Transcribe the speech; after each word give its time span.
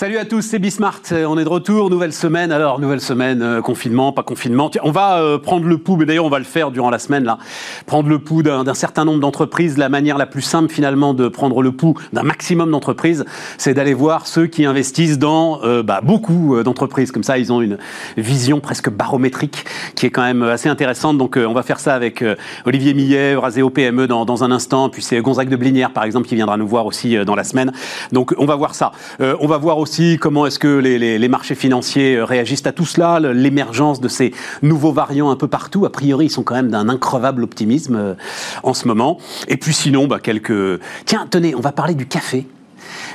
Salut 0.00 0.16
à 0.16 0.24
tous, 0.24 0.40
c'est 0.40 0.58
Bismart. 0.58 1.02
On 1.12 1.36
est 1.36 1.44
de 1.44 1.48
retour, 1.50 1.90
nouvelle 1.90 2.14
semaine. 2.14 2.52
Alors, 2.52 2.80
nouvelle 2.80 3.02
semaine, 3.02 3.42
euh, 3.42 3.60
confinement, 3.60 4.12
pas 4.12 4.22
confinement. 4.22 4.70
on 4.82 4.92
va 4.92 5.20
euh, 5.20 5.36
prendre 5.36 5.66
le 5.66 5.76
pouls, 5.76 5.96
mais 5.96 6.06
d'ailleurs, 6.06 6.24
on 6.24 6.30
va 6.30 6.38
le 6.38 6.46
faire 6.46 6.70
durant 6.70 6.88
la 6.88 6.98
semaine, 6.98 7.24
là. 7.24 7.36
Prendre 7.84 8.08
le 8.08 8.18
pouls 8.18 8.42
d'un 8.42 8.72
certain 8.72 9.04
nombre 9.04 9.20
d'entreprises. 9.20 9.76
La 9.76 9.90
manière 9.90 10.16
la 10.16 10.24
plus 10.24 10.40
simple, 10.40 10.72
finalement, 10.72 11.12
de 11.12 11.28
prendre 11.28 11.60
le 11.60 11.72
pouls 11.72 11.96
d'un 12.14 12.22
maximum 12.22 12.70
d'entreprises, 12.70 13.26
c'est 13.58 13.74
d'aller 13.74 13.92
voir 13.92 14.26
ceux 14.26 14.46
qui 14.46 14.64
investissent 14.64 15.18
dans 15.18 15.62
euh, 15.64 15.82
bah, 15.82 16.00
beaucoup 16.02 16.56
d'entreprises. 16.64 17.12
Comme 17.12 17.22
ça, 17.22 17.36
ils 17.36 17.52
ont 17.52 17.60
une 17.60 17.76
vision 18.16 18.60
presque 18.60 18.88
barométrique 18.88 19.66
qui 19.96 20.06
est 20.06 20.10
quand 20.10 20.24
même 20.24 20.42
assez 20.44 20.70
intéressante. 20.70 21.18
Donc, 21.18 21.36
on 21.36 21.52
va 21.52 21.62
faire 21.62 21.78
ça 21.78 21.94
avec 21.94 22.24
Olivier 22.64 22.94
Millet, 22.94 23.36
Raseo 23.36 23.68
PME 23.68 24.06
dans, 24.06 24.24
dans, 24.24 24.44
un 24.44 24.50
instant. 24.50 24.88
Puis 24.88 25.02
c'est 25.02 25.20
Gonzague 25.20 25.50
de 25.50 25.56
Blinière, 25.56 25.92
par 25.92 26.04
exemple, 26.04 26.26
qui 26.26 26.36
viendra 26.36 26.56
nous 26.56 26.66
voir 26.66 26.86
aussi 26.86 27.22
dans 27.26 27.34
la 27.34 27.44
semaine. 27.44 27.70
Donc, 28.12 28.34
on 28.38 28.46
va 28.46 28.56
voir 28.56 28.74
ça. 28.74 28.92
on 29.18 29.46
va 29.46 29.58
voir 29.58 29.76
aussi 29.76 29.89
comment 30.20 30.46
est-ce 30.46 30.58
que 30.58 30.78
les, 30.78 31.28
marchés 31.28 31.54
financiers 31.54 32.16
euh, 32.16 32.24
réagissent 32.24 32.66
à 32.66 32.72
tout 32.72 32.86
cela, 32.86 33.18
l'émergence 33.20 34.00
de 34.00 34.08
ces 34.08 34.32
nouveaux 34.62 34.92
variants 34.92 35.30
un 35.30 35.36
peu 35.36 35.48
partout. 35.48 35.84
A 35.84 35.90
priori, 35.90 36.26
ils 36.26 36.30
sont 36.30 36.42
quand 36.42 36.54
même 36.54 36.70
d'un 36.70 36.88
increvable 36.88 37.42
optimisme 37.42 37.96
euh, 37.96 38.14
en 38.62 38.74
ce 38.74 38.86
moment. 38.86 39.18
Et 39.48 39.56
puis 39.56 39.72
sinon, 39.72 40.06
bah, 40.06 40.20
quelques... 40.20 40.80
Tiens, 41.04 41.26
tenez, 41.30 41.54
on 41.54 41.60
va 41.60 41.72
parler 41.72 41.94
du 41.94 42.06
café. 42.06 42.46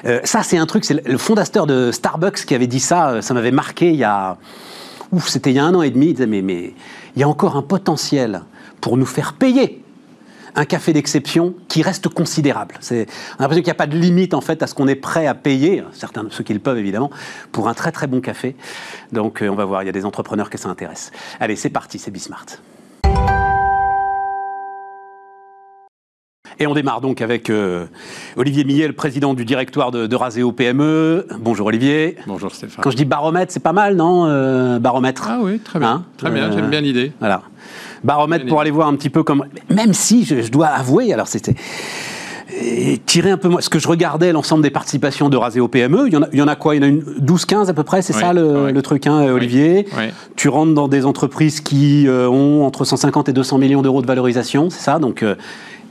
Euh, 0.06 0.20
ça, 0.24 0.44
c'est 0.44 0.58
un 0.58 0.66
truc, 0.66 0.86
c'est 0.86 1.06
le 1.08 1.18
fondateur 1.18 1.66
de 1.66 1.92
Starbucks 1.92 2.46
qui 2.46 2.56
avait 2.56 2.68
dit 2.68 2.80
ça, 2.80 3.22
ça 3.22 3.34
m'avait 3.34 3.52
marqué 3.52 3.90
il 3.90 3.98
y 3.98 4.04
a... 4.04 4.38
Ouf, 5.12 5.30
c'était 5.30 5.52
il 5.52 5.56
y 5.56 5.60
a 5.60 5.66
un 5.66 5.76
an 5.76 5.82
et 5.82 5.92
demi, 5.92 6.08
il 6.08 6.14
disait, 6.14 6.28
mais, 6.28 6.42
mais 6.42 6.74
il 7.16 7.20
y 7.20 7.24
a 7.24 7.30
encore 7.30 7.56
un 7.56 7.62
potentiel 7.62 8.42
pour 8.82 8.98
nous 8.98 9.06
faire 9.06 9.34
payer 9.34 9.85
un 10.56 10.66
café 10.66 10.94
d'exception 10.94 11.54
qui 11.68 11.82
reste 11.82 12.08
considérable. 12.10 12.76
C'est, 12.80 13.08
on 13.34 13.40
a 13.40 13.44
l'impression 13.44 13.62
qu'il 13.62 13.70
n'y 13.70 13.72
a 13.72 13.76
pas 13.76 13.88
de 13.88 13.98
limite 13.98 14.34
en 14.34 14.42
fait 14.42 14.64
à 14.64 14.68
ce 14.68 14.74
qu'on 14.74 14.88
est 14.88 14.96
prêt 14.96 15.28
à 15.28 15.36
payer, 15.36 15.84
certains 15.92 16.24
de 16.24 16.30
ceux 16.32 16.44
qui 16.44 16.54
le 16.54 16.60
peuvent 16.60 16.78
évidemment, 16.78 17.12
pour 17.52 17.68
un 17.68 17.74
très 17.74 17.92
très 17.92 18.08
bon 18.08 18.22
café. 18.22 18.56
Donc 19.12 19.42
euh, 19.42 19.50
on 19.50 19.56
va 19.56 19.66
voir, 19.66 19.84
il 19.84 19.86
y 19.86 19.90
a 19.90 19.94
des 19.94 20.06
entrepreneurs 20.06 20.50
qui 20.50 20.58
s'intéressent. 20.58 21.12
Allez, 21.40 21.56
c'est 21.56 21.70
parti, 21.70 22.00
c'est 22.00 22.12
Bismart. 22.12 22.46
Et 26.60 26.68
on 26.68 26.74
démarre 26.74 27.02
donc 27.02 27.22
avec 27.22 27.50
euh, 27.50 27.86
Olivier 28.38 28.64
Millet, 28.64 28.88
le 28.88 28.94
président 28.94 29.34
du 29.34 29.46
directoire 29.46 29.92
de, 29.92 30.08
de 30.08 30.16
Raseo 30.16 30.52
PME. 30.52 31.28
Bonjour 31.40 31.68
Olivier. 31.68 32.16
Bonjour 32.28 32.52
Stéphane. 32.54 32.84
Quand 32.84 32.92
je 32.92 32.98
dis 32.98 33.06
baromètre, 33.06 33.52
c'est 33.52 33.64
pas 33.64 33.74
mal, 33.74 33.96
non 33.96 34.26
euh, 34.26 34.80
Baromètre. 34.80 35.28
Ah 35.30 35.40
oui, 35.42 35.60
très 35.60 35.80
bien. 35.80 35.90
Hein 35.90 36.06
très 36.18 36.32
bien, 36.32 36.52
j'aime 36.52 36.70
bien 36.70 36.82
l'idée. 36.82 37.12
Voilà 37.20 37.42
baromètre 38.06 38.46
pour 38.46 38.62
aller 38.62 38.72
voir 38.72 38.88
un 38.88 38.96
petit 38.96 39.10
peu 39.10 39.24
comme. 39.24 39.46
Même 39.70 39.94
si, 39.94 40.24
je, 40.24 40.50
dois 40.50 40.68
avouer, 40.68 41.12
alors 41.12 41.28
c'était 41.28 41.56
tirer 43.06 43.32
un 43.32 43.38
peu 43.38 43.50
ce 43.60 43.70
que 43.70 43.80
je 43.80 43.88
regardais 43.88 44.32
l'ensemble 44.32 44.64
des 44.64 44.70
participations 44.70 45.28
de 45.30 45.36
Raseo 45.36 45.68
PME, 45.68 46.08
il 46.08 46.14
y 46.14 46.18
en 46.18 46.22
a, 46.22 46.28
il 46.32 46.40
y 46.40 46.42
en 46.42 46.48
a 46.48 46.56
quoi? 46.56 46.76
Il 46.76 46.78
y 46.78 46.82
en 46.82 46.88
a 46.88 46.90
une 46.90 47.02
12-15 47.02 47.70
à 47.70 47.74
peu 47.74 47.84
près, 47.84 48.02
c'est 48.02 48.14
ça 48.14 48.34
le, 48.34 48.80
truc, 48.82 49.08
hein, 49.08 49.24
Olivier? 49.32 49.88
Tu 50.36 50.48
rentres 50.48 50.74
dans 50.74 50.88
des 50.88 51.06
entreprises 51.06 51.60
qui 51.60 52.08
euh, 52.08 52.30
ont 52.30 52.66
entre 52.66 52.86
150 52.86 53.30
et 53.30 53.34
200 53.34 53.58
millions 53.58 53.82
d'euros 53.82 54.02
de 54.02 54.08
valorisation, 54.08 54.70
c'est 54.70 54.82
ça? 54.82 55.00
Donc 55.00 55.24
euh, 55.24 55.36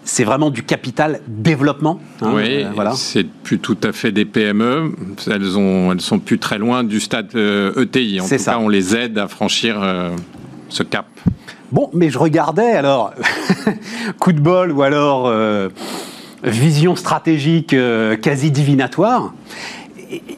c'est 0.05 0.25
vraiment 0.25 0.51
du 0.51 0.63
capital 0.63 1.21
développement. 1.27 2.01
Hein, 2.23 2.33
oui, 2.35 2.63
euh, 2.63 2.71
voilà. 2.75 2.93
c'est 2.93 3.25
plus 3.25 3.59
tout 3.59 3.79
à 3.83 3.93
fait 3.93 4.13
des 4.13 4.25
PME. 4.25 4.93
Elles 5.27 5.59
ont, 5.59 5.93
elles 5.93 6.01
sont 6.01 6.19
plus 6.19 6.39
très 6.39 6.59
loin 6.59 6.85
du 6.85 7.01
stade 7.01 7.35
ETI. 7.35 8.19
E 8.19 8.23
en 8.23 8.29
tout 8.29 8.39
ça. 8.39 8.53
cas, 8.53 8.59
on 8.59 8.69
les 8.69 8.95
aide 8.97 9.19
à 9.19 9.29
franchir 9.29 9.83
ce 10.69 10.83
cap. 10.83 11.07
Bon, 11.73 11.91
mais 11.93 12.11
je 12.11 12.19
regardais 12.19 12.73
alors, 12.73 13.13
coup 14.21 14.33
de 14.33 14.39
bol 14.39 14.71
ou 14.71 14.83
alors 14.83 15.27
euh, 15.27 15.71
vision 16.45 16.95
stratégique 16.95 17.73
euh, 17.73 18.17
quasi 18.17 18.51
divinatoire 18.51 19.35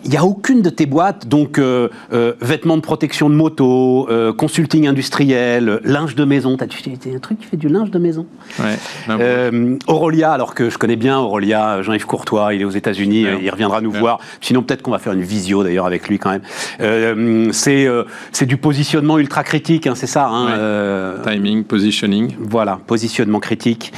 il 0.05 0.11
n'y 0.11 0.17
a 0.17 0.25
aucune 0.25 0.63
de 0.63 0.71
tes 0.71 0.87
boîtes, 0.87 1.27
donc 1.27 1.59
euh, 1.59 1.89
euh, 2.13 2.35
vêtements 2.41 2.77
de 2.77 2.83
protection 2.83 3.29
de 3.29 3.35
moto, 3.35 4.07
euh, 4.11 4.33
consulting 4.33 4.87
industriel, 4.87 5.81
linge 5.85 6.15
de 6.15 6.25
maison. 6.25 6.57
T'as 6.57 6.67
un 6.67 7.19
truc 7.19 7.39
qui 7.41 7.47
fait 7.47 7.57
du 7.57 7.69
linge 7.69 7.91
de 7.91 7.99
maison? 7.99 8.27
Ouais, 8.59 9.69
Aurelia, 9.87 10.33
alors 10.33 10.55
que 10.55 10.71
je 10.71 10.79
connais 10.79 10.97
bien 10.97 11.19
Aurelia, 11.19 11.83
Jean-Yves 11.83 12.07
Courtois, 12.07 12.55
il 12.55 12.63
est 12.63 12.65
aux 12.65 12.71
États-Unis, 12.71 13.27
il 13.43 13.51
reviendra 13.51 13.81
nous 13.81 13.93
voir. 13.93 14.21
Sinon, 14.41 14.63
peut-être 14.63 14.83
qu'on 14.83 14.91
va 14.91 14.99
faire 14.99 15.13
une 15.13 15.23
visio 15.23 15.63
d'ailleurs 15.63 15.87
avec 15.87 16.09
lui 16.09 16.19
quand 16.19 16.31
même. 16.31 17.53
c'est 17.53 17.89
c'est 18.33 18.47
du 18.47 18.57
positionnement 18.57 19.19
ultra 19.19 19.43
critique, 19.43 19.87
hein, 19.87 19.95
c'est 19.95 20.07
ça. 20.07 20.29
Hein, 20.29 21.17
Timing, 21.25 21.65
positioning. 21.65 22.35
Voilà, 22.39 22.79
positionnement 22.87 23.41
critique, 23.41 23.93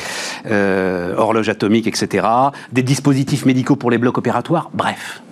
horloge 0.47 1.49
atomique, 1.49 1.87
etc. 1.87 2.27
Des 2.72 2.83
dispositifs 2.83 3.44
médicaux 3.44 3.77
pour 3.77 3.91
les 3.91 3.99
blocs 3.99 4.19
opératoires. 4.19 4.71
Bref. 4.75 5.22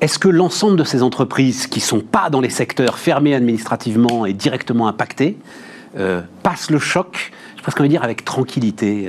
Est-ce 0.00 0.18
que 0.18 0.28
l'ensemble 0.28 0.76
de 0.76 0.84
ces 0.84 1.02
entreprises 1.02 1.66
qui 1.66 1.78
ne 1.78 1.84
sont 1.84 2.00
pas 2.00 2.28
dans 2.28 2.40
les 2.40 2.50
secteurs 2.50 2.98
fermés 2.98 3.34
administrativement 3.34 4.26
et 4.26 4.34
directement 4.34 4.88
impactés 4.88 5.38
euh, 5.96 6.20
passent 6.42 6.70
le 6.70 6.78
choc, 6.78 7.32
je 7.56 7.62
pense 7.62 7.74
qu'on 7.74 7.82
va 7.82 7.88
dire 7.88 8.04
avec 8.04 8.24
tranquillité 8.24 9.08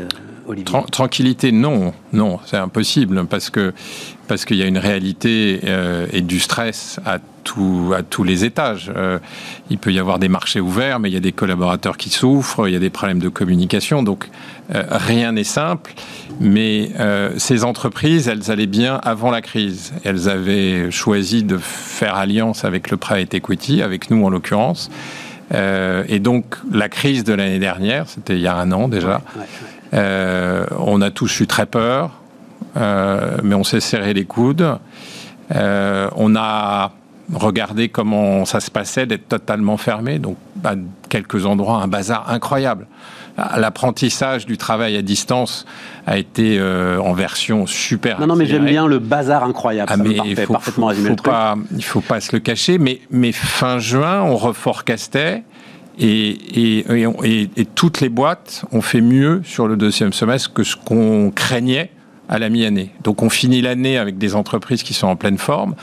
Tranquillité, 0.91 1.51
non, 1.51 1.93
non, 2.13 2.39
c'est 2.45 2.57
impossible 2.57 3.25
parce 3.25 3.49
que 3.49 3.73
parce 4.27 4.45
qu'il 4.45 4.57
y 4.57 4.63
a 4.63 4.65
une 4.65 4.77
réalité 4.77 5.61
euh, 5.65 6.07
et 6.11 6.21
du 6.21 6.39
stress 6.39 6.99
à 7.05 7.19
à 7.95 8.03
tous 8.03 8.25
les 8.25 8.43
étages. 8.43 8.91
Euh, 8.93 9.19
il 9.69 9.77
peut 9.77 9.93
y 9.93 9.99
avoir 9.99 10.19
des 10.19 10.27
marchés 10.27 10.59
ouverts, 10.59 10.99
mais 10.99 11.09
il 11.09 11.13
y 11.13 11.17
a 11.17 11.21
des 11.21 11.31
collaborateurs 11.31 11.95
qui 11.95 12.09
souffrent, 12.09 12.67
il 12.67 12.73
y 12.73 12.75
a 12.75 12.79
des 12.79 12.89
problèmes 12.89 13.19
de 13.19 13.29
communication, 13.29 14.03
donc 14.03 14.29
euh, 14.75 14.83
rien 14.91 15.31
n'est 15.31 15.45
simple. 15.45 15.93
Mais 16.41 16.91
ces 17.37 17.63
entreprises, 17.63 18.27
elles 18.27 18.51
allaient 18.51 18.67
bien 18.67 18.99
avant 19.01 19.31
la 19.31 19.41
crise. 19.41 19.93
Elles 20.03 20.27
avaient 20.27 20.91
choisi 20.91 21.43
de 21.43 21.57
faire 21.57 22.15
alliance 22.15 22.65
avec 22.65 22.91
le 22.91 22.97
private 22.97 23.33
equity, 23.33 23.81
avec 23.81 24.11
nous 24.11 24.25
en 24.25 24.29
l'occurrence. 24.29 24.91
et 25.53 26.19
donc 26.19 26.57
la 26.69 26.89
crise 26.89 27.23
de 27.23 27.33
l'année 27.33 27.59
dernière, 27.59 28.09
c'était 28.09 28.35
il 28.35 28.41
y 28.41 28.47
a 28.47 28.55
un 28.55 28.73
an 28.73 28.89
déjà, 28.89 29.21
on 29.93 31.01
a 31.01 31.11
tous 31.11 31.39
eu 31.39 31.47
très 31.47 31.65
peur, 31.65 32.11
mais 32.75 33.55
on 33.55 33.63
s'est 33.63 33.79
serré 33.79 34.13
les 34.13 34.25
coudes. 34.25 34.77
on 35.51 36.35
a 36.35 36.91
regarder 37.33 37.89
comment 37.89 38.45
ça 38.45 38.59
se 38.59 38.71
passait 38.71 39.05
d'être 39.05 39.27
totalement 39.27 39.77
fermé. 39.77 40.19
Donc, 40.19 40.37
à 40.63 40.75
quelques 41.09 41.45
endroits, 41.45 41.81
un 41.81 41.87
bazar 41.87 42.29
incroyable. 42.29 42.87
L'apprentissage 43.55 44.47
du 44.47 44.57
travail 44.57 44.95
à 44.97 45.03
distance 45.03 45.65
a 46.07 46.17
été 46.17 46.57
euh, 46.57 46.99
en 46.99 47.13
version 47.13 47.67
super. 47.67 48.19
Non, 48.19 48.27
non, 48.27 48.35
mais 48.35 48.47
j'aime 48.47 48.65
bien 48.65 48.87
le 48.87 48.97
bazar 48.97 49.43
incroyable. 49.43 49.91
Ah, 49.93 49.97
mais 49.97 50.17
il 50.25 50.35
faut, 50.35 50.53
parfaitement 50.53 50.89
faut, 50.89 51.15
Pas, 51.15 51.55
il 51.75 51.83
faut 51.83 52.01
pas 52.01 52.19
se 52.19 52.35
le 52.35 52.39
cacher. 52.39 52.79
Mais, 52.79 53.01
mais 53.11 53.31
fin 53.31 53.77
juin, 53.77 54.21
on 54.21 54.37
reforecastait. 54.37 55.43
Et, 55.99 56.29
et, 56.29 56.85
et, 57.23 57.49
et, 57.57 57.65
toutes 57.65 58.01
les 58.01 58.09
boîtes 58.09 58.65
ont 58.71 58.81
fait 58.81 59.01
mieux 59.01 59.41
sur 59.43 59.67
le 59.67 59.75
deuxième 59.75 60.13
semestre 60.13 60.53
que 60.53 60.63
ce 60.63 60.75
qu'on 60.75 61.31
craignait 61.33 61.89
à 62.29 62.39
la 62.39 62.49
mi-année. 62.49 62.91
Donc 63.03 63.23
on 63.23 63.29
finit 63.29 63.61
l'année 63.61 63.97
avec 63.97 64.17
des 64.17 64.35
entreprises 64.35 64.83
qui 64.83 64.93
sont 64.93 65.07
en 65.07 65.15
pleine 65.15 65.37
forme, 65.37 65.75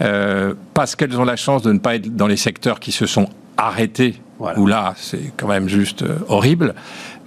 euh, 0.00 0.54
parce 0.72 0.96
qu'elles 0.96 1.18
ont 1.18 1.24
la 1.24 1.36
chance 1.36 1.62
de 1.62 1.72
ne 1.72 1.78
pas 1.78 1.96
être 1.96 2.16
dans 2.16 2.26
les 2.26 2.36
secteurs 2.36 2.80
qui 2.80 2.92
se 2.92 3.06
sont 3.06 3.28
arrêtés, 3.56 4.14
où 4.56 4.66
là 4.66 4.94
c'est 4.96 5.32
quand 5.36 5.48
même 5.48 5.68
juste 5.68 6.02
euh, 6.02 6.18
horrible, 6.28 6.74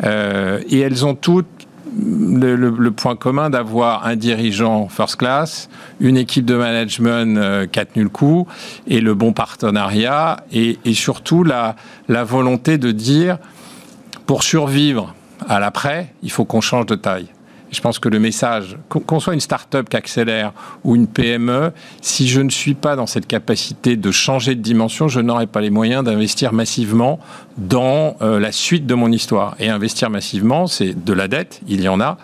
euh, 0.04 0.60
et 0.70 0.80
elles 0.80 1.06
ont 1.06 1.16
toutes 1.16 1.67
le, 1.98 2.90
point 2.90 3.16
commun 3.16 3.50
d'avoir 3.50 4.06
un 4.06 4.16
dirigeant 4.16 4.88
first 4.88 5.18
class, 5.18 5.70
une 6.00 6.18
équipe 6.18 6.46
de 6.46 6.56
management 6.56 7.68
qui 7.72 7.80
a 7.80 7.86
tenu 7.86 8.04
le 8.04 8.10
coup, 8.10 8.48
et 8.88 9.02
le 9.02 9.14
bon 9.14 9.34
partenariat, 9.34 10.44
et, 10.52 10.78
surtout 10.94 11.44
la 11.44 11.76
volonté 12.24 12.78
de 12.78 12.92
dire, 12.92 13.38
pour 14.28 14.44
survivre 14.44 15.16
à 15.48 15.60
l'après, 15.60 16.14
il 16.22 16.32
faut 16.32 16.46
qu'on 16.46 16.62
change 16.62 16.86
de 16.86 16.96
taille. 16.96 17.28
Je 17.72 17.82
pense 17.82 18.00
que 18.00 18.08
le 18.10 18.20
message, 18.20 18.78
qu'on 18.90 19.20
soit 19.20 19.34
une 19.34 19.42
start-up 19.42 19.90
qui 19.90 19.98
accélère 19.98 20.54
ou 20.84 20.96
une 20.96 21.08
PME, 21.08 21.72
si 22.02 22.28
je 22.28 22.42
ne 22.42 22.50
suis 22.50 22.76
pas 22.76 22.96
dans 22.96 23.08
cette 23.08 23.28
capacité 23.28 23.98
de 23.98 24.12
changer 24.12 24.56
de 24.56 24.62
dimension, 24.62 25.08
je 25.08 25.20
n'aurai 25.20 25.48
pas 25.48 25.62
les 25.62 25.70
moyens 25.70 26.04
d'investir 26.04 26.54
massivement 26.54 27.20
dans 27.58 28.16
euh, 28.22 28.40
la 28.40 28.52
suite 28.52 28.86
de 28.86 28.94
mon 28.94 29.12
histoire. 29.12 29.56
Et 29.60 29.70
investir 29.70 30.10
massivement, 30.10 30.68
c'est 30.68 31.04
de 31.04 31.14
la 31.14 31.28
dette, 31.28 31.62
il 31.68 31.82
y 31.82 31.90
en 31.90 32.00
a, 32.00 32.18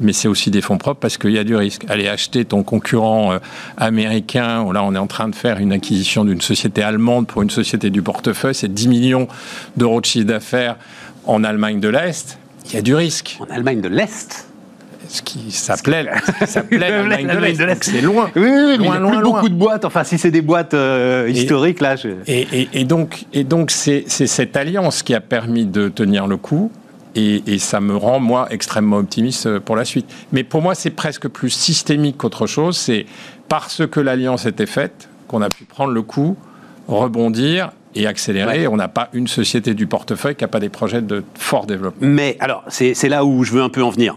mais 0.00 0.12
c'est 0.12 0.28
aussi 0.28 0.50
des 0.50 0.60
fonds 0.60 0.78
propres 0.78 1.00
parce 1.00 1.16
qu'il 1.16 1.30
y 1.30 1.38
a 1.38 1.44
du 1.44 1.54
risque. 1.54 1.84
Aller 1.88 2.08
acheter 2.08 2.44
ton 2.44 2.62
concurrent 2.64 3.32
euh, 3.32 3.38
américain, 3.76 4.70
là 4.72 4.82
on 4.82 4.94
est 4.94 4.98
en 4.98 5.06
train 5.06 5.28
de 5.28 5.34
faire 5.34 5.58
une 5.58 5.72
acquisition 5.72 6.24
d'une 6.24 6.40
société 6.40 6.82
allemande 6.82 7.26
pour 7.26 7.42
une 7.42 7.50
société 7.50 7.90
du 7.90 8.02
portefeuille, 8.02 8.54
c'est 8.54 8.72
10 8.72 8.88
millions 8.88 9.28
d'euros 9.76 10.00
de 10.00 10.06
chiffre 10.06 10.26
d'affaires 10.26 10.76
en 11.24 11.44
Allemagne 11.44 11.78
de 11.78 11.88
l'Est, 11.88 12.38
il 12.66 12.74
y 12.74 12.76
a 12.76 12.82
du 12.82 12.94
risque. 12.94 13.38
En 13.40 13.52
Allemagne 13.54 13.80
de 13.80 13.88
l'Est? 13.88 14.47
Ce 15.08 15.22
qui 15.22 15.50
s'appelait 15.50 16.02
l'Est. 16.70 17.84
C'est 17.84 18.00
loin. 18.00 18.30
Oui, 18.36 18.42
oui, 18.42 18.76
loin, 18.76 18.98
il 18.98 19.04
y 19.04 19.06
a 19.06 19.10
plus 19.10 19.22
beaucoup 19.22 19.48
de 19.48 19.54
boîtes. 19.54 19.84
Enfin, 19.84 20.04
si 20.04 20.18
c'est 20.18 20.30
des 20.30 20.42
boîtes 20.42 20.74
euh, 20.74 21.28
historiques, 21.28 21.80
là. 21.80 21.96
Et, 22.26 22.68
et, 22.72 22.84
donc, 22.84 23.24
et 23.32 23.44
donc, 23.44 23.70
c'est 23.70 24.08
cette 24.08 24.56
alliance 24.56 25.02
qui 25.02 25.14
a 25.14 25.20
permis 25.20 25.64
de 25.64 25.88
tenir 25.88 26.26
le 26.26 26.36
coup. 26.36 26.70
et, 27.14 27.58
ça 27.58 27.80
me 27.80 27.96
rend, 27.96 28.20
moi, 28.20 28.46
extrêmement 28.50 28.98
optimiste 28.98 29.58
pour 29.60 29.76
la 29.76 29.84
suite. 29.84 30.06
Mais 30.32 30.44
pour 30.44 30.62
moi, 30.62 30.74
c'est 30.74 30.90
presque 30.90 31.28
plus 31.28 31.50
systémique 31.50 32.18
qu'autre 32.18 32.46
chose. 32.46 32.76
C'est 32.76 33.06
parce 33.48 33.86
que 33.86 34.00
l'alliance 34.00 34.46
était 34.46 34.66
faite 34.66 35.08
qu'on 35.26 35.42
a 35.42 35.48
pu 35.48 35.64
prendre 35.64 35.92
le 35.92 36.02
coup, 36.02 36.36
rebondir 36.86 37.70
et 37.94 38.06
accélérer. 38.06 38.66
On 38.68 38.76
n'a 38.76 38.88
pas 38.88 39.08
une 39.12 39.28
société 39.28 39.74
du 39.74 39.86
portefeuille 39.86 40.34
qui 40.34 40.44
n'a 40.44 40.48
pas 40.48 40.60
des 40.60 40.68
projets 40.68 41.02
de 41.02 41.24
fort 41.34 41.66
développement. 41.66 42.06
Mais 42.06 42.36
alors, 42.40 42.64
c'est 42.68 43.08
là 43.08 43.24
où 43.24 43.44
je 43.44 43.52
veux 43.52 43.62
un 43.62 43.68
peu 43.68 43.82
en 43.82 43.90
venir. 43.90 44.16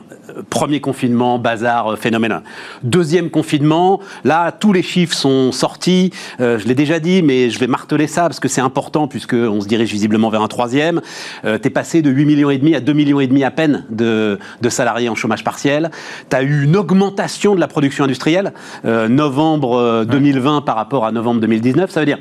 Premier 0.50 0.80
confinement, 0.80 1.40
bazar, 1.40 1.94
euh, 1.94 1.96
phénomène. 1.96 2.42
Deuxième 2.84 3.30
confinement, 3.30 4.00
là, 4.24 4.52
tous 4.52 4.72
les 4.72 4.84
chiffres 4.84 5.16
sont 5.16 5.52
sortis. 5.52 6.12
Euh, 6.40 6.58
je 6.58 6.68
l'ai 6.68 6.76
déjà 6.76 7.00
dit, 7.00 7.22
mais 7.22 7.50
je 7.50 7.60
vais 7.60 7.68
marteler 7.68 8.08
ça 8.08 8.24
parce 8.24 8.40
que 8.40 8.48
c'est 8.48 8.62
important 8.62 9.08
puisqu'on 9.08 9.62
se 9.62 9.68
dirige 9.68 9.92
visiblement 9.92 10.30
vers 10.30 10.42
un 10.42 10.48
troisième. 10.48 11.02
Euh, 11.46 11.58
tu 11.62 11.68
es 11.68 11.72
passé 11.72 12.02
de 12.02 12.10
8 12.10 12.26
millions 12.26 12.50
et 12.50 12.58
demi 12.58 12.76
à 12.76 12.80
2 12.80 12.94
millions 12.94 13.20
et 13.20 13.28
demi 13.28 13.44
à 13.44 13.52
peine 13.52 13.86
de, 13.90 14.40
de 14.62 14.70
salariés 14.70 15.10
en 15.10 15.16
chômage 15.16 15.44
partiel. 15.44 15.92
Tu 16.30 16.36
as 16.36 16.44
eu 16.44 16.64
une 16.64 16.78
augmentation 16.78 17.56
de 17.56 17.60
la 17.60 17.68
production 17.68 18.06
industrielle, 18.06 18.54
novembre 18.84 20.06
2020 20.06 20.62
par 20.62 20.76
rapport 20.76 21.06
à 21.06 21.12
novembre 21.12 21.42
2019. 21.42 21.90
Ça 21.90 22.00
veut 22.00 22.06
dire 22.06 22.20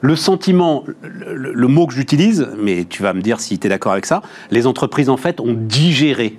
le 0.00 0.16
sentiment, 0.16 0.84
le, 1.02 1.68
mot 1.68 1.86
que 1.86 1.94
j'utilise, 1.94 2.48
mais 2.58 2.84
tu 2.84 3.02
vas 3.02 3.12
me 3.12 3.22
dire 3.22 3.40
si 3.40 3.58
tu 3.58 3.66
es 3.66 3.70
d'accord 3.70 3.92
avec 3.92 4.06
ça, 4.06 4.22
les 4.50 4.66
entreprises 4.66 5.08
en 5.08 5.16
fait 5.16 5.40
ont 5.40 5.54
digéré 5.54 6.38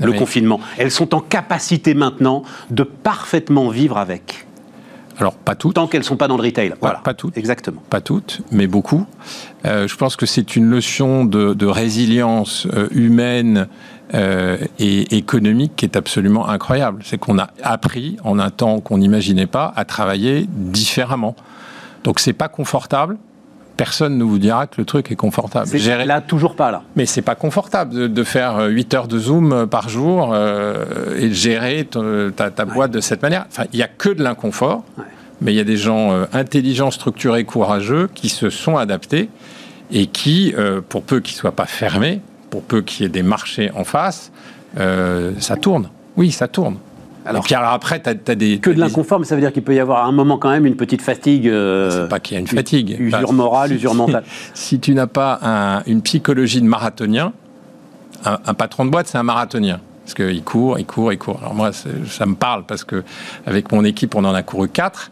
le 0.00 0.12
confinement. 0.12 0.60
Elles 0.78 0.90
sont 0.90 1.14
en 1.14 1.20
capacité 1.20 1.94
maintenant 1.94 2.42
de 2.70 2.82
parfaitement 2.82 3.68
vivre 3.68 3.98
avec. 3.98 4.46
Alors, 5.18 5.34
pas 5.34 5.54
toutes. 5.54 5.74
Tant 5.74 5.86
qu'elles 5.86 6.00
ne 6.00 6.06
sont 6.06 6.16
pas 6.16 6.28
dans 6.28 6.36
le 6.36 6.42
retail. 6.42 6.72
Voilà. 6.80 7.00
Pas 7.00 7.14
toutes. 7.14 7.36
Exactement. 7.36 7.82
Pas 7.90 8.00
toutes, 8.00 8.40
mais 8.50 8.66
beaucoup. 8.66 9.06
Euh, 9.66 9.86
je 9.86 9.96
pense 9.96 10.16
que 10.16 10.26
c'est 10.26 10.56
une 10.56 10.68
notion 10.68 11.24
de, 11.24 11.66
résilience 11.66 12.66
euh, 12.72 12.88
humaine 12.90 13.68
euh, 14.14 14.58
et 14.78 15.16
économique 15.16 15.72
qui 15.76 15.84
est 15.84 15.96
absolument 15.96 16.48
incroyable. 16.48 17.02
C'est 17.04 17.18
qu'on 17.18 17.38
a 17.38 17.50
appris, 17.62 18.16
en 18.24 18.38
un 18.38 18.50
temps 18.50 18.80
qu'on 18.80 18.98
n'imaginait 18.98 19.46
pas, 19.46 19.72
à 19.76 19.84
travailler 19.84 20.46
différemment. 20.48 21.36
Donc 22.04 22.18
c'est 22.18 22.32
pas 22.32 22.48
confortable. 22.48 23.16
Personne 23.82 24.16
ne 24.16 24.22
vous 24.22 24.38
dira 24.38 24.68
que 24.68 24.76
le 24.78 24.84
truc 24.84 25.10
est 25.10 25.16
confortable. 25.16 25.66
Gérer... 25.76 26.04
Là, 26.04 26.20
toujours 26.20 26.54
pas, 26.54 26.70
là. 26.70 26.84
Mais 26.94 27.04
c'est 27.04 27.20
pas 27.20 27.34
confortable 27.34 28.12
de, 28.12 28.22
faire 28.22 28.68
8 28.68 28.94
heures 28.94 29.08
de 29.08 29.18
Zoom 29.18 29.52
euh, 29.52 29.66
par 29.66 29.88
jour 29.88 30.30
euh, 30.32 31.18
et 31.18 31.26
de 31.30 31.34
gérer 31.34 31.84
ta, 31.84 32.64
boîte 32.64 32.92
de 32.92 33.00
cette 33.00 33.22
manière. 33.22 33.44
Enfin, 33.48 33.64
il 33.72 33.78
n'y 33.78 33.82
a 33.82 33.88
que 33.88 34.08
de 34.08 34.22
l'inconfort, 34.22 34.84
mais 35.40 35.52
il 35.52 35.56
y 35.56 35.60
a 35.60 35.64
des 35.64 35.76
gens 35.76 36.12
euh, 36.12 36.26
intelligents, 36.32 36.92
structurés, 36.92 37.42
courageux 37.42 38.08
qui 38.14 38.28
se 38.28 38.50
sont 38.50 38.76
adaptés 38.76 39.28
et 39.90 40.06
qui, 40.06 40.54
pour 40.88 41.02
peu 41.02 41.18
qu'ils 41.18 41.34
ne 41.34 41.40
soient 41.40 41.50
pas 41.50 41.66
fermés, 41.66 42.20
pour 42.50 42.62
peu 42.62 42.82
qu'il 42.82 43.02
y 43.02 43.06
ait 43.06 43.08
des 43.10 43.24
marchés 43.24 43.72
en 43.74 43.82
face, 43.82 44.30
ça 44.76 45.56
tourne. 45.60 45.88
Oui, 46.16 46.30
ça 46.30 46.46
tourne. 46.46 46.76
Alors, 47.24 47.44
après, 47.72 48.02
tu 48.02 48.10
as, 48.10 48.34
des. 48.34 48.58
Que 48.58 48.70
de 48.70 48.80
l'inconfort, 48.80 49.18
mais 49.18 49.26
ça 49.26 49.34
veut 49.34 49.40
dire 49.40 49.52
qu'il 49.52 49.62
peut 49.62 49.74
y 49.74 49.80
avoir 49.80 50.04
à 50.04 50.06
un 50.06 50.12
moment 50.12 50.38
quand 50.38 50.50
même 50.50 50.66
une 50.66 50.76
petite 50.76 51.02
fatigue. 51.02 51.48
Euh, 51.48 52.02
c'est 52.02 52.08
pas 52.08 52.20
qu'il 52.20 52.34
y 52.34 52.36
a 52.36 52.40
une 52.40 52.46
fatigue. 52.46 52.96
Usure 52.98 53.32
morale, 53.32 53.72
usure 53.72 53.94
mentale. 53.94 54.24
si 54.54 54.80
tu 54.80 54.94
n'as 54.94 55.06
pas 55.06 55.82
une 55.86 56.02
psychologie 56.02 56.60
de 56.60 56.66
marathonien, 56.66 57.32
un, 58.24 58.54
patron 58.54 58.84
de 58.84 58.90
boîte, 58.90 59.08
c'est 59.08 59.18
un 59.18 59.22
marathonien. 59.22 59.80
Parce 60.04 60.14
qu'il 60.14 60.42
court, 60.42 60.78
il 60.78 60.86
court, 60.86 61.12
il 61.12 61.18
court. 61.18 61.38
Alors 61.40 61.54
moi, 61.54 61.70
ça 61.72 62.26
me 62.26 62.34
parle 62.34 62.64
parce 62.64 62.84
que 62.84 63.04
avec 63.46 63.70
mon 63.70 63.84
équipe, 63.84 64.14
on 64.16 64.24
en 64.24 64.34
a 64.34 64.42
couru 64.42 64.68
quatre. 64.68 65.10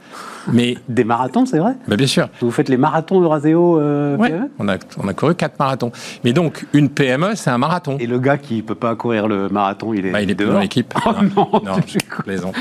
Mais 0.49 0.77
des 0.89 1.05
marathons, 1.05 1.47
c'est 1.47 1.59
vrai 1.59 1.75
bah, 1.87 1.97
Bien 1.97 2.07
sûr. 2.07 2.29
Vous 2.41 2.51
faites 2.51 2.69
les 2.69 2.77
marathons 2.77 3.21
de 3.21 3.27
Raseo 3.27 3.79
euh, 3.79 4.17
PME 4.17 4.51
on 4.59 4.69
a, 4.69 4.77
on 4.99 5.09
a 5.09 5.15
couru 5.15 5.35
quatre 5.35 5.59
marathons. 5.59 5.93
Mais 6.25 6.33
donc, 6.33 6.67
une 6.73 6.89
PME, 6.89 7.35
c'est 7.35 7.51
un 7.51 7.59
marathon. 7.59 7.97
Et 8.01 8.07
le 8.07 8.19
gars 8.19 8.39
qui 8.39 8.57
ne 8.57 8.63
peut 8.63 8.75
pas 8.75 8.95
courir 8.95 9.29
le 9.29 9.49
marathon, 9.49 9.93
il 9.95 10.07
est, 10.07 10.11
bah, 10.11 10.23
il 10.23 10.31
est 10.31 10.35
dans 10.35 10.59
l'équipe. 10.59 10.95
Oh 11.07 11.13
non, 11.23 11.49
non 11.65 11.77
je, 11.87 11.99
plaisante, 12.23 12.55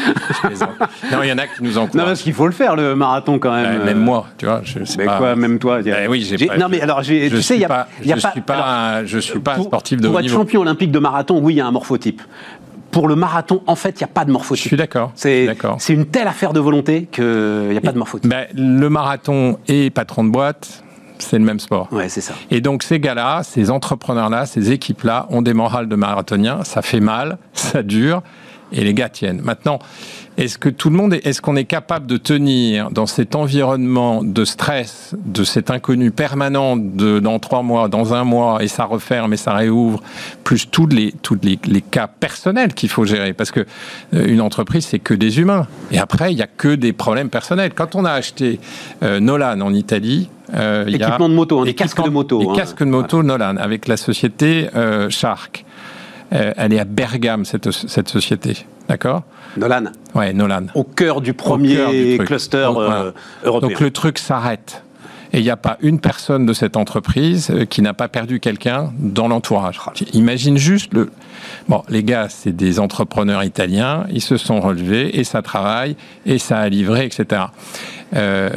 Non, 1.12 1.24
il 1.24 1.30
y 1.30 1.32
en 1.32 1.38
a 1.38 1.46
qui 1.46 1.62
nous 1.62 1.78
encouragent. 1.78 1.96
Non, 1.96 2.06
parce 2.06 2.22
qu'il 2.22 2.34
faut 2.34 2.48
le 2.48 2.54
faire, 2.54 2.76
le 2.76 2.96
marathon, 2.96 3.38
quand 3.38 3.54
même. 3.54 3.84
même 3.84 4.00
moi, 4.00 4.28
tu 4.38 4.46
vois. 4.46 4.62
Je, 4.64 4.80
mais 4.98 5.06
quoi, 5.06 5.36
même 5.36 5.60
toi 5.60 5.82
bah, 5.82 5.92
Oui, 6.10 6.22
j'ai 6.22 6.48
pas... 6.48 6.58
Non, 6.58 6.68
mais 6.70 6.82
alors, 6.82 7.02
tu 7.02 7.42
sais, 7.42 7.56
il 7.56 7.62
y 7.62 7.66
a, 7.66 7.88
je 8.02 8.22
pas... 8.22 8.32
Suis 8.32 8.42
pas 8.42 9.06
je 9.06 9.20
suis 9.20 9.40
pas 9.40 9.60
sportif 9.60 10.00
de 10.00 10.08
haut 10.08 10.12
niveau. 10.12 10.18
Pour 10.18 10.26
être 10.26 10.32
champion 10.32 10.62
olympique 10.62 10.92
de 10.92 11.00
marathon, 11.00 11.40
oui, 11.42 11.54
il 11.54 11.58
y 11.58 11.62
a 11.62 11.68
un 11.68 11.72
morphotype 11.72 12.22
pour 12.92 13.08
le 13.08 13.16
marathon, 13.16 13.62
en 13.68 13.76
fait, 13.76 14.00
il 14.00 14.04
n'y 14.04 14.04
a 14.06 14.14
pas 14.14 14.26
de 14.26 14.32
morphotype. 14.32 14.64
Je 14.64 14.68
suis 14.70 14.78
d'accord. 14.78 15.12
C'est 15.16 15.94
une 15.94 16.06
telle 16.06 16.28
affaire 16.28 16.54
de 16.54 16.60
volonté 16.60 17.08
qu'il 17.12 17.24
n'y 17.24 17.78
a 17.78 17.82
pas 17.82 17.92
de 17.92 17.98
morphotype. 17.98 18.30
Ben, 18.30 18.48
le 18.54 18.90
marathon 18.90 19.60
et 19.68 19.90
patron 19.90 20.24
de 20.24 20.30
boîte, 20.30 20.84
c'est 21.20 21.38
le 21.38 21.44
même 21.44 21.60
sport. 21.60 21.88
Ouais, 21.92 22.10
c'est 22.10 22.22
ça. 22.22 22.34
Et 22.50 22.62
donc 22.62 22.84
ces 22.84 23.00
gars-là, 23.00 23.44
ces 23.44 23.70
entrepreneurs-là, 23.70 24.46
ces 24.46 24.72
équipes-là 24.72 25.28
ont 25.30 25.42
des 25.42 25.54
morales 25.54 25.88
de 25.88 25.96
marathoniens. 25.96 26.64
Ça 26.64 26.82
fait 26.82 27.02
mal, 27.02 27.38
ça 27.54 27.84
dure, 27.84 28.22
et 28.72 28.84
les 28.84 28.94
gars 28.94 29.10
tiennent. 29.10 29.42
Maintenant, 29.42 29.80
est-ce 30.40 30.58
que 30.58 30.70
tout 30.70 30.90
le 30.90 30.96
monde, 30.96 31.16
est-ce 31.22 31.42
qu'on 31.42 31.58
est 31.58 31.66
capable 31.66 32.08
de 32.08 32.16
tenir 32.16 32.92
dans 32.92 33.06
cet 33.06 33.36
environnement 33.36 34.24
de 34.24 34.46
stress, 34.46 35.14
de 35.26 35.44
cet 35.44 35.70
inconnu 35.70 36.12
permanent 36.12 36.78
de 36.78 37.20
dans 37.20 37.40
trois 37.40 37.62
mois, 37.62 37.90
dans 37.90 38.14
un 38.14 38.24
mois, 38.24 38.64
et 38.64 38.70
ça 38.70 38.86
referme 38.86 39.34
et 39.34 39.38
ça 39.38 39.54
réouvre, 39.54 40.02
plus 40.46 40.70
tous 40.72 40.88
les 40.88 41.14
tous 41.22 41.38
les, 41.44 41.82
cas 41.82 42.08
personnels 42.08 42.74
qu'il 42.74 42.88
faut 42.88 43.04
gérer, 43.04 43.34
parce 43.34 43.52
que 43.52 43.66
euh, 44.14 44.28
une 44.28 44.40
entreprise 44.40 44.86
c'est 44.86 45.00
que 45.00 45.14
des 45.14 45.40
humains, 45.40 45.68
et 45.92 46.00
après 46.00 46.32
il 46.32 46.38
y 46.38 46.42
a 46.42 46.48
que 46.48 46.74
des 46.74 46.94
problèmes 46.94 47.30
personnels. 47.30 47.74
Quand 47.76 47.96
on 47.96 48.06
a 48.06 48.12
acheté 48.12 48.62
euh, 49.04 49.20
Nolan 49.20 49.60
en 49.60 49.74
Italie, 49.74 50.30
euh, 50.54 50.86
équipement 50.88 51.28
de 51.28 51.34
moto, 51.34 51.60
hein, 51.60 51.66
des 51.66 51.74
casques 51.74 52.02
de 52.02 52.10
moto, 52.10 52.40
des 52.40 52.48
hein. 52.48 52.54
casques 52.56 52.80
de 52.80 52.86
moto 52.86 53.24
Nolan 53.24 53.58
avec 53.58 53.90
la 53.90 53.98
société 53.98 54.70
Shark. 55.10 55.66
Elle 56.32 56.74
est 56.74 56.80
à 56.80 56.86
Bergame 56.86 57.46
cette 57.46 57.72
cette 57.72 58.10
société, 58.10 58.66
d'accord? 58.88 59.24
Nolan. 59.58 59.86
Ouais, 60.16 60.34
Nolan. 60.34 60.68
Au 60.76 60.84
cœur 60.84 61.22
du 61.22 61.34
premier 61.34 62.18
cluster 62.20 62.58
euh, 62.58 63.12
européen. 63.44 63.70
Donc 63.70 63.80
le 63.80 63.92
truc 63.92 64.20
s'arrête. 64.20 64.84
Et 65.32 65.38
il 65.38 65.44
n'y 65.44 65.52
a 65.52 65.58
pas 65.58 65.78
une 65.82 66.00
personne 66.00 66.48
de 66.48 66.54
cette 66.54 66.76
entreprise 66.76 67.52
euh, 67.52 67.66
qui 67.66 67.84
n'a 67.84 67.94
pas 67.94 68.08
perdu 68.08 68.40
quelqu'un 68.40 68.92
dans 68.98 69.28
l'entourage. 69.28 69.80
Imagine 70.14 70.58
juste 70.58 70.94
le. 70.94 71.12
Bon, 71.68 71.84
les 71.88 72.04
gars, 72.04 72.28
c'est 72.30 72.56
des 72.56 72.80
entrepreneurs 72.80 73.44
italiens, 73.44 74.06
ils 74.12 74.22
se 74.22 74.38
sont 74.38 74.60
relevés 74.60 75.20
et 75.20 75.24
ça 75.24 75.42
travaille 75.42 75.96
et 76.26 76.40
ça 76.40 76.58
a 76.58 76.70
livré, 76.70 77.06
etc. 77.06 77.44
Euh, 78.16 78.50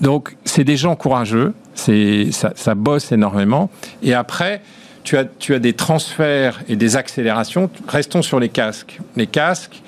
donc, 0.00 0.36
c'est 0.44 0.64
des 0.64 0.76
gens 0.76 0.94
courageux, 0.94 1.52
ça 1.74 2.74
bosse 2.76 3.10
énormément. 3.10 3.70
Et 4.02 4.14
après, 4.14 4.62
tu 5.04 5.16
as, 5.16 5.24
tu 5.24 5.54
as 5.54 5.58
des 5.58 5.74
transferts 5.74 6.62
et 6.68 6.76
des 6.76 6.96
accélérations. 6.96 7.70
Restons 7.86 8.22
sur 8.22 8.40
les 8.40 8.48
casques. 8.48 8.98
Les 9.16 9.26
casques, 9.26 9.82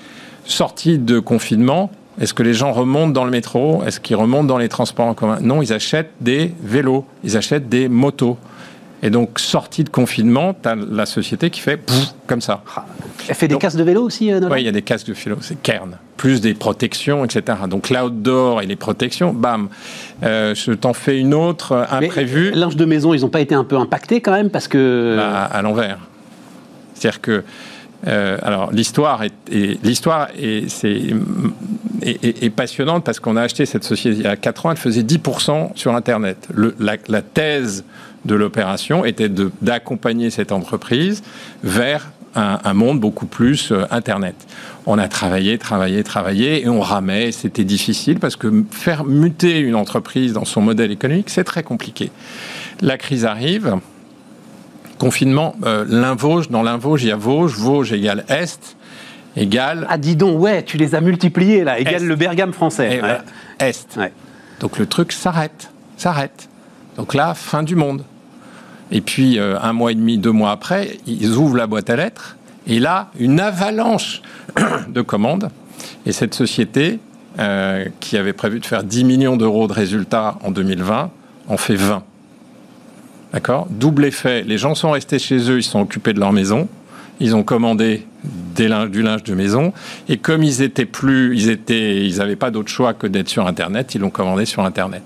sortie 0.45 0.99
de 0.99 1.19
confinement, 1.19 1.91
est-ce 2.21 2.33
que 2.33 2.43
les 2.43 2.55
gens 2.55 2.73
remontent 2.73 3.13
dans 3.13 3.25
le 3.25 3.31
métro? 3.31 3.83
Est-ce 3.85 4.01
qu'ils 4.01 4.17
remontent 4.17 4.45
dans 4.45 4.59
les 4.59 4.69
transports 4.69 5.07
en 5.07 5.15
commun? 5.15 5.39
Non, 5.41 5.61
ils 5.61 5.73
achètent 5.73 6.13
des 6.21 6.55
vélos, 6.63 7.05
ils 7.25 7.37
achètent 7.37 7.69
des 7.69 7.89
motos. 7.89 8.39
Et 9.07 9.11
donc, 9.11 9.39
sortie 9.39 9.85
de 9.85 9.89
confinement, 9.89 10.53
tu 10.53 10.69
as 10.69 10.75
la 10.75 11.07
société 11.07 11.49
qui 11.49 11.61
fait 11.61 11.79
comme 12.27 12.41
ça. 12.41 12.65
Elle 13.29 13.37
fait 13.37 13.47
des 13.47 13.57
casques 13.57 13.79
de 13.79 13.85
vélo 13.85 14.03
aussi, 14.03 14.33
euh, 14.33 14.41
Oui, 14.51 14.63
il 14.63 14.67
y 14.67 14.69
a 14.69 14.73
des 14.73 14.83
casques 14.83 15.07
de 15.07 15.13
vélo, 15.13 15.37
c'est 15.41 15.63
Kern. 15.63 15.97
Plus 16.17 16.41
des 16.41 16.55
protections, 16.55 17.25
etc. 17.25 17.57
Donc, 17.71 17.89
l'outdoor 17.89 18.63
et 18.63 18.67
les 18.67 18.75
protections, 18.75 19.33
bam. 19.33 19.69
Euh, 20.25 20.57
je 20.57 20.73
t'en 20.73 20.93
fais 20.93 21.21
une 21.21 21.35
autre, 21.35 21.71
euh, 21.71 21.85
imprévue. 21.89 22.51
Linge 22.51 22.75
de 22.75 22.85
maison, 22.85 23.15
ils 23.15 23.21
n'ont 23.21 23.29
pas 23.29 23.41
été 23.41 23.55
un 23.55 23.63
peu 23.63 23.77
impactés 23.77 24.21
quand 24.21 24.33
même 24.33 24.51
parce 24.51 24.67
que. 24.67 25.15
Bah, 25.17 25.45
à 25.45 25.63
l'envers. 25.63 26.01
C'est-à-dire 26.95 27.21
que 27.21 27.45
euh, 28.07 28.37
alors 28.43 28.71
l'histoire 28.73 29.23
est, 29.23 29.33
l'histoire 29.83 30.29
est, 30.39 30.85
est, 32.03 32.51
passionnante 32.51 33.05
parce 33.05 33.19
qu'on 33.21 33.37
a 33.37 33.43
acheté 33.43 33.67
cette 33.67 33.85
société 33.85 34.19
il 34.19 34.25
y 34.25 34.29
a 34.29 34.37
4 34.37 34.67
ans, 34.67 34.71
elle 34.71 34.77
faisait 34.77 35.03
10% 35.03 35.71
sur 35.75 35.95
Internet. 35.95 36.49
la, 36.79 37.23
thèse 37.23 37.85
de 38.27 38.35
l'opération 38.35 39.05
était 39.05 39.31
d'accompagner 39.63 40.31
cette 40.31 40.53
entreprise 40.53 41.23
vers 41.63 42.11
un, 42.37 42.75
monde 42.75 43.01
beaucoup 43.01 43.25
plus 43.25 43.73
euh, 43.73 43.85
Internet. 43.91 44.35
On 44.85 44.99
a 44.99 45.09
travaillé, 45.09 45.57
travaillé, 45.57 46.05
travaillé 46.05 46.63
et 46.63 46.69
on 46.69 46.81
ramait. 46.81 47.33
C'était 47.33 47.65
difficile 47.65 48.19
parce 48.19 48.37
que 48.37 48.65
faire 48.71 49.05
muter 49.05 49.59
une 49.59 49.75
entreprise 49.75 50.35
dans 50.35 50.45
son 50.45 50.61
modèle 50.61 50.91
économique, 50.91 51.31
c'est 51.31 51.45
très 51.45 51.63
compliqué. 51.63 52.11
La 52.83 52.99
crise 52.99 53.25
arrive 53.25 53.79
confinement, 54.99 55.57
euh, 55.65 55.85
l'Invauge, 55.89 56.49
dans 56.51 56.63
l'Invauge, 56.63 57.05
il 57.05 57.09
y 57.09 57.13
a 57.13 57.17
Vosges, 57.17 57.55
Vosges 57.55 57.93
égale 57.93 58.25
Est, 58.29 58.77
égale... 59.37 59.87
Ah, 59.91 59.99
dis 59.99 60.17
donc, 60.17 60.41
ouais, 60.41 60.63
tu 60.63 60.79
les 60.79 60.95
as 60.95 61.01
multipliés, 61.01 61.65
là, 61.65 61.79
égale 61.79 62.05
le 62.05 62.17
Bergame 62.17 62.53
français. 62.53 63.01
Est. 63.59 63.99
Donc 64.61 64.79
le 64.79 64.87
truc 64.87 65.13
s'arrête, 65.13 65.71
s'arrête. 65.97 66.49
Donc 66.97 67.15
là, 67.15 67.35
fin 67.35 67.63
du 67.63 67.77
monde. 67.77 68.05
Et 68.91 69.01
puis, 69.01 69.39
euh, 69.39 69.59
un 69.61 69.73
mois 69.73 69.93
et 69.93 69.95
demi, 69.95 70.19
deux 70.19 70.33
mois 70.33 70.53
après, 70.53 70.99
ils 71.07 71.33
ouvrent 71.35 71.57
la 71.57 71.67
boîte 71.67 71.91
à 71.91 71.97
lettres, 71.97 72.37
et 72.67 72.79
là, 72.79 73.11
une 73.19 73.41
avalanche 73.41 74.23
de 74.89 75.01
commandes. 75.03 75.51
Et 76.05 76.13
cette 76.13 76.35
société, 76.35 76.99
euh, 77.39 77.85
qui 78.01 78.17
avait 78.17 78.33
prévu 78.33 78.61
de 78.61 78.67
faire 78.67 78.83
10 78.83 79.05
millions 79.05 79.37
d'euros 79.37 79.67
de 79.69 79.73
résultats 79.73 80.39
en 80.43 80.51
2020, 80.51 81.11
en 81.49 81.57
fait 81.59 81.75
20. 81.75 82.03
D'accord? 83.33 83.67
Double 83.69 84.07
effet, 84.07 84.43
les 84.43 84.57
gens 84.57 84.75
sont 84.75 84.93
restés 84.93 85.19
chez 85.19 85.51
eux, 85.51 85.59
ils 85.59 85.63
sont 85.63 85.81
occupés 85.81 86.15
de 86.15 86.21
leur 86.21 86.33
maison, 86.33 86.67
ils 87.21 87.37
ont 87.37 87.43
commandé 87.43 88.07
du 88.55 88.69
linge 88.69 89.23
de 89.23 89.35
maison, 89.35 89.75
et 90.09 90.17
comme 90.17 90.43
ils 90.43 90.63
étaient 90.63 90.87
plus, 90.87 91.37
ils 91.37 91.51
étaient, 91.51 92.07
ils 92.07 92.17
n'avaient 92.17 92.37
pas 92.37 92.51
d'autre 92.51 92.71
choix 92.71 92.95
que 92.95 93.07
d'être 93.07 93.29
sur 93.29 93.47
Internet, 93.47 93.95
ils 93.95 94.01
l'ont 94.01 94.09
commandé 94.09 94.47
sur 94.47 94.65
Internet. 94.65 95.03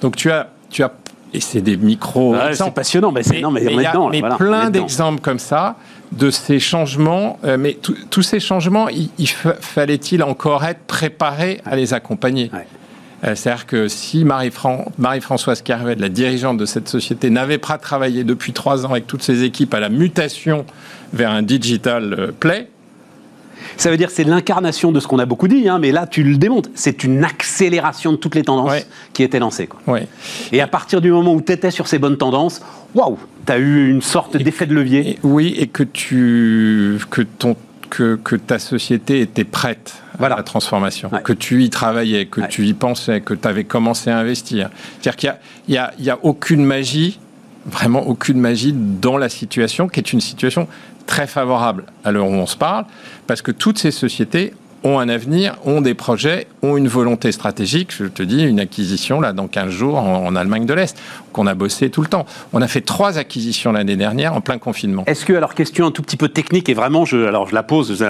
Donc 0.00 0.16
tu 0.16 0.30
as, 0.30 0.48
tu 0.70 0.82
as, 0.82 0.90
et 1.34 1.40
c'est 1.40 1.60
des 1.60 1.76
micros. 1.76 2.36
c'est 2.52 2.70
passionnant, 2.72 3.12
mais 3.12 3.22
c'est 3.22 3.40
non, 3.40 3.50
mais, 3.50 3.62
mais, 3.64 3.86
mais 4.10 4.22
plein 4.36 4.70
d'exemples 4.70 5.20
comme 5.20 5.40
ça 5.40 5.76
de 6.12 6.30
ces 6.30 6.60
changements. 6.60 7.38
Euh, 7.44 7.56
mais 7.58 7.76
tous 8.10 8.22
ces 8.22 8.40
changements, 8.40 8.88
il, 8.88 9.28
fallait-il 9.28 10.22
encore 10.22 10.64
être 10.64 10.84
préparé 10.86 11.60
à 11.66 11.76
les 11.76 11.92
accompagner 11.92 12.50
euh, 13.24 13.34
c'est-à-dire 13.34 13.64
que 13.64 13.88
si 13.88 14.22
Marie-Françoise 14.24 15.62
Carvet, 15.62 15.94
la 15.94 16.10
dirigeante 16.10 16.58
de 16.58 16.66
cette 16.66 16.88
société, 16.88 17.30
n'avait 17.30 17.56
pas 17.56 17.78
travaillé 17.78 18.22
depuis 18.22 18.52
trois 18.52 18.84
ans 18.84 18.90
avec 18.90 19.06
toutes 19.06 19.22
ses 19.22 19.44
équipes 19.44 19.72
à 19.72 19.80
la 19.80 19.88
mutation 19.88 20.66
vers 21.14 21.30
un 21.30 21.40
digital 21.40 22.14
euh, 22.18 22.32
play, 22.38 22.68
ça 23.76 23.90
veut 23.90 23.96
dire 23.96 24.08
que 24.08 24.14
c'est 24.14 24.24
l'incarnation 24.24 24.92
de 24.92 25.00
ce 25.00 25.06
qu'on 25.06 25.18
a 25.18 25.26
beaucoup 25.26 25.48
dit, 25.48 25.68
hein, 25.68 25.78
mais 25.78 25.92
là 25.92 26.06
tu 26.06 26.22
le 26.22 26.36
démontres. 26.36 26.70
C'est 26.74 27.04
une 27.04 27.24
accélération 27.24 28.12
de 28.12 28.16
toutes 28.16 28.34
les 28.34 28.42
tendances 28.42 28.86
qui 29.12 29.22
étaient 29.22 29.38
lancées. 29.38 29.66
Quoi. 29.66 30.00
Et 30.52 30.60
à 30.60 30.66
partir 30.66 31.00
du 31.00 31.10
moment 31.10 31.34
où 31.34 31.40
tu 31.40 31.52
étais 31.52 31.70
sur 31.70 31.86
ces 31.86 31.98
bonnes 31.98 32.16
tendances, 32.16 32.60
waouh, 32.94 33.18
tu 33.46 33.52
as 33.52 33.58
eu 33.58 33.90
une 33.90 34.02
sorte 34.02 34.36
d'effet 34.36 34.66
de 34.66 34.74
levier. 34.74 35.18
oui, 35.22 35.54
et 35.58 35.66
que, 35.66 35.82
tu, 35.82 36.98
que 37.10 37.22
ton 37.22 37.56
que, 37.90 38.36
ta 38.36 38.58
société 38.58 39.20
était 39.20 39.44
prête 39.44 39.94
à 40.20 40.28
la 40.28 40.42
transformation, 40.42 41.10
que 41.22 41.32
tu 41.32 41.62
y 41.62 41.70
travaillais, 41.70 42.26
que 42.26 42.40
tu 42.42 42.66
y 42.66 42.74
pensais, 42.74 43.20
que 43.20 43.34
tu 43.34 43.46
avais 43.46 43.64
commencé 43.64 44.10
à 44.10 44.18
investir. 44.18 44.70
C'est-à-dire 45.00 45.16
qu'il 45.16 45.34
n'y 45.68 45.78
a, 45.78 45.92
a, 46.14 46.18
aucune 46.22 46.64
magie, 46.64 47.20
vraiment 47.66 48.06
aucune 48.06 48.40
magie 48.40 48.72
dans 48.74 49.16
la 49.16 49.28
situation, 49.28 49.88
qui 49.88 50.00
est 50.00 50.12
une 50.12 50.20
situation 50.20 50.68
très 51.06 51.26
favorable 51.26 51.84
à 52.04 52.12
l'heure 52.12 52.26
où 52.26 52.34
on 52.34 52.46
se 52.46 52.56
parle, 52.56 52.84
parce 53.26 53.42
que 53.42 53.50
toutes 53.50 53.78
ces 53.78 53.90
sociétés 53.90 54.52
ont 54.84 54.98
un 54.98 55.08
avenir, 55.08 55.56
ont 55.64 55.80
des 55.80 55.94
projets, 55.94 56.46
ont 56.62 56.76
une 56.76 56.88
volonté 56.88 57.32
stratégique. 57.32 57.92
Je 57.98 58.04
te 58.04 58.22
dis, 58.22 58.44
une 58.44 58.60
acquisition 58.60 59.18
là 59.20 59.32
dans 59.32 59.48
15 59.48 59.70
jours 59.70 59.96
en, 59.96 60.36
Allemagne 60.36 60.66
de 60.66 60.74
l'Est, 60.74 60.96
qu'on 61.32 61.46
a 61.46 61.54
bossé 61.54 61.88
tout 61.88 62.02
le 62.02 62.06
temps. 62.06 62.26
On 62.52 62.60
a 62.60 62.68
fait 62.68 62.82
trois 62.82 63.16
acquisitions 63.16 63.72
l'année 63.72 63.96
dernière 63.96 64.34
en 64.34 64.42
plein 64.42 64.58
confinement. 64.58 65.04
Est-ce 65.06 65.24
que, 65.24 65.32
alors 65.32 65.54
question 65.54 65.86
un 65.86 65.90
tout 65.90 66.02
petit 66.02 66.18
peu 66.18 66.28
technique, 66.28 66.68
et 66.68 66.74
vraiment, 66.74 67.06
je, 67.06 67.16
alors 67.16 67.48
je 67.48 67.54
la 67.54 67.62
pose, 67.62 68.04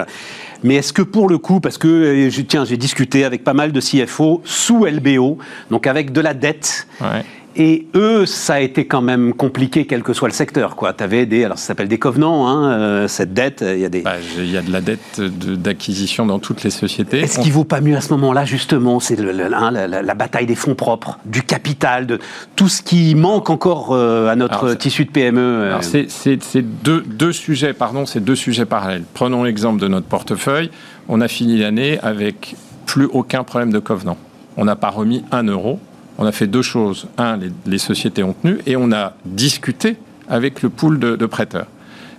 mais 0.63 0.75
est-ce 0.75 0.91
que 0.91 1.01
pour 1.01 1.29
le 1.29 1.37
coup, 1.37 1.61
parce 1.61 1.77
que 1.77 1.87
euh, 1.87 2.43
tiens, 2.47 2.65
j'ai 2.65 2.77
discuté 2.77 3.23
avec 3.23 3.43
pas 3.43 3.53
mal 3.53 3.71
de 3.71 3.79
CFO 3.79 4.41
sous 4.43 4.85
LBO, 4.85 5.37
donc 5.71 5.87
avec 5.87 6.11
de 6.11 6.19
la 6.21 6.33
dette. 6.33 6.87
Ouais. 6.99 7.23
Et 7.57 7.87
eux, 7.95 8.25
ça 8.25 8.55
a 8.55 8.59
été 8.59 8.85
quand 8.85 9.01
même 9.01 9.33
compliqué, 9.33 9.85
quel 9.85 10.03
que 10.03 10.11
soit 10.11 10.27
le 10.27 10.33
secteur. 10.33 10.75
Tu 10.75 11.03
avais 11.03 11.25
des, 11.25 11.45
alors 11.45 11.57
ça 11.57 11.67
s'appelle 11.67 11.87
des 11.87 11.97
covenants, 11.97 12.47
hein, 12.47 12.71
euh, 12.71 13.07
cette 13.07 13.33
dette. 13.33 13.63
Il 13.65 13.79
y 13.79 13.85
a 13.85 13.89
des. 13.89 14.01
Bah, 14.01 14.15
il 14.37 14.51
y 14.51 14.57
a 14.57 14.61
de 14.61 14.71
la 14.71 14.81
dette 14.81 15.21
d'acquisition 15.21 16.25
dans 16.25 16.39
toutes 16.39 16.63
les 16.63 16.69
sociétés. 16.69 17.19
Est-ce 17.19 17.39
qu'il 17.39 17.49
ne 17.49 17.53
vaut 17.53 17.63
pas 17.63 17.79
mieux 17.79 17.95
à 17.95 18.01
ce 18.01 18.09
moment-là, 18.13 18.43
justement, 18.43 18.99
c'est 18.99 19.17
hein, 19.19 19.71
la, 19.71 20.13
bataille 20.13 20.45
des 20.45 20.55
fonds 20.55 20.75
propres, 20.75 21.17
du 21.25 21.43
capital, 21.43 22.07
de 22.07 22.19
tout 22.57 22.67
ce 22.67 22.81
qui 22.81 23.15
manque 23.15 23.49
encore 23.49 23.93
euh, 23.93 24.27
à 24.27 24.35
notre 24.35 24.73
tissu 24.73 25.05
de 25.05 25.11
PME 25.11 25.39
euh. 25.39 25.81
C'est 25.81 26.61
deux, 26.83 27.01
deux 27.01 27.31
sujets, 27.31 27.73
pardon, 27.73 28.05
c'est 28.05 28.23
deux 28.23 28.35
sujets 28.35 28.65
parallèles. 28.65 29.03
Prenons 29.13 29.43
l'exemple 29.43 29.79
de 29.79 29.87
notre 29.87 30.07
portefeuille. 30.07 30.71
On 31.07 31.21
a 31.21 31.27
fini 31.27 31.57
l'année 31.57 31.99
avec 32.01 32.55
plus 32.85 33.05
aucun 33.05 33.43
problème 33.43 33.71
de 33.71 33.79
covenant. 33.79 34.17
On 34.57 34.65
n'a 34.65 34.75
pas 34.75 34.89
remis 34.89 35.23
un 35.31 35.43
euro 35.43 35.79
on 36.17 36.25
a 36.25 36.31
fait 36.31 36.47
deux 36.47 36.61
choses. 36.61 37.07
Un, 37.17 37.39
les, 37.65 37.77
sociétés 37.77 38.23
ont 38.23 38.33
tenu 38.33 38.59
et 38.65 38.75
on 38.75 38.91
a 38.91 39.13
discuté 39.25 39.97
avec 40.29 40.61
le 40.61 40.69
pool 40.69 40.99
de, 40.99 41.25
prêteurs. 41.25 41.67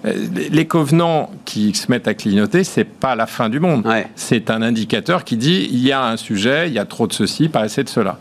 Euh, 0.04 0.12
les 0.50 0.66
covenants 0.66 1.30
qui 1.44 1.74
se 1.74 1.90
mettent 1.90 2.06
à 2.06 2.14
clignoter, 2.14 2.62
c'est 2.62 2.84
pas 2.84 3.16
la 3.16 3.26
fin 3.26 3.48
du 3.48 3.58
monde. 3.58 3.86
C'est 4.14 4.50
un 4.50 4.62
indicateur 4.62 5.24
qui 5.24 5.36
dit 5.36 5.68
il 5.70 5.80
y 5.80 5.92
a 5.92 6.06
un 6.06 6.16
sujet, 6.16 6.68
il 6.68 6.74
y 6.74 6.78
a 6.78 6.84
trop 6.84 7.06
de 7.06 7.12
ceci, 7.12 7.48
pas 7.48 7.60
assez 7.60 7.82
de 7.82 7.88
cela. 7.88 8.18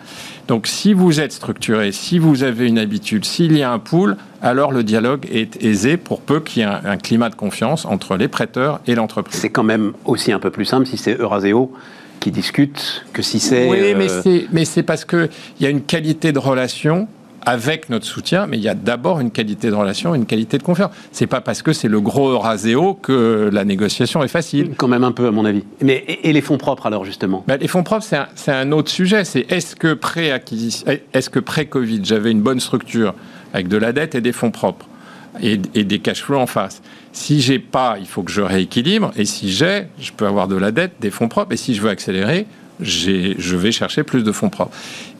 Donc, 0.47 0.67
si 0.67 0.93
vous 0.93 1.19
êtes 1.19 1.31
structuré, 1.31 1.91
si 1.91 2.19
vous 2.19 2.43
avez 2.43 2.67
une 2.67 2.77
habitude, 2.77 3.25
s'il 3.25 3.57
y 3.57 3.63
a 3.63 3.71
un 3.71 3.79
pool, 3.79 4.15
alors 4.43 4.71
le 4.71 4.83
dialogue 4.83 5.27
est 5.31 5.63
aisé 5.63 5.97
pour 5.97 6.21
peu 6.21 6.39
qu'il 6.39 6.61
y 6.61 6.65
ait 6.65 6.69
un, 6.69 6.97
climat 6.97 7.29
de 7.29 7.35
confiance 7.35 7.85
entre 7.85 8.15
les 8.15 8.27
prêteurs 8.27 8.79
et 8.85 8.93
l'entreprise. 8.93 9.39
C'est 9.39 9.49
quand 9.49 9.63
même 9.63 9.93
aussi 10.05 10.31
un 10.31 10.39
peu 10.39 10.51
plus 10.51 10.65
simple 10.65 10.85
si 10.85 10.97
c'est 10.97 11.19
Euraseo 11.19 11.73
qui 12.19 12.31
discutent 12.31 13.05
que 13.13 13.21
si 13.21 13.39
c'est. 13.39 13.69
Oui, 13.69 13.77
euh, 13.81 14.41
mais 14.51 14.65
c'est 14.65 14.83
parce 14.83 15.05
qu'il 15.05 15.29
y 15.59 15.65
a 15.65 15.69
une 15.69 15.81
qualité 15.81 16.31
de 16.31 16.39
relation 16.39 17.07
avec 17.45 17.89
notre 17.89 18.05
soutien, 18.05 18.47
mais 18.47 18.57
il 18.57 18.63
y 18.63 18.69
a 18.69 18.73
d'abord 18.73 19.19
une 19.19 19.31
qualité 19.31 19.69
de 19.69 19.75
relation, 19.75 20.15
une 20.15 20.25
qualité 20.25 20.57
de 20.57 20.63
confiance. 20.63 20.91
C'est 21.11 21.27
pas 21.27 21.41
parce 21.41 21.61
que 21.61 21.73
c'est 21.73 21.87
le 21.87 22.01
gros 22.01 22.29
Euraseo 22.29 22.95
que 22.95 23.49
la 23.53 23.63
négociation 23.63 24.23
est 24.23 24.27
facile. 24.27 24.71
Quand 24.75 24.87
même 24.87 25.03
un 25.03 25.11
peu, 25.11 25.27
à 25.27 25.31
mon 25.31 25.45
avis. 25.45 25.63
Mais 25.81 26.03
et, 26.07 26.33
les 26.33 26.41
fonds 26.41 26.57
propres 26.57 26.87
alors 26.87 27.05
justement? 27.05 27.43
Ben, 27.47 27.57
Les 27.57 27.67
fonds 27.67 27.83
propres, 27.83 28.03
c'est 28.03 28.17
un, 28.17 28.27
un, 28.47 28.71
autre 28.71 28.89
sujet. 28.89 29.23
C'est 29.25 29.45
est-ce 29.51 29.75
que 29.75 29.93
pré 29.93 30.31
est-ce 31.13 31.29
que 31.29 31.39
pré 31.39 31.67
Covid, 31.67 32.01
j'avais 32.03 32.31
une 32.31 32.41
bonne 32.41 32.59
structure 32.59 33.13
avec 33.53 33.67
de 33.67 33.77
la 33.77 33.93
dette 33.93 34.15
et 34.15 34.21
des 34.21 34.31
fonds 34.31 34.51
propres 34.51 34.87
et, 35.41 35.59
et 35.75 35.83
des 35.83 35.99
cash 35.99 36.23
flows 36.23 36.39
en 36.39 36.47
face? 36.47 36.81
Si 37.15 37.39
j'ai 37.39 37.59
pas, 37.59 37.95
il 37.97 38.07
faut 38.07 38.23
que 38.23 38.31
je 38.31 38.41
rééquilibre. 38.41 39.13
Et 39.15 39.23
si 39.23 39.49
j'ai, 39.49 39.87
je 40.01 40.11
peux 40.11 40.27
avoir 40.27 40.49
de 40.49 40.57
la 40.57 40.73
dette, 40.73 40.95
des 40.99 41.11
fonds 41.11 41.29
propres. 41.29 41.53
Et 41.53 41.57
si 41.57 41.73
je 41.73 41.81
veux 41.81 41.89
accélérer, 41.89 42.45
je 42.81 43.55
vais 43.55 43.71
chercher 43.71 44.03
plus 44.03 44.21
de 44.21 44.33
fonds 44.33 44.49
propres. 44.49 44.75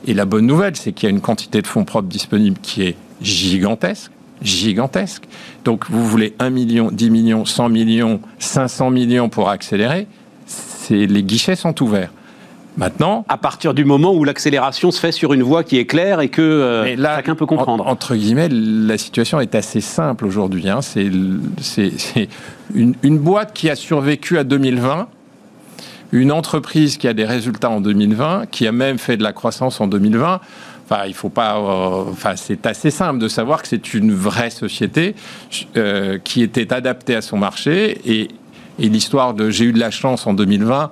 Et 0.05 0.13
la 0.13 0.25
bonne 0.25 0.45
nouvelle, 0.45 0.75
c'est 0.75 0.91
qu'il 0.91 1.07
y 1.07 1.09
a 1.09 1.15
une 1.15 1.21
quantité 1.21 1.61
de 1.61 1.67
fonds 1.67 1.85
propres 1.85 2.09
disponibles 2.09 2.59
qui 2.61 2.83
est 2.83 2.97
gigantesque. 3.21 4.11
Gigantesque. 4.41 5.23
Donc, 5.63 5.89
vous 5.89 6.05
voulez 6.05 6.35
1 6.39 6.49
million, 6.49 6.91
10 6.91 7.09
millions, 7.09 7.45
100 7.45 7.69
millions, 7.69 8.19
500 8.39 8.91
millions 8.91 9.29
pour 9.29 9.47
accélérer, 9.47 10.05
les 10.89 11.23
guichets 11.23 11.55
sont 11.55 11.81
ouverts. 11.81 12.11
Maintenant, 12.77 13.25
à 13.29 13.37
partir 13.37 13.73
du 13.73 13.85
moment 13.85 14.13
où 14.13 14.25
l'accélération 14.25 14.91
se 14.91 14.99
fait 14.99 15.13
sur 15.13 15.31
une 15.31 15.43
voie 15.43 15.63
qui 15.63 15.77
est 15.77 15.85
claire 15.85 16.19
et 16.19 16.27
que 16.27 16.41
euh, 16.41 16.97
chacun 16.97 17.35
peut 17.35 17.45
comprendre. 17.45 17.87
entre 17.87 18.15
guillemets, 18.15 18.49
la 18.49 18.97
situation 18.97 19.39
est 19.39 19.55
assez 19.55 19.79
simple 19.79 20.25
aujourd'hui. 20.25 20.67
Hein. 20.69 20.81
C'est 20.81 21.05
une, 21.05 22.95
une, 23.01 23.17
boîte 23.17 23.53
qui 23.53 23.69
a 23.69 23.75
survécu 23.75 24.37
à 24.37 24.43
2020, 24.43 25.07
une 26.11 26.33
entreprise 26.33 26.97
qui 26.97 27.07
a 27.07 27.13
des 27.13 27.23
résultats 27.23 27.69
en 27.69 27.79
2020, 27.79 28.47
qui 28.51 28.67
a 28.67 28.73
même 28.73 28.97
fait 28.97 29.15
de 29.15 29.23
la 29.23 29.31
croissance 29.31 29.79
en 29.79 29.87
2020. 29.87 30.41
Enfin, 30.83 31.05
il 31.07 31.13
faut 31.13 31.29
pas. 31.29 31.57
Euh, 31.57 32.11
enfin, 32.11 32.35
c'est 32.35 32.65
assez 32.65 32.91
simple 32.91 33.19
de 33.19 33.29
savoir 33.29 33.61
que 33.61 33.69
c'est 33.69 33.93
une 33.93 34.13
vraie 34.13 34.49
société 34.49 35.15
euh, 35.77 36.19
qui 36.21 36.43
était 36.43 36.73
adaptée 36.73 37.15
à 37.15 37.21
son 37.21 37.37
marché 37.37 38.01
et, 38.05 38.27
et 38.79 38.89
l'histoire 38.89 39.33
de 39.33 39.49
j'ai 39.49 39.65
eu 39.65 39.71
de 39.71 39.79
la 39.79 39.91
chance 39.91 40.27
en 40.27 40.33
2020 40.33 40.91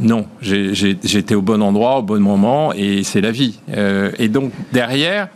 non, 0.00 0.26
j'étais 0.40 1.34
au 1.34 1.42
bon 1.42 1.62
endroit, 1.62 1.98
au 1.98 2.02
bon 2.02 2.20
moment, 2.20 2.72
et 2.74 3.02
c'est 3.02 3.20
la 3.20 3.30
vie. 3.30 3.58
Euh, 3.70 4.12
et 4.18 4.28
donc, 4.28 4.52
derrière, 4.72 5.28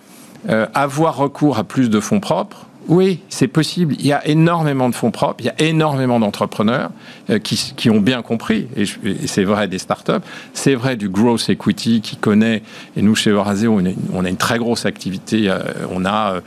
euh, 0.49 0.67
avoir 0.75 1.17
recours 1.17 1.59
à 1.59 1.64
plus 1.64 1.88
de 1.88 2.00
fonds 2.00 2.21
propres, 2.21 2.67
oui, 2.88 3.21
c'est 3.29 3.47
possible. 3.47 3.95
Il 3.99 4.07
y 4.07 4.12
a 4.12 4.26
énormément 4.26 4.88
de 4.88 4.95
fonds 4.95 5.11
propres, 5.11 5.37
il 5.40 5.47
y 5.47 5.50
a 5.50 5.55
énormément 5.59 6.19
d'entrepreneurs 6.19 6.90
euh, 7.31 7.38
qui, 7.38 7.90
ont 7.90 8.00
bien 8.00 8.21
compris, 8.23 8.67
et, 8.76 8.85
c'est 9.26 9.45
vrai 9.45 9.69
des 9.69 9.79
startups, 9.79 10.25
c'est 10.52 10.75
vrai 10.75 10.97
du 10.97 11.09
growth 11.09 11.49
equity 11.49 12.00
qui 12.00 12.17
connaît, 12.17 12.62
et 12.97 13.02
nous 13.02 13.14
chez 13.14 13.31
Euraseo, 13.31 13.81
on, 14.12 14.25
a 14.25 14.29
une 14.29 14.37
très 14.37 14.59
grosse 14.59 14.87
activité, 14.87 15.50
on 15.90 16.05
a 16.05 16.40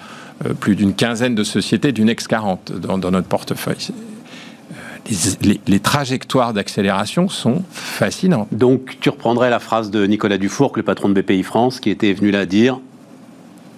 plus 0.59 0.75
d'une 0.75 0.93
quinzaine 0.93 1.35
de 1.35 1.43
sociétés 1.43 1.91
du 1.91 2.03
Next 2.03 2.27
40 2.27 2.73
dans, 2.73 2.97
dans 2.97 3.11
notre 3.11 3.27
portefeuille 3.27 3.91
les, 5.67 5.79
trajectoires 5.79 6.53
d'accélération 6.53 7.29
sont 7.29 7.63
fascinantes. 7.71 8.47
Donc 8.51 8.97
tu 8.99 9.09
reprendrais 9.09 9.49
la 9.49 9.59
phrase 9.59 9.91
de 9.91 10.05
Nicolas 10.05 10.37
Dufour, 10.37 10.71
le 10.75 10.83
patron 10.83 11.09
de 11.09 11.19
BPI 11.19 11.43
France, 11.43 11.79
qui 11.79 11.89
était 11.89 12.13
venu 12.13 12.31
là 12.31 12.45
dire 12.45 12.79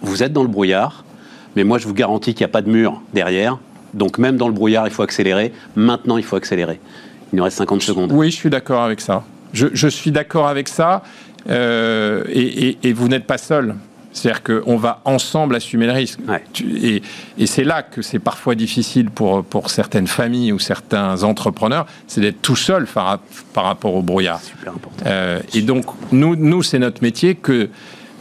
Vous 0.01 0.23
êtes 0.23 0.33
dans 0.33 0.43
le 0.43 0.49
brouillard, 0.49 1.03
mais 1.55 1.63
moi 1.63 1.77
je 1.77 1.87
vous 1.87 1.93
garantis 1.93 2.33
qu'il 2.33 2.45
n'y 2.45 2.49
a 2.49 2.53
pas 2.53 2.61
de 2.61 2.69
mur 2.69 3.01
derrière. 3.13 3.57
Donc 3.93 4.17
même 4.17 4.37
dans 4.37 4.47
le 4.47 4.53
brouillard, 4.53 4.87
il 4.87 4.93
faut 4.93 5.03
accélérer. 5.03 5.53
Maintenant, 5.75 6.17
il 6.17 6.23
faut 6.23 6.35
accélérer. 6.35 6.79
Il 7.33 7.37
nous 7.37 7.43
reste 7.43 7.57
50 7.57 7.81
secondes. 7.81 8.11
Oui, 8.11 8.29
je 8.29 8.35
suis 8.35 8.49
d'accord 8.49 8.83
avec 8.83 9.01
ça. 9.01 9.23
Je, 9.53 9.87
suis 9.87 10.11
d'accord 10.11 10.47
avec 10.47 10.67
ça. 10.67 11.01
Euh, 11.49 12.23
et, 12.27 12.93
vous 12.93 13.07
n'êtes 13.07 13.25
pas 13.25 13.37
seul. 13.37 13.75
C'est-à-dire 14.15 14.43
qu'on 14.43 14.77
va 14.77 15.01
ensemble 15.03 15.55
assumer 15.57 15.87
le 15.87 15.91
risque. 15.91 16.19
Et, 16.81 17.01
c'est 17.45 17.65
là 17.65 17.83
que 17.83 18.01
c'est 18.01 18.19
parfois 18.19 18.55
difficile 18.55 19.09
pour, 19.09 19.43
pour 19.43 19.69
certaines 19.69 20.07
familles 20.07 20.53
ou 20.53 20.59
certains 20.59 21.23
entrepreneurs, 21.23 21.85
c'est 22.07 22.21
d'être 22.21 22.41
tout 22.41 22.55
seul 22.55 22.87
par, 22.87 23.19
par 23.53 23.65
rapport 23.65 23.93
au 23.93 24.01
brouillard. 24.01 24.41
Super 24.41 24.73
important. 24.73 25.03
Euh, 25.05 25.41
et 25.53 25.61
donc, 25.61 25.85
nous, 26.13 26.37
nous 26.37 26.63
c'est 26.63 26.79
notre 26.79 27.03
métier 27.03 27.35
que 27.35 27.69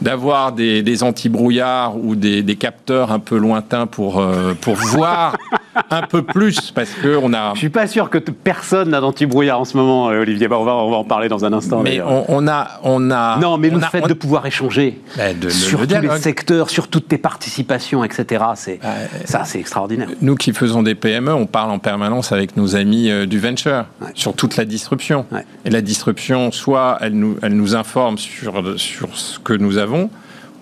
d'avoir 0.01 0.51
des, 0.51 0.83
des 0.83 1.01
anti-brouillards 1.01 1.95
ou 1.95 2.15
des, 2.15 2.43
des, 2.43 2.57
capteurs 2.57 3.13
un 3.13 3.19
peu 3.19 3.37
lointains 3.37 3.87
pour, 3.87 4.19
euh, 4.19 4.53
pour 4.53 4.75
voir 4.75 5.37
un 5.89 6.01
peu 6.03 6.21
plus 6.23 6.71
parce 6.71 6.91
que 6.91 7.17
on 7.21 7.33
a. 7.33 7.53
Je 7.53 7.59
suis 7.59 7.69
pas 7.69 7.87
sûr 7.87 8.09
que 8.09 8.17
personne 8.17 8.89
n'a 8.89 9.01
d'anti-brouillard 9.01 9.59
en 9.59 9.65
ce 9.65 9.77
moment, 9.77 10.09
euh, 10.09 10.21
Olivier. 10.21 10.47
Bah, 10.47 10.57
on, 10.59 10.63
va, 10.63 10.75
on 10.75 10.89
va 10.89 10.97
en 10.97 11.03
parler 11.03 11.29
dans 11.29 11.45
un 11.45 11.53
instant. 11.53 11.81
Mais 11.81 12.01
on, 12.01 12.47
a, 12.47 12.79
on 12.83 13.11
a. 13.11 13.37
Non, 13.39 13.57
mais 13.57 13.69
le 13.69 13.79
fait 13.79 14.01
de 14.01 14.13
pouvoir 14.13 14.45
échanger 14.45 15.01
bah, 15.17 15.23
sur 15.49 15.85
tous 15.87 16.01
les 16.01 16.17
secteurs, 16.17 16.69
sur 16.69 16.87
toutes 16.87 17.07
tes 17.07 17.17
participations, 17.17 18.03
etc. 18.03 18.43
C'est 18.55 18.79
bah, 18.81 18.89
ça, 19.25 19.43
c'est 19.45 19.59
extraordinaire. 19.59 20.09
Nous 20.21 20.35
qui 20.35 20.53
faisons 20.53 20.83
des 20.83 20.95
PME, 20.95 21.33
on 21.33 21.47
parle 21.47 21.71
en 21.71 21.79
permanence 21.79 22.31
avec 22.31 22.57
nos 22.57 22.75
amis 22.75 23.09
euh, 23.09 23.25
du 23.25 23.39
venture 23.39 23.85
sur 24.13 24.33
toute 24.33 24.57
la 24.57 24.65
disruption. 24.65 25.25
Et 25.65 25.69
la 25.69 25.81
disruption, 25.81 26.51
soit 26.51 26.97
elle 27.01 27.13
nous, 27.13 27.37
elle 27.41 27.55
nous 27.55 27.75
informe 27.75 28.17
sur 28.17 28.63
sur 28.77 29.17
ce 29.17 29.39
que 29.39 29.53
nous 29.53 29.77
avons 29.77 30.09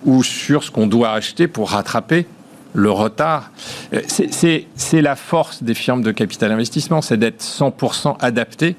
ou 0.04 0.22
sur 0.22 0.64
ce 0.64 0.70
qu'on 0.70 0.86
doit 0.86 1.12
acheter 1.12 1.48
pour 1.48 1.70
rattraper 1.70 2.26
le 2.74 2.90
retard. 2.90 3.50
Euh, 3.94 4.02
c'est 4.06 5.00
la 5.00 5.16
force 5.16 5.62
des 5.62 5.74
firmes 5.74 6.02
de 6.02 6.12
capital 6.12 6.52
investissement, 6.52 7.00
c'est 7.00 7.16
d'être 7.16 7.42
100% 7.42 8.16
adapté. 8.20 8.76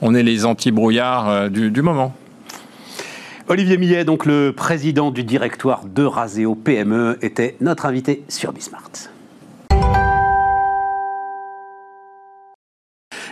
On 0.00 0.14
est 0.14 0.22
les 0.22 0.44
anti-brouillards 0.44 1.28
euh, 1.28 1.48
du, 1.48 1.82
moment. 1.82 2.14
Olivier 3.48 3.76
Millet, 3.76 4.04
donc 4.04 4.24
le 4.24 4.52
président 4.52 5.10
du 5.10 5.24
directoire 5.24 5.84
de 5.84 6.04
Raseo 6.04 6.54
PME, 6.54 7.18
était 7.20 7.56
notre 7.60 7.86
invité 7.86 8.22
sur 8.28 8.52
Bismart. 8.52 8.90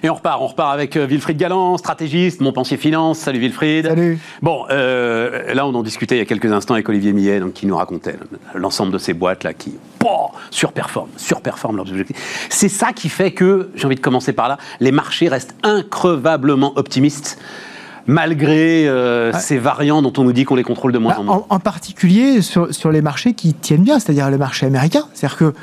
Et 0.05 0.11
on 0.11 0.15
repart, 0.15 0.41
on 0.41 0.49
repart 0.49 0.73
avec 0.73 0.97
euh, 0.97 1.07
Wilfried 1.07 1.37
Galland, 1.37 1.79
stratégiste, 1.79 2.41
mon 2.41 2.53
pensier 2.53 2.77
finance. 2.77 3.19
Salut 3.19 3.39
Wilfried. 3.39 3.87
Salut. 3.87 4.19
Bon, 4.41 4.65
euh, 4.71 5.55
là 5.55 5.67
on 5.67 5.75
en 5.75 5.83
discutait 5.83 6.17
il 6.17 6.19
y 6.19 6.23
a 6.23 6.25
quelques 6.25 6.51
instants 6.51 6.75
avec 6.75 6.89
Olivier 6.89 7.13
Millet, 7.13 7.39
donc, 7.39 7.53
qui 7.53 7.67
nous 7.67 7.77
racontait 7.77 8.17
l'ensemble 8.55 8.93
de 8.93 8.99
ces 8.99 9.15
boîtes 9.15 9.45
là 9.45 9.55
qui 9.55 9.75
surperforment, 10.51 11.11
surperforment 11.17 11.77
leurs 11.77 11.91
objectifs. 11.91 12.47
C'est 12.51 12.69
ça 12.69 12.93
qui 12.93 13.09
fait 13.09 13.33
que, 13.33 13.71
j'ai 13.75 13.87
envie 13.87 13.97
de 13.97 14.01
commencer 14.01 14.33
par 14.33 14.49
là, 14.49 14.59
les 14.81 14.93
marchés 14.93 15.29
restent 15.29 15.55
increvablement 15.63 16.73
optimistes 16.77 17.39
malgré 18.07 18.89
euh, 18.89 19.33
ces 19.33 19.59
variants 19.59 20.03
dont 20.03 20.13
on 20.19 20.25
nous 20.25 20.33
dit 20.33 20.45
qu'on 20.45 20.57
les 20.57 20.65
contrôle 20.65 20.93
de 20.93 20.99
moins 20.99 21.13
bah, 21.13 21.21
en 21.21 21.25
moins. 21.25 21.47
En, 21.49 21.61
particulier 21.61 22.43
sur, 22.43 22.75
sur, 22.75 22.91
les 22.91 23.01
marchés 23.01 23.33
qui 23.33 23.55
tiennent 23.55 23.85
bien, 23.85 24.01
c'est-à-dire 24.01 24.29
le 24.29 24.39
marché 24.39 24.67
américain. 24.67 25.05
C'est-à-dire 25.15 25.39
que 25.39 25.55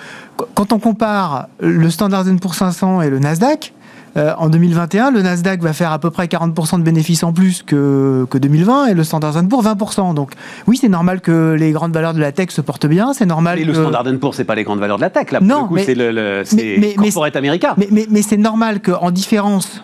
quand 0.53 0.71
on 0.71 0.79
compare 0.79 1.47
le 1.59 1.89
Standard 1.89 2.23
Poor's 2.41 2.57
500 2.57 3.01
et 3.01 3.09
le 3.09 3.19
Nasdaq, 3.19 3.73
euh, 4.17 4.33
en 4.37 4.49
2021, 4.49 5.11
le 5.11 5.21
Nasdaq 5.21 5.61
va 5.61 5.73
faire 5.73 5.91
à 5.91 5.99
peu 5.99 6.09
près 6.09 6.25
40% 6.25 6.77
de 6.79 6.83
bénéfices 6.83 7.23
en 7.23 7.33
plus 7.33 7.63
que, 7.63 8.25
que 8.29 8.37
2020 8.37 8.87
et 8.87 8.93
le 8.93 9.03
Standard 9.03 9.33
Poor's 9.47 9.65
20%. 9.65 10.13
Donc 10.13 10.31
oui, 10.67 10.77
c'est 10.77 10.89
normal 10.89 11.21
que 11.21 11.55
les 11.57 11.71
grandes 11.71 11.93
valeurs 11.93 12.13
de 12.13 12.19
la 12.19 12.31
tech 12.31 12.49
se 12.49 12.61
portent 12.61 12.87
bien, 12.87 13.13
c'est 13.13 13.25
normal. 13.25 13.59
Et 13.59 13.65
le 13.65 13.73
Standard 13.73 14.05
Poor's, 14.19 14.35
c'est 14.35 14.43
pas 14.43 14.55
les 14.55 14.63
grandes 14.63 14.79
valeurs 14.79 14.97
de 14.97 15.01
la 15.01 15.09
tech, 15.09 15.31
là. 15.31 15.39
Pour 15.39 15.47
non, 15.47 15.61
le 15.63 15.67
coup, 15.67 15.77
c'est 15.77 15.95
le, 15.95 16.11
le 16.11 16.95
corporate 16.95 17.35
américain. 17.35 17.73
Mais, 17.77 17.87
mais, 17.91 18.07
mais 18.09 18.21
c'est 18.21 18.37
normal 18.37 18.81
qu'en 18.81 19.11
différence, 19.11 19.83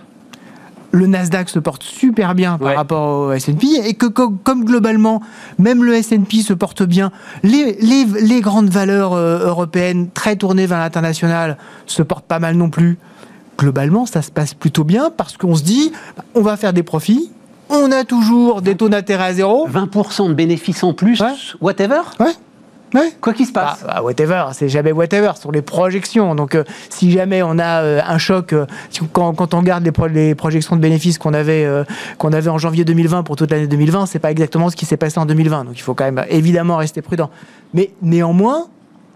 le 0.95 1.07
Nasdaq 1.07 1.49
se 1.49 1.59
porte 1.59 1.83
super 1.83 2.35
bien 2.35 2.57
par 2.57 2.75
rapport 2.75 3.27
au 3.27 3.31
S&P 3.33 3.67
et 3.85 3.93
que 3.93 4.05
comme 4.05 4.63
globalement, 4.63 5.21
même 5.59 5.83
le 5.83 5.93
S&P 5.93 6.37
se 6.37 6.53
porte 6.53 6.83
bien, 6.83 7.11
les, 7.43 7.77
les, 7.81 8.05
les 8.21 8.41
grandes 8.41 8.69
valeurs 8.69 9.13
euh, 9.13 9.45
européennes 9.45 10.09
très 10.13 10.37
tournées 10.37 10.65
vers 10.65 10.79
l'international 10.79 11.57
se 11.85 12.01
portent 12.01 12.25
pas 12.25 12.39
mal 12.39 12.55
non 12.55 12.69
plus 12.69 12.97
globalement, 13.57 14.05
ça 14.05 14.21
se 14.21 14.31
passe 14.31 14.53
plutôt 14.53 14.83
bien 14.83 15.11
parce 15.15 15.37
qu'on 15.37 15.55
se 15.55 15.63
dit, 15.63 15.91
on 16.33 16.41
va 16.41 16.57
faire 16.57 16.73
des 16.73 16.83
profits, 16.83 17.31
on 17.69 17.91
a 17.91 18.03
toujours 18.03 18.61
des 18.61 18.75
taux 18.75 18.89
d'intérêt 18.89 19.25
à 19.25 19.33
zéro. 19.33 19.67
20% 19.67 20.29
de 20.29 20.33
bénéfices 20.33 20.83
en 20.83 20.93
plus, 20.93 21.21
whatever 21.61 22.01
Ouais. 22.19 22.33
Ouais. 22.93 23.11
Quoi 23.19 23.33
qu'il 23.33 23.45
se 23.45 23.51
passe. 23.51 23.83
Bah, 23.83 23.95
bah, 23.95 24.01
whatever, 24.03 24.45
c'est 24.53 24.69
jamais 24.69 24.93
whatever, 24.93 25.31
sur 25.37 25.51
les 25.51 25.61
projections. 25.61 26.33
Donc, 26.33 26.55
euh, 26.55 26.63
si 26.89 27.11
jamais 27.11 27.43
on 27.43 27.59
a 27.59 27.81
euh, 27.81 28.01
un 28.05 28.17
choc, 28.17 28.53
euh, 28.53 28.65
quand, 29.11 29.33
quand, 29.33 29.53
on 29.53 29.59
regarde 29.59 29.83
les, 29.83 29.91
les 30.13 30.35
projections 30.35 30.77
de 30.77 30.81
bénéfices 30.81 31.17
qu'on 31.17 31.33
avait, 31.33 31.67
qu'on 32.17 32.31
avait 32.31 32.49
en 32.49 32.57
janvier 32.57 32.85
2020 32.85 33.23
pour 33.23 33.35
toute 33.35 33.51
l'année 33.51 33.67
2020, 33.67 34.05
c'est 34.05 34.19
pas 34.19 34.31
exactement 34.31 34.69
ce 34.69 34.77
qui 34.77 34.85
s'est 34.85 34.97
passé 34.97 35.19
en 35.19 35.25
2020. 35.25 35.65
Donc, 35.65 35.73
il 35.77 35.81
faut 35.81 35.93
quand 35.93 36.05
même 36.05 36.23
évidemment 36.29 36.77
rester 36.77 37.01
prudent. 37.01 37.29
Mais 37.73 37.91
néanmoins, 38.01 38.67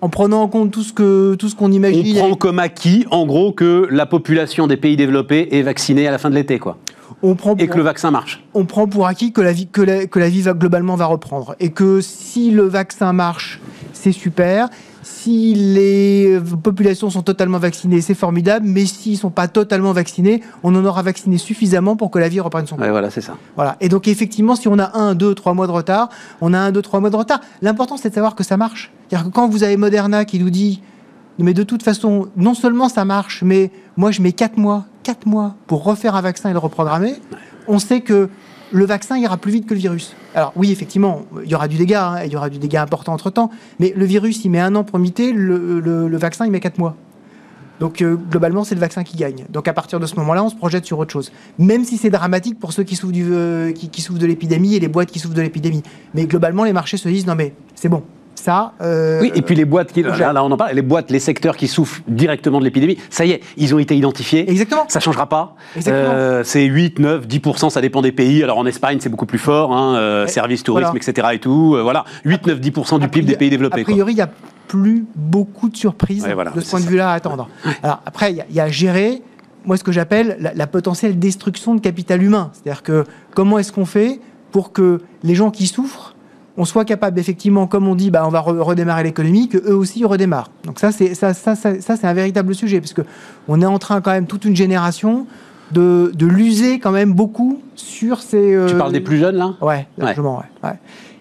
en 0.01 0.09
prenant 0.09 0.41
en 0.41 0.47
compte 0.47 0.71
tout 0.71 0.83
ce 0.83 0.93
que 0.93 1.35
tout 1.35 1.49
ce 1.49 1.55
qu'on 1.55 1.71
imagine. 1.71 2.17
On 2.17 2.27
prend 2.27 2.35
comme 2.35 2.59
acquis, 2.59 3.05
en 3.11 3.25
gros, 3.25 3.51
que 3.51 3.87
la 3.91 4.05
population 4.05 4.67
des 4.67 4.77
pays 4.77 4.95
développés 4.95 5.49
est 5.51 5.61
vaccinée 5.61 6.07
à 6.07 6.11
la 6.11 6.17
fin 6.17 6.29
de 6.29 6.35
l'été, 6.35 6.59
quoi. 6.59 6.77
On 7.21 7.35
prend 7.35 7.55
et 7.57 7.67
que 7.67 7.75
le 7.75 7.83
vaccin 7.83 8.11
marche. 8.11 8.43
On 8.53 8.65
prend 8.65 8.87
pour 8.87 9.07
acquis 9.07 9.33
que 9.33 9.41
la 9.41 9.51
vie 9.51 9.67
que 9.67 9.81
la, 9.81 10.05
que 10.05 10.19
la 10.19 10.29
vie 10.29 10.41
va 10.41 10.53
globalement 10.53 10.95
va 10.95 11.05
reprendre 11.05 11.55
et 11.59 11.71
que 11.71 11.99
si 12.01 12.51
le 12.51 12.63
vaccin 12.63 13.11
marche, 13.13 13.59
c'est 13.93 14.11
super. 14.13 14.69
Si 15.01 15.53
les 15.53 16.39
populations 16.63 17.09
sont 17.09 17.21
totalement 17.21 17.57
vaccinées, 17.57 18.01
c'est 18.01 18.13
formidable, 18.13 18.65
mais 18.67 18.85
s'ils 18.85 19.13
ne 19.13 19.17
sont 19.17 19.29
pas 19.29 19.47
totalement 19.47 19.93
vaccinés, 19.93 20.41
on 20.63 20.75
en 20.75 20.83
aura 20.85 21.01
vacciné 21.01 21.37
suffisamment 21.37 21.95
pour 21.95 22.11
que 22.11 22.19
la 22.19 22.29
vie 22.29 22.39
reprenne 22.39 22.67
son 22.67 22.75
cours. 22.75 22.85
voilà, 22.87 23.09
c'est 23.09 23.21
ça. 23.21 23.37
Voilà. 23.55 23.77
Et 23.81 23.89
donc, 23.89 24.07
effectivement, 24.07 24.55
si 24.55 24.67
on 24.67 24.77
a 24.79 24.97
un, 24.97 25.15
deux, 25.15 25.33
trois 25.35 25.53
mois 25.53 25.67
de 25.67 25.71
retard, 25.71 26.09
on 26.41 26.53
a 26.53 26.59
un, 26.59 26.71
deux, 26.71 26.81
trois 26.81 26.99
mois 26.99 27.09
de 27.09 27.15
retard. 27.15 27.39
L'important, 27.61 27.97
c'est 27.97 28.09
de 28.09 28.15
savoir 28.15 28.35
que 28.35 28.43
ça 28.43 28.57
marche. 28.57 28.91
C'est-à-dire 29.07 29.29
que 29.29 29.33
quand 29.33 29.47
vous 29.47 29.63
avez 29.63 29.77
Moderna 29.77 30.25
qui 30.25 30.39
nous 30.39 30.49
dit, 30.49 30.81
mais 31.37 31.53
de 31.53 31.63
toute 31.63 31.83
façon, 31.83 32.27
non 32.35 32.53
seulement 32.53 32.89
ça 32.89 33.05
marche, 33.05 33.43
mais 33.43 33.71
moi, 33.95 34.11
je 34.11 34.21
mets 34.21 34.33
quatre 34.33 34.57
mois, 34.57 34.85
quatre 35.03 35.25
mois 35.25 35.55
pour 35.67 35.83
refaire 35.83 36.15
un 36.15 36.21
vaccin 36.21 36.49
et 36.49 36.53
le 36.53 36.59
reprogrammer, 36.59 37.15
on 37.67 37.79
sait 37.79 38.01
que 38.01 38.29
le 38.71 38.85
vaccin 38.85 39.17
ira 39.17 39.37
plus 39.37 39.51
vite 39.51 39.65
que 39.65 39.73
le 39.73 39.79
virus. 39.79 40.15
Alors 40.35 40.53
oui, 40.55 40.71
effectivement, 40.71 41.25
il 41.43 41.49
y 41.49 41.55
aura 41.55 41.67
du 41.67 41.77
dégât, 41.77 42.07
hein, 42.07 42.23
il 42.25 42.31
y 42.31 42.35
aura 42.35 42.49
du 42.49 42.59
dégât 42.59 42.81
important 42.81 43.13
entre-temps, 43.13 43.49
mais 43.79 43.93
le 43.95 44.05
virus, 44.05 44.43
il 44.45 44.49
met 44.49 44.59
un 44.59 44.75
an 44.75 44.83
pour 44.83 44.99
muter, 44.99 45.31
le, 45.31 46.17
vaccin, 46.17 46.45
il 46.45 46.51
met 46.51 46.59
quatre 46.59 46.77
mois. 46.77 46.95
Donc 47.79 48.01
euh, 48.01 48.15
globalement, 48.15 48.65
c'est 48.65 48.75
le 48.75 48.81
vaccin 48.81 49.03
qui 49.03 49.15
gagne. 49.15 49.45
Donc 49.49 49.69
à 49.69 49.73
partir 49.73 50.01
de 50.01 50.05
ce 50.05 50.15
moment-là, 50.15 50.43
on 50.43 50.49
se 50.49 50.55
projette 50.55 50.85
sur 50.85 50.99
autre 50.99 51.13
chose. 51.13 51.31
Même 51.57 51.85
si 51.85 51.97
c'est 51.97 52.09
dramatique 52.09 52.59
pour 52.59 52.73
ceux 52.73 52.83
qui 52.83 52.97
souffrent, 52.97 53.13
euh, 53.17 53.71
qui 53.71 54.01
souffrent 54.01 54.19
de 54.19 54.25
l'épidémie 54.25 54.75
et 54.75 54.79
les 54.81 54.89
boîtes 54.89 55.11
qui 55.11 55.19
souffrent 55.19 55.35
de 55.35 55.41
l'épidémie. 55.41 55.81
Mais 56.13 56.25
globalement, 56.25 56.65
les 56.65 56.73
marchés 56.73 56.97
se 56.97 57.07
disent, 57.07 57.25
non 57.25 57.35
mais 57.35 57.53
c'est 57.75 57.87
bon, 57.87 58.03
ça. 58.39 58.73
Euh, 58.81 59.21
oui, 59.21 59.31
et 59.35 59.41
puis 59.41 59.55
les 59.55 59.65
boîtes, 59.65 59.91
qui, 59.91 60.01
là, 60.01 60.43
on 60.43 60.51
en 60.51 60.57
parle, 60.57 60.73
les 60.73 60.81
boîtes, 60.81 61.11
les 61.11 61.19
secteurs 61.19 61.55
qui 61.55 61.67
souffrent 61.67 62.01
directement 62.07 62.59
de 62.59 62.65
l'épidémie, 62.65 62.97
ça 63.09 63.25
y 63.25 63.31
est, 63.31 63.41
ils 63.57 63.73
ont 63.75 63.79
été 63.79 63.95
identifiés. 63.95 64.49
Exactement. 64.49 64.85
Ça 64.87 64.99
changera 64.99 65.27
pas. 65.27 65.55
Euh, 65.87 66.43
c'est 66.43 66.63
8, 66.63 66.99
9, 66.99 67.27
10%, 67.27 67.69
ça 67.69 67.81
dépend 67.81 68.01
des 68.01 68.11
pays. 68.11 68.43
Alors 68.43 68.57
en 68.57 68.65
Espagne, 68.65 68.97
c'est 69.01 69.09
beaucoup 69.09 69.25
plus 69.25 69.37
fort, 69.37 69.73
hein, 69.73 69.95
euh, 69.95 70.27
services, 70.27 70.63
tourisme, 70.63 70.95
etc. 70.95 71.27
et 71.33 71.39
tout. 71.39 71.77
voilà, 71.81 72.05
8, 72.25 72.47
9, 72.47 72.59
10% 72.59 72.99
du 72.99 73.07
PIB 73.07 73.27
des 73.27 73.37
pays 73.37 73.49
développés. 73.49 73.81
A 73.81 73.83
priori, 73.83 74.13
il 74.13 74.15
n'y 74.17 74.21
a 74.21 74.29
plus 74.67 75.05
beaucoup 75.15 75.69
de 75.69 75.77
surprises 75.77 76.23
de 76.23 76.61
ce 76.61 76.69
point 76.69 76.79
de 76.79 76.85
vue-là 76.85 77.11
à 77.11 77.13
attendre. 77.15 77.49
Alors 77.83 78.01
après, 78.05 78.33
il 78.33 78.55
y, 78.55 78.59
a 78.59 78.67
gérer 78.69 79.21
moi, 79.65 79.77
ce 79.77 79.83
que 79.83 79.91
j'appelle 79.91 80.37
la, 80.39 80.53
la, 80.53 80.67
potentielle 80.67 81.19
destruction 81.19 81.75
de 81.75 81.81
capital 81.81 82.23
humain. 82.23 82.51
C'est-à-dire 82.53 82.81
que 82.81 83.03
comment 83.33 83.59
est-ce 83.59 83.73
qu'on 83.73 83.85
fait 83.85 84.21
pour 84.51 84.71
que 84.71 85.01
les 85.23 85.35
gens 85.35 85.51
qui 85.51 85.67
souffrent 85.67 86.08
on 86.59 86.65
soit 86.65 86.85
capable 86.85 87.17
effectivement, 87.19 87.65
comme 87.67 87.87
on 87.87 87.95
dit, 87.95 88.11
bah, 88.11 88.23
on 88.27 88.29
va 88.29 88.41
redémarrer 88.41 89.03
l'économie, 89.03 89.47
que 89.47 89.57
eux 89.57 89.75
aussi 89.75 90.03
redémarrent. 90.03 90.51
Donc 90.65 90.77
ça, 90.77 90.91
c'est 90.91 91.15
ça, 91.15 91.33
ça, 91.33 91.55
ça, 91.55 91.73
c'est 91.79 92.05
un 92.05 92.13
véritable 92.13 92.53
sujet, 92.53 92.81
parce 92.81 92.93
que 92.93 93.01
on 93.47 93.61
est 93.61 93.65
en 93.65 93.79
train 93.79 94.01
quand 94.01 94.11
même 94.11 94.27
toute 94.27 94.43
une 94.43 94.57
génération 94.57 95.25
de, 95.71 96.11
de 96.13 96.25
l'user 96.27 96.79
quand 96.79 96.91
même 96.91 97.13
beaucoup 97.13 97.61
sur 97.75 98.21
ces. 98.21 98.53
Euh, 98.53 98.67
tu 98.67 98.75
parles 98.75 98.91
des 98.91 98.99
plus 98.99 99.17
jeunes 99.17 99.37
là? 99.37 99.55
Ouais, 99.61 99.87
largement, 99.97 100.43
ouais. 100.63 100.69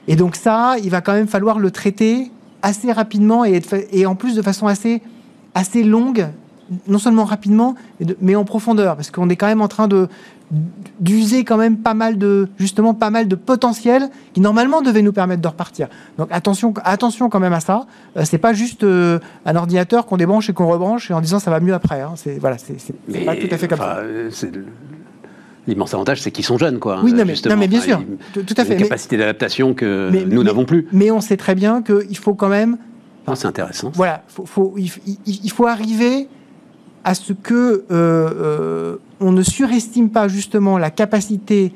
Et 0.08 0.16
donc 0.16 0.34
ça, 0.34 0.74
il 0.82 0.90
va 0.90 1.00
quand 1.02 1.12
même 1.12 1.28
falloir 1.28 1.58
le 1.60 1.70
traiter 1.70 2.32
assez 2.62 2.90
rapidement 2.90 3.44
et, 3.44 3.62
et 3.92 4.06
en 4.06 4.16
plus 4.16 4.34
de 4.34 4.42
façon 4.42 4.66
assez 4.66 5.02
assez 5.54 5.84
longue 5.84 6.26
non 6.86 6.98
seulement 6.98 7.24
rapidement, 7.24 7.74
mais 8.20 8.36
en 8.36 8.44
profondeur, 8.44 8.96
parce 8.96 9.10
qu'on 9.10 9.28
est 9.28 9.36
quand 9.36 9.46
même 9.46 9.60
en 9.60 9.68
train 9.68 9.88
de 9.88 10.08
d'user 10.98 11.44
quand 11.44 11.58
même 11.58 11.76
pas 11.76 11.92
mal 11.92 12.16
de 12.16 12.48
justement 12.58 12.94
pas 12.94 13.10
mal 13.10 13.28
de 13.28 13.34
potentiel 13.34 14.08
qui 14.32 14.40
normalement 14.40 14.80
devait 14.80 15.02
nous 15.02 15.12
permettre 15.12 15.42
de 15.42 15.48
repartir. 15.48 15.88
Donc 16.16 16.28
attention 16.30 16.72
attention 16.84 17.28
quand 17.28 17.40
même 17.40 17.52
à 17.52 17.60
ça. 17.60 17.86
Euh, 18.16 18.22
c'est 18.24 18.38
pas 18.38 18.54
juste 18.54 18.82
euh, 18.82 19.18
un 19.44 19.56
ordinateur 19.56 20.06
qu'on 20.06 20.16
débranche 20.16 20.48
et 20.48 20.54
qu'on 20.54 20.66
rebranche 20.66 21.10
et 21.10 21.14
en 21.14 21.20
disant 21.20 21.38
ça 21.38 21.50
va 21.50 21.60
mieux 21.60 21.74
après. 21.74 22.00
Hein. 22.00 22.12
C'est 22.16 22.38
voilà 22.38 22.56
c'est 22.56 22.74
pas 23.26 23.36
tout 23.36 23.48
à 23.50 23.58
fait 23.58 23.68
comme 23.68 23.78
ça. 23.78 24.02
L'immense 25.68 25.92
avantage, 25.92 26.22
c'est 26.22 26.30
qu'ils 26.30 26.46
sont 26.46 26.56
jeunes, 26.56 26.78
quoi. 26.78 27.00
Oui, 27.02 27.12
non, 27.12 27.26
mais, 27.26 27.68
bien 27.68 27.80
sûr, 27.82 28.02
tout, 28.32 28.42
à 28.56 28.64
fait. 28.64 28.72
Une 28.72 28.84
capacité 28.84 29.18
d'adaptation 29.18 29.74
que 29.74 30.10
nous 30.24 30.42
n'avons 30.42 30.64
plus. 30.64 30.88
Mais 30.92 31.10
on 31.10 31.20
sait 31.20 31.36
très 31.36 31.54
bien 31.54 31.82
qu'il 31.82 32.16
faut 32.16 32.32
quand 32.32 32.48
même. 32.48 32.78
c'est 33.34 33.46
intéressant. 33.46 33.92
Voilà, 33.94 34.24
faut, 34.28 34.74
il, 34.78 35.50
faut 35.50 35.66
arriver 35.66 36.26
à 37.04 37.14
ce 37.14 37.32
que 37.32 37.54
euh, 37.54 37.84
euh, 37.90 38.96
on 39.20 39.32
ne 39.32 39.42
surestime 39.42 40.10
pas 40.10 40.28
justement 40.28 40.78
la 40.78 40.90
capacité 40.90 41.72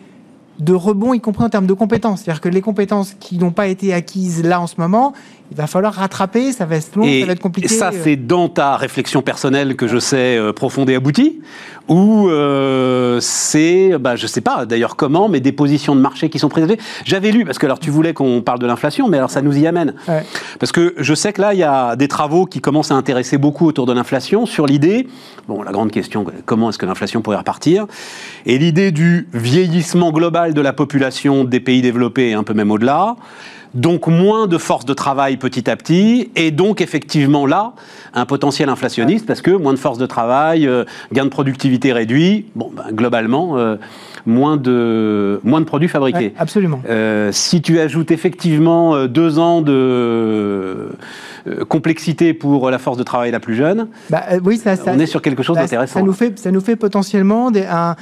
de 0.62 0.72
rebond, 0.72 1.12
y 1.12 1.20
compris 1.20 1.44
en 1.44 1.48
termes 1.48 1.66
de 1.66 1.72
compétences. 1.72 2.22
C'est-à-dire 2.22 2.40
que 2.40 2.48
les 2.48 2.60
compétences 2.60 3.14
qui 3.18 3.38
n'ont 3.38 3.50
pas 3.50 3.66
été 3.66 3.92
acquises 3.92 4.42
là 4.42 4.60
en 4.60 4.66
ce 4.66 4.74
moment, 4.78 5.12
il 5.52 5.56
va 5.56 5.66
falloir 5.66 5.92
rattraper, 5.92 6.50
ça 6.52 6.64
va 6.64 6.76
être 6.76 6.96
long, 6.96 7.04
ça 7.04 7.26
va 7.26 7.32
être 7.32 7.40
compliqué. 7.40 7.66
Et 7.66 7.76
ça, 7.76 7.90
c'est 7.92 8.16
dans 8.16 8.48
ta 8.48 8.76
réflexion 8.78 9.20
personnelle 9.20 9.76
que 9.76 9.86
je 9.86 9.98
sais 9.98 10.38
euh, 10.38 10.54
profonde 10.54 10.88
et 10.88 10.94
aboutie 10.94 11.40
Ou 11.88 12.28
euh, 12.28 13.18
c'est, 13.20 13.98
bah, 13.98 14.16
je 14.16 14.26
sais 14.26 14.40
pas 14.40 14.64
d'ailleurs 14.64 14.96
comment, 14.96 15.28
mais 15.28 15.40
des 15.40 15.52
positions 15.52 15.94
de 15.94 16.00
marché 16.00 16.30
qui 16.30 16.38
sont 16.38 16.48
présentées 16.48 16.78
J'avais 17.04 17.32
lu, 17.32 17.44
parce 17.44 17.58
que 17.58 17.66
alors 17.66 17.80
tu 17.80 17.90
voulais 17.90 18.14
qu'on 18.14 18.40
parle 18.40 18.60
de 18.60 18.66
l'inflation, 18.66 19.08
mais 19.08 19.18
alors 19.18 19.30
ça 19.30 19.42
nous 19.42 19.58
y 19.58 19.66
amène. 19.66 19.92
Parce 20.58 20.72
que 20.72 20.94
je 20.96 21.14
sais 21.14 21.34
que 21.34 21.42
là, 21.42 21.52
il 21.52 21.58
y 21.58 21.64
a 21.64 21.96
des 21.96 22.08
travaux 22.08 22.46
qui 22.46 22.62
commencent 22.62 22.90
à 22.90 22.94
intéresser 22.94 23.36
beaucoup 23.36 23.66
autour 23.66 23.84
de 23.84 23.92
l'inflation 23.92 24.46
sur 24.46 24.66
l'idée, 24.66 25.06
bon, 25.48 25.62
la 25.62 25.72
grande 25.72 25.90
question, 25.90 26.24
comment 26.46 26.70
est-ce 26.70 26.78
que 26.78 26.86
l'inflation 26.86 27.20
pourrait 27.20 27.36
repartir? 27.36 27.86
Et 28.46 28.56
l'idée 28.56 28.90
du 28.90 29.28
vieillissement 29.34 30.12
global 30.12 30.51
de 30.54 30.60
la 30.60 30.72
population 30.72 31.44
des 31.44 31.60
pays 31.60 31.82
développés 31.82 32.30
et 32.30 32.34
un 32.34 32.42
peu 32.42 32.54
même 32.54 32.70
au-delà 32.70 33.16
donc 33.74 34.06
moins 34.06 34.46
de 34.46 34.58
force 34.58 34.84
de 34.84 34.92
travail 34.92 35.36
petit 35.36 35.70
à 35.70 35.76
petit, 35.76 36.30
et 36.36 36.50
donc 36.50 36.80
effectivement 36.80 37.46
là, 37.46 37.72
un 38.14 38.26
potentiel 38.26 38.68
inflationniste, 38.68 39.26
parce 39.26 39.40
que 39.40 39.50
moins 39.50 39.72
de 39.72 39.78
force 39.78 39.98
de 39.98 40.06
travail, 40.06 40.66
euh, 40.66 40.84
gain 41.12 41.24
de 41.24 41.30
productivité 41.30 41.92
réduit, 41.92 42.46
bon, 42.54 42.70
ben, 42.74 42.92
globalement, 42.92 43.56
euh, 43.56 43.76
moins, 44.26 44.56
de, 44.56 45.40
moins 45.42 45.60
de 45.60 45.64
produits 45.64 45.88
fabriqués. 45.88 46.34
absolument. 46.38 46.82
Euh, 46.88 47.30
si 47.32 47.62
tu 47.62 47.80
ajoutes 47.80 48.10
effectivement 48.10 49.06
deux 49.06 49.38
ans 49.38 49.62
de 49.62 50.90
complexité 51.68 52.34
pour 52.34 52.70
la 52.70 52.78
force 52.78 52.98
de 52.98 53.02
travail 53.02 53.30
la 53.30 53.40
plus 53.40 53.56
jeune, 53.56 53.88
bah, 54.10 54.22
oui, 54.44 54.58
ça, 54.58 54.74
on 54.86 54.98
est 54.98 55.06
sur 55.06 55.22
quelque 55.22 55.42
chose 55.42 55.56
bah, 55.56 55.62
d'intéressant. 55.62 56.00
Ça, 56.00 56.02
nous 56.02 56.12
fait, 56.12 56.38
ça 56.38 56.50
nous 56.50 56.60
fait 56.60 56.76
potentiellement 56.76 57.50
des, 57.50 57.64
un, 57.64 57.96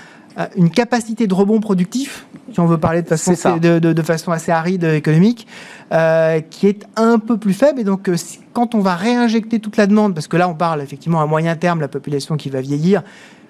une 0.57 0.71
capacité 0.71 1.27
de 1.27 1.35
rebond 1.35 1.61
productif, 1.61 2.27
si 2.53 2.61
on 2.61 2.66
veut 2.66 2.79
parler 2.79 3.03
de 3.03 3.09
façon, 3.09 3.33
de, 3.59 4.03
façon 4.03 4.33
assez 4.33 4.53
aride 4.53 4.85
économique, 4.85 5.47
euh, 5.93 6.40
qui 6.40 6.66
est 6.66 6.87
un 6.97 7.19
peu 7.19 7.37
plus 7.37 7.53
faible. 7.53 7.81
Et 7.81 7.85
donc, 7.85 8.09
euh, 8.09 8.16
quand 8.53 8.75
on 8.75 8.81
va 8.81 8.95
réinjecter 8.95 9.61
toute 9.61 9.77
la 9.77 9.87
demande, 9.87 10.14
parce 10.14 10.29
que 10.29 10.37
là, 10.37 10.49
on 10.49 10.55
parle 10.55 10.83
effectivement 10.83 11.21
à 11.21 11.27
moyen 11.27 11.57
terme, 11.57 11.81
la 11.81 11.88
population 11.88 12.37
qui 12.37 12.51
va 12.51 12.61
vieillir, 12.61 13.03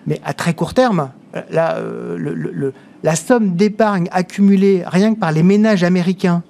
mais 0.07 0.21
à 0.25 0.33
très 0.33 0.55
court 0.55 0.75
terme, 0.75 1.11
euh, 1.53 2.73
la 3.03 3.16
somme 3.16 3.55
d'épargne 3.57 4.09
accumulée 4.12 4.83
rien 4.87 5.14
que 5.14 5.21
par 5.21 5.33
les 5.33 5.43
ménages 5.43 5.85
américains 5.85 6.43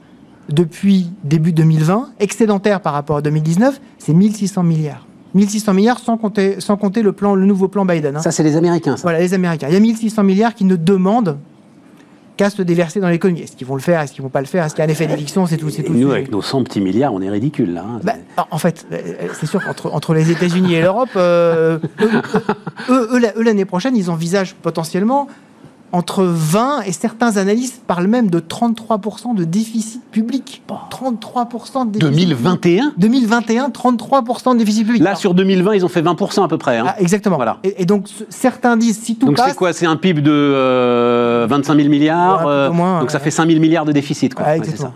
depuis 0.49 1.11
début 1.25 1.53
2020, 1.53 2.11
excédentaire 2.19 2.81
par 2.81 2.93
rapport 2.93 3.19
à 3.19 3.23
2019, 3.23 3.81
c'est 3.99 4.14
1600 4.14 4.62
milliards. 4.62 5.07
1600 5.35 5.75
milliards 5.75 5.99
sans 5.99 6.16
compter, 6.16 6.61
sans 6.61 6.77
compter 6.77 7.03
le, 7.03 7.12
plan, 7.12 7.35
le 7.35 7.47
nouveau 7.47 7.69
plan 7.69 7.85
Biden. 7.85 8.16
Hein. 8.16 8.21
Ça, 8.21 8.31
c'est 8.31 8.43
les 8.43 8.57
Américains, 8.57 8.97
ça. 8.97 9.03
Voilà, 9.03 9.21
les 9.21 9.35
Américains. 9.35 9.69
Il 9.69 9.75
y 9.75 9.77
a 9.77 9.81
1600 9.81 10.23
milliards 10.23 10.55
qui 10.55 10.64
ne 10.64 10.77
demandent 10.77 11.38
qu'à 12.37 12.49
se 12.49 12.62
déverser 12.62 13.01
dans 13.01 13.11
l'économie. 13.11 13.43
Est-ce 13.43 13.55
qu'ils 13.55 13.66
vont 13.66 13.75
le 13.75 13.83
faire? 13.83 14.01
Est-ce 14.01 14.12
qu'ils 14.12 14.23
vont 14.23 14.31
pas 14.31 14.40
le 14.40 14.47
faire? 14.47 14.64
Est-ce 14.64 14.75
qu'il 14.75 14.83
y 14.83 14.87
a 14.87 14.88
un 14.88 14.93
effet 14.93 15.07
d'éviction 15.07 15.47
C'est 15.47 15.59
tout, 15.59 15.71
tout. 15.71 15.93
Nous, 15.93 16.11
avec 16.11 16.31
nos 16.31 16.40
100 16.40 16.64
petits 16.64 16.81
milliards, 16.81 17.12
on 17.12 17.21
est 17.21 17.29
ridicule, 17.29 17.75
là. 17.75 17.85
Hein. 17.87 18.01
Bah, 18.03 18.14
en 18.51 18.59
fait, 18.59 18.87
euh, 18.93 19.29
c'est 19.38 19.45
sûr 19.47 19.62
qu'entre 19.62 19.93
entre 19.93 20.14
les 20.14 20.31
États-Unis 20.31 20.75
et 20.75 20.81
l'Europe, 20.81 21.11
euh, 21.16 21.79
eux, 22.88 23.21
l'année 23.43 23.66
prochaine, 23.66 23.95
ils 23.95 24.11
envisagent 24.11 24.55
potentiellement 24.55 25.29
entre 25.92 26.24
20 26.24 26.83
et 26.83 26.92
certains 26.92 27.37
analystes 27.37 27.83
parlent 27.87 28.07
même 28.07 28.31
de 28.31 28.38
33% 28.38 29.35
de 29.35 29.44
déficit 29.44 30.03
public. 30.11 30.62
33% 30.68 31.87
de 31.87 31.98
déficit 31.98 32.29
2021 32.29 32.92
2021, 32.96 33.68
33% 33.70 34.53
de 34.53 34.59
déficit 34.59 34.87
public. 34.87 35.03
Là, 35.03 35.14
sur 35.16 35.35
2020, 35.35 35.74
ils 35.74 35.85
ont 35.85 35.88
fait 35.88 36.03
20% 36.03 36.44
à 36.44 36.48
peu 36.48 36.59
près. 36.59 36.79
Hein. 36.79 36.85
Ah, 36.88 36.96
exactement. 37.00 37.37
Voilà. 37.37 37.59
Et, 37.64 37.87
donc, 37.87 38.07
certains 38.29 38.76
disent, 38.76 39.00
si 39.00 39.16
tout 39.16 39.26
donc 39.26 39.38
c'est 39.38 39.57
quoi? 39.57 39.72
C'est 39.72 39.87
un 39.87 39.96
PIB 39.96 40.22
de 40.22 41.46
25 41.48 41.74
000 41.74 41.88
milliards 41.88 42.46
euh, 42.46 42.68
Donc 43.00 43.11
ça 43.11 43.18
fait 43.18 43.31
5 43.31 43.48
000 43.48 43.61
milliards 43.61 43.85
de 43.85 43.92
déficit. 43.92 44.35
Quoi. 44.35 44.44
Ah, 44.46 44.57
exactement. 44.57 44.94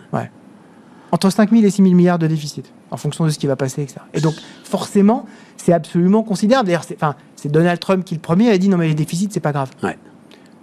Entre 1.10 1.30
5 1.30 1.50
000 1.50 1.62
et 1.62 1.70
6 1.70 1.82
000 1.82 1.94
milliards 1.94 2.18
de 2.18 2.26
déficit, 2.26 2.72
en 2.90 2.96
fonction 2.96 3.24
de 3.24 3.30
ce 3.30 3.38
qui 3.38 3.46
va 3.46 3.54
passer, 3.54 3.82
etc. 3.82 4.00
Et 4.14 4.20
donc, 4.20 4.34
forcément, 4.64 5.26
c'est 5.56 5.72
absolument 5.72 6.24
considérable. 6.24 6.66
D'ailleurs, 6.66 6.84
c'est 7.36 7.52
Donald 7.52 7.78
Trump 7.78 8.04
qui, 8.04 8.14
le 8.14 8.20
premier, 8.20 8.50
a 8.50 8.58
dit 8.58 8.68
non, 8.68 8.76
mais 8.76 8.88
les 8.88 8.94
déficits, 8.94 9.28
c'est 9.30 9.38
pas 9.38 9.52
grave. 9.52 9.70
Ouais. 9.82 9.96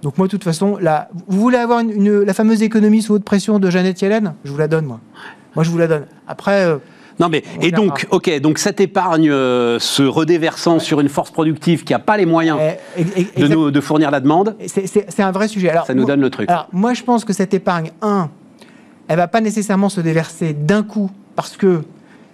Donc 0.01 0.17
moi, 0.17 0.27
de 0.27 0.31
toute 0.31 0.43
façon, 0.43 0.77
là, 0.77 1.09
vous 1.27 1.39
voulez 1.39 1.57
avoir 1.57 1.79
une, 1.79 2.21
la 2.21 2.33
fameuse 2.33 2.63
économie 2.63 3.01
sous 3.01 3.13
haute 3.13 3.23
pression 3.23 3.59
de 3.59 3.69
Jeannette 3.69 4.01
Yellen? 4.01 4.33
Je 4.43 4.51
vous 4.51 4.57
la 4.57 4.67
donne, 4.67 4.85
moi. 4.85 4.99
Moi, 5.55 5.63
je 5.63 5.69
vous 5.69 5.77
la 5.77 5.87
donne. 5.87 6.05
Après... 6.27 6.65
Euh, 6.65 6.77
non 7.19 7.29
mais 7.29 7.43
et 7.61 7.71
donc 7.71 8.07
ok 8.09 8.39
donc 8.39 8.57
cette 8.57 8.79
épargne 8.79 9.29
euh, 9.29 9.77
se 9.79 10.01
redéversant 10.01 10.79
sur 10.79 11.01
une 11.01 11.09
force 11.09 11.29
productive 11.29 11.83
qui 11.83 11.93
n'a 11.93 11.99
pas 11.99 12.17
les 12.17 12.25
moyens 12.25 12.57
eh, 12.97 13.03
de, 13.39 13.69
de, 13.69 13.81
fournir 13.81 14.09
la 14.09 14.21
demande. 14.21 14.55
C'est 14.65 15.19
un 15.19 15.31
vrai 15.31 15.47
sujet. 15.47 15.69
Alors, 15.69 15.85
ça 15.85 15.93
nous 15.93 16.05
donne 16.05 16.21
le 16.21 16.29
truc. 16.31 16.49
Alors 16.49 16.67
moi 16.71 16.93
je 16.93 17.03
pense 17.03 17.23
que 17.23 17.33
cette 17.33 17.53
épargne, 17.53 17.91
un, 18.01 18.31
elle 19.07 19.17
va 19.17 19.27
pas 19.27 19.41
nécessairement 19.41 19.89
se 19.89 20.01
déverser 20.01 20.53
d'un 20.53 20.81
coup 20.81 21.11
parce 21.35 21.57
que 21.57 21.81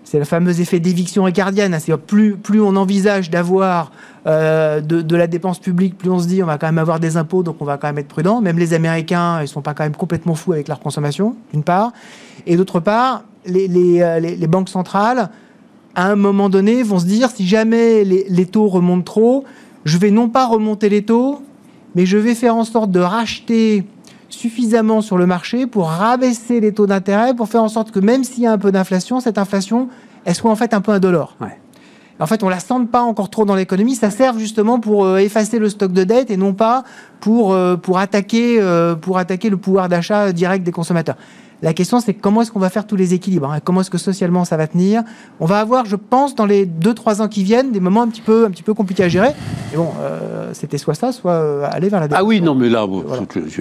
c'est 0.10 0.20
le 0.20 0.26
fameux 0.26 0.62
effet 0.62 0.80
d'éviction 0.80 1.26
ricardienne. 1.26 1.74
Hein. 1.74 1.80
C'est 1.80 1.96
plus, 1.98 2.38
plus 2.38 2.62
on 2.62 2.78
envisage 2.78 3.30
d'avoir 3.30 3.91
euh, 4.26 4.80
de, 4.80 5.15
la 5.17 5.28
dépense 5.28 5.60
publique, 5.60 5.98
plus 5.98 6.10
on 6.10 6.20
se 6.20 6.28
dit 6.28 6.41
on 6.41 6.46
va 6.46 6.58
quand 6.58 6.67
même 6.67 6.78
avoir 6.78 7.02
des 7.02 7.17
impôts, 7.17 7.43
donc 7.43 7.58
on 7.60 7.65
va 7.65 7.76
quand 7.76 7.88
même 7.88 7.98
être 7.98 8.08
prudent. 8.08 8.39
Même 8.39 8.58
les 8.58 8.74
Américains, 8.74 9.41
ils 9.41 9.50
sont 9.50 9.62
pas 9.62 9.74
quand 9.74 9.84
même 9.84 9.98
complètement 9.98 10.34
fous 10.34 10.54
avec 10.54 10.70
leur 10.70 10.80
consommation, 10.80 11.36
d'une 11.52 11.63
part. 11.63 11.91
Et 12.46 12.56
d'autre 12.56 12.80
part, 12.80 13.26
les, 13.46 13.67
euh, 14.02 14.20
les, 14.22 14.48
banques 14.48 14.70
centrales, 14.70 15.30
à 15.93 16.10
un 16.10 16.15
moment 16.15 16.48
donné, 16.48 16.84
vont 16.84 17.00
se 17.00 17.06
dire 17.06 17.30
si 17.30 17.46
jamais 17.46 18.06
les, 18.06 18.46
taux 18.46 18.70
remontent 18.70 19.04
trop, 19.04 19.43
je 19.84 19.98
vais 19.98 20.12
non 20.12 20.30
pas 20.30 20.48
remonter 20.48 20.88
les 20.88 21.02
taux, 21.02 21.41
mais 21.96 22.06
je 22.06 22.17
vais 22.17 22.34
faire 22.34 22.56
en 22.56 22.63
sorte 22.63 22.91
de 22.91 23.02
racheter 23.02 23.84
suffisamment 24.30 25.02
sur 25.02 25.18
le 25.18 25.26
marché 25.26 25.68
pour 25.68 25.88
rabaisser 25.88 26.60
les 26.60 26.74
taux 26.74 26.88
d'intérêt, 26.88 27.34
pour 27.34 27.48
faire 27.48 27.63
en 27.63 27.70
sorte 27.70 27.92
que 27.92 28.00
même 28.00 28.24
s'il 28.24 28.44
y 28.44 28.48
a 28.48 28.52
un 28.52 28.58
peu 28.58 28.72
d'inflation, 28.72 29.20
cette 29.20 29.38
inflation, 29.38 29.90
elle 30.26 30.36
soit 30.36 30.52
en 30.52 30.56
fait 30.56 30.74
un 30.74 30.82
peu 30.82 30.92
indolore. 30.92 31.36
Ouais. 31.40 31.58
En 32.20 32.26
fait, 32.26 32.44
on 32.44 32.50
la 32.50 32.60
sent 32.60 32.74
pas 32.92 33.02
encore 33.02 33.30
trop 33.30 33.46
dans 33.46 33.56
l'économie. 33.56 33.96
Ça 33.96 34.10
sert 34.10 34.40
justement 34.40 34.80
pour 34.80 35.06
euh, 35.06 35.18
effacer 35.18 35.60
le 35.60 35.70
stock 35.70 35.92
de 35.92 36.04
dette 36.04 36.32
et 36.32 36.38
non 36.38 36.54
pas 36.54 36.84
pour, 37.20 37.54
euh, 37.54 37.76
pour, 37.76 38.00
attaquer, 38.00 38.58
euh, 38.60 38.96
pour 38.96 39.18
attaquer 39.20 39.50
le 39.50 39.58
pouvoir 39.58 39.88
d'achat 39.88 40.32
direct 40.34 40.63
des 40.63 40.72
consommateurs. 40.72 41.16
La 41.63 41.74
question, 41.74 42.00
c'est 42.00 42.13
comment 42.13 42.41
est-ce 42.41 42.52
qu'on 42.52 42.60
va 42.60 42.70
faire 42.70 42.86
tous 42.86 42.96
les 42.96 43.15
équilibres 43.15 43.52
hein, 43.52 43.60
Comment 43.63 43.82
est-ce 43.82 43.89
que 43.89 43.98
socialement 43.98 44.46
ça 44.46 44.58
va 44.58 44.67
tenir 44.67 45.02
On 45.39 45.46
va 45.46 45.60
avoir, 45.60 45.86
je 45.86 45.96
pense, 45.96 46.36
dans 46.36 46.46
les 46.46 46.67
2-3 46.67 47.22
ans 47.22 47.28
qui 47.28 47.43
viennent, 47.43 47.72
des 47.72 47.80
moments 47.80 48.04
un 48.04 48.10
petit 48.10 48.22
peu, 48.22 48.46
un 48.46 48.52
petit 48.52 48.62
peu 48.62 48.76
compliqués 48.76 49.04
à 49.04 49.10
gérer. 49.10 49.30
Et 49.74 49.78
bon, 49.78 49.91
euh, 50.00 50.52
c'était 50.54 50.78
soit 50.78 50.93
ça, 50.93 51.12
soit 51.12 51.32
euh, 51.32 51.67
aller 51.72 51.89
vers 51.89 52.00
la 52.00 52.08
Ah 52.12 52.24
oui, 52.24 52.41
non, 52.41 52.54
mais 52.54 52.70
là, 52.70 52.86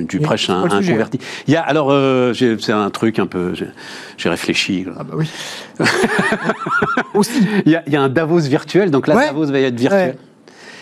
tu, 0.09 0.21
prêches 0.21 0.51
un, 0.51 0.69
converti. 0.69 1.19
Il 1.49 1.55
y 1.55 1.57
a, 1.57 1.63
alors, 1.63 1.89
euh, 1.91 2.35
c'est 2.35 2.73
un 2.73 2.91
truc 2.91 3.19
un 3.19 3.27
peu. 3.27 3.55
J'ai 4.19 4.29
réfléchi. 4.29 4.85
Ah 4.99 5.03
bah 5.03 5.15
oui. 5.17 5.31
Aussi. 7.15 7.47
Il 7.65 7.73
y, 7.73 7.97
a, 7.97 8.03
un 8.03 8.09
Davos 8.11 8.41
virtuel, 8.41 8.91
donc 8.91 9.07
là, 9.07 9.15
Davos 9.15 9.47
va 9.47 9.61
être 9.61 9.79
virtuel. 9.79 10.17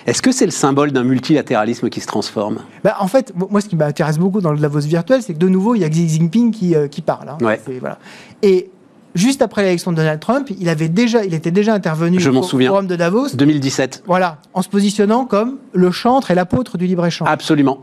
Est-ce 0.07 0.21
que 0.21 0.33
c'est 0.33 0.45
le 0.45 0.51
symbole 0.51 0.93
d'un 0.93 1.05
multilatéralisme 1.05 1.89
qui 1.89 2.01
se 2.01 2.07
transforme? 2.07 2.59
Bah, 2.83 2.97
En 3.01 3.09
fait, 3.09 3.33
moi, 3.35 3.61
ce 3.61 3.69
qui 3.69 3.77
m'intéresse 3.77 4.19
beaucoup 4.19 4.41
dans 4.41 4.53
le 4.53 4.59
Davos 4.59 4.81
virtuel, 4.81 5.23
c'est 5.23 5.33
que 5.33 5.39
de 5.39 5.49
nouveau, 5.49 5.75
il 5.75 5.81
y 5.81 5.85
a 5.85 5.89
Xi 5.89 6.09
Jinping 6.09 6.51
qui, 6.51 6.75
euh, 6.75 6.89
qui 6.89 7.01
parle. 7.01 7.31
Hein. 7.31 7.57
Voilà. 7.81 7.99
Et 8.43 8.71
juste 9.15 9.41
après 9.41 9.63
l'élection 9.63 9.93
de 9.93 9.97
Donald 9.97 10.21
Trump, 10.21 10.51
il, 10.59 10.69
avait 10.69 10.89
déjà, 10.89 11.25
il 11.25 11.33
était 11.33 11.51
déjà 11.51 11.73
intervenu 11.73 12.21
Je 12.21 12.29
au 12.29 12.43
forum 12.43 12.87
de 12.87 12.97
Davos. 12.97 13.35
2017. 13.35 14.03
Voilà, 14.07 14.39
en 14.53 14.61
se 14.61 14.69
positionnant 14.69 15.25
comme 15.25 15.57
le 15.73 15.91
chantre 15.91 16.31
et 16.31 16.35
l'apôtre 16.35 16.77
du 16.77 16.87
libre-échange. 16.87 17.29
Absolument. 17.31 17.81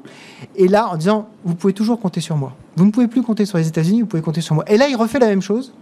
Et 0.56 0.68
là, 0.68 0.90
en 0.90 0.98
disant, 0.98 1.28
vous 1.44 1.56
pouvez 1.56 1.74
toujours 1.74 2.00
compter 2.00 2.22
sur 2.22 2.36
moi. 2.38 2.54
Vous 2.76 2.86
ne 2.86 2.92
pouvez 2.92 3.08
plus 3.08 3.24
compter 3.24 3.46
sur 3.46 3.58
les 3.58 3.68
États-Unis, 3.68 4.02
vous 4.02 4.08
pouvez 4.08 4.22
compter 4.22 4.42
sur 4.42 4.54
moi. 4.54 4.64
Et 4.68 4.78
là, 4.78 4.88
il 4.88 4.96
refait 4.96 5.20
la 5.20 5.28
même 5.28 5.42
chose. 5.42 5.74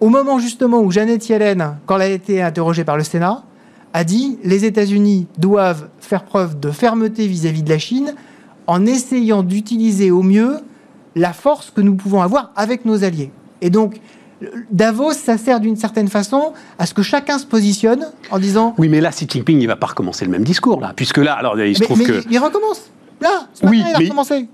Au 0.00 0.08
moment 0.08 0.38
justement 0.38 0.80
où 0.80 0.90
Janet 0.90 1.26
Yellen, 1.28 1.76
quand 1.86 1.96
elle 1.96 2.02
a 2.02 2.08
été 2.08 2.42
interrogée 2.42 2.84
par 2.84 2.96
le 2.96 3.04
Sénat, 3.04 3.44
a 3.96 4.04
dit 4.04 4.38
les 4.44 4.66
États-Unis 4.66 5.26
doivent 5.38 5.88
faire 6.00 6.24
preuve 6.24 6.60
de 6.60 6.70
fermeté 6.70 7.26
vis-à-vis 7.26 7.62
de 7.62 7.70
la 7.70 7.78
Chine 7.78 8.14
en 8.66 8.84
essayant 8.84 9.42
d'utiliser 9.42 10.10
au 10.10 10.22
mieux 10.22 10.58
la 11.14 11.32
force 11.32 11.70
que 11.70 11.80
nous 11.80 11.94
pouvons 11.94 12.20
avoir 12.20 12.52
avec 12.56 12.84
nos 12.84 13.04
alliés. 13.04 13.30
Et 13.62 13.70
donc, 13.70 13.98
Davos, 14.70 15.14
ça 15.14 15.38
sert 15.38 15.60
d'une 15.60 15.76
certaine 15.76 16.08
façon 16.08 16.52
à 16.78 16.84
ce 16.84 16.92
que 16.92 17.00
chacun 17.00 17.38
se 17.38 17.46
positionne 17.46 18.06
en 18.30 18.38
disant. 18.38 18.74
Oui, 18.76 18.90
mais 18.90 19.00
là, 19.00 19.12
Xi 19.12 19.26
Jinping, 19.26 19.62
il 19.62 19.66
va 19.66 19.76
pas 19.76 19.86
recommencer 19.86 20.26
le 20.26 20.30
même 20.30 20.44
discours, 20.44 20.78
là. 20.78 20.92
Puisque 20.94 21.16
là, 21.16 21.32
alors, 21.32 21.58
il 21.58 21.74
se 21.74 21.84
trouve 21.84 22.02
que. 22.02 22.20
Il 22.30 22.38
recommence. 22.38 22.90
Là, 23.20 23.46
oui, 23.62 23.82
il 23.86 23.94
a 23.94 23.98
recommencé. 23.98 24.48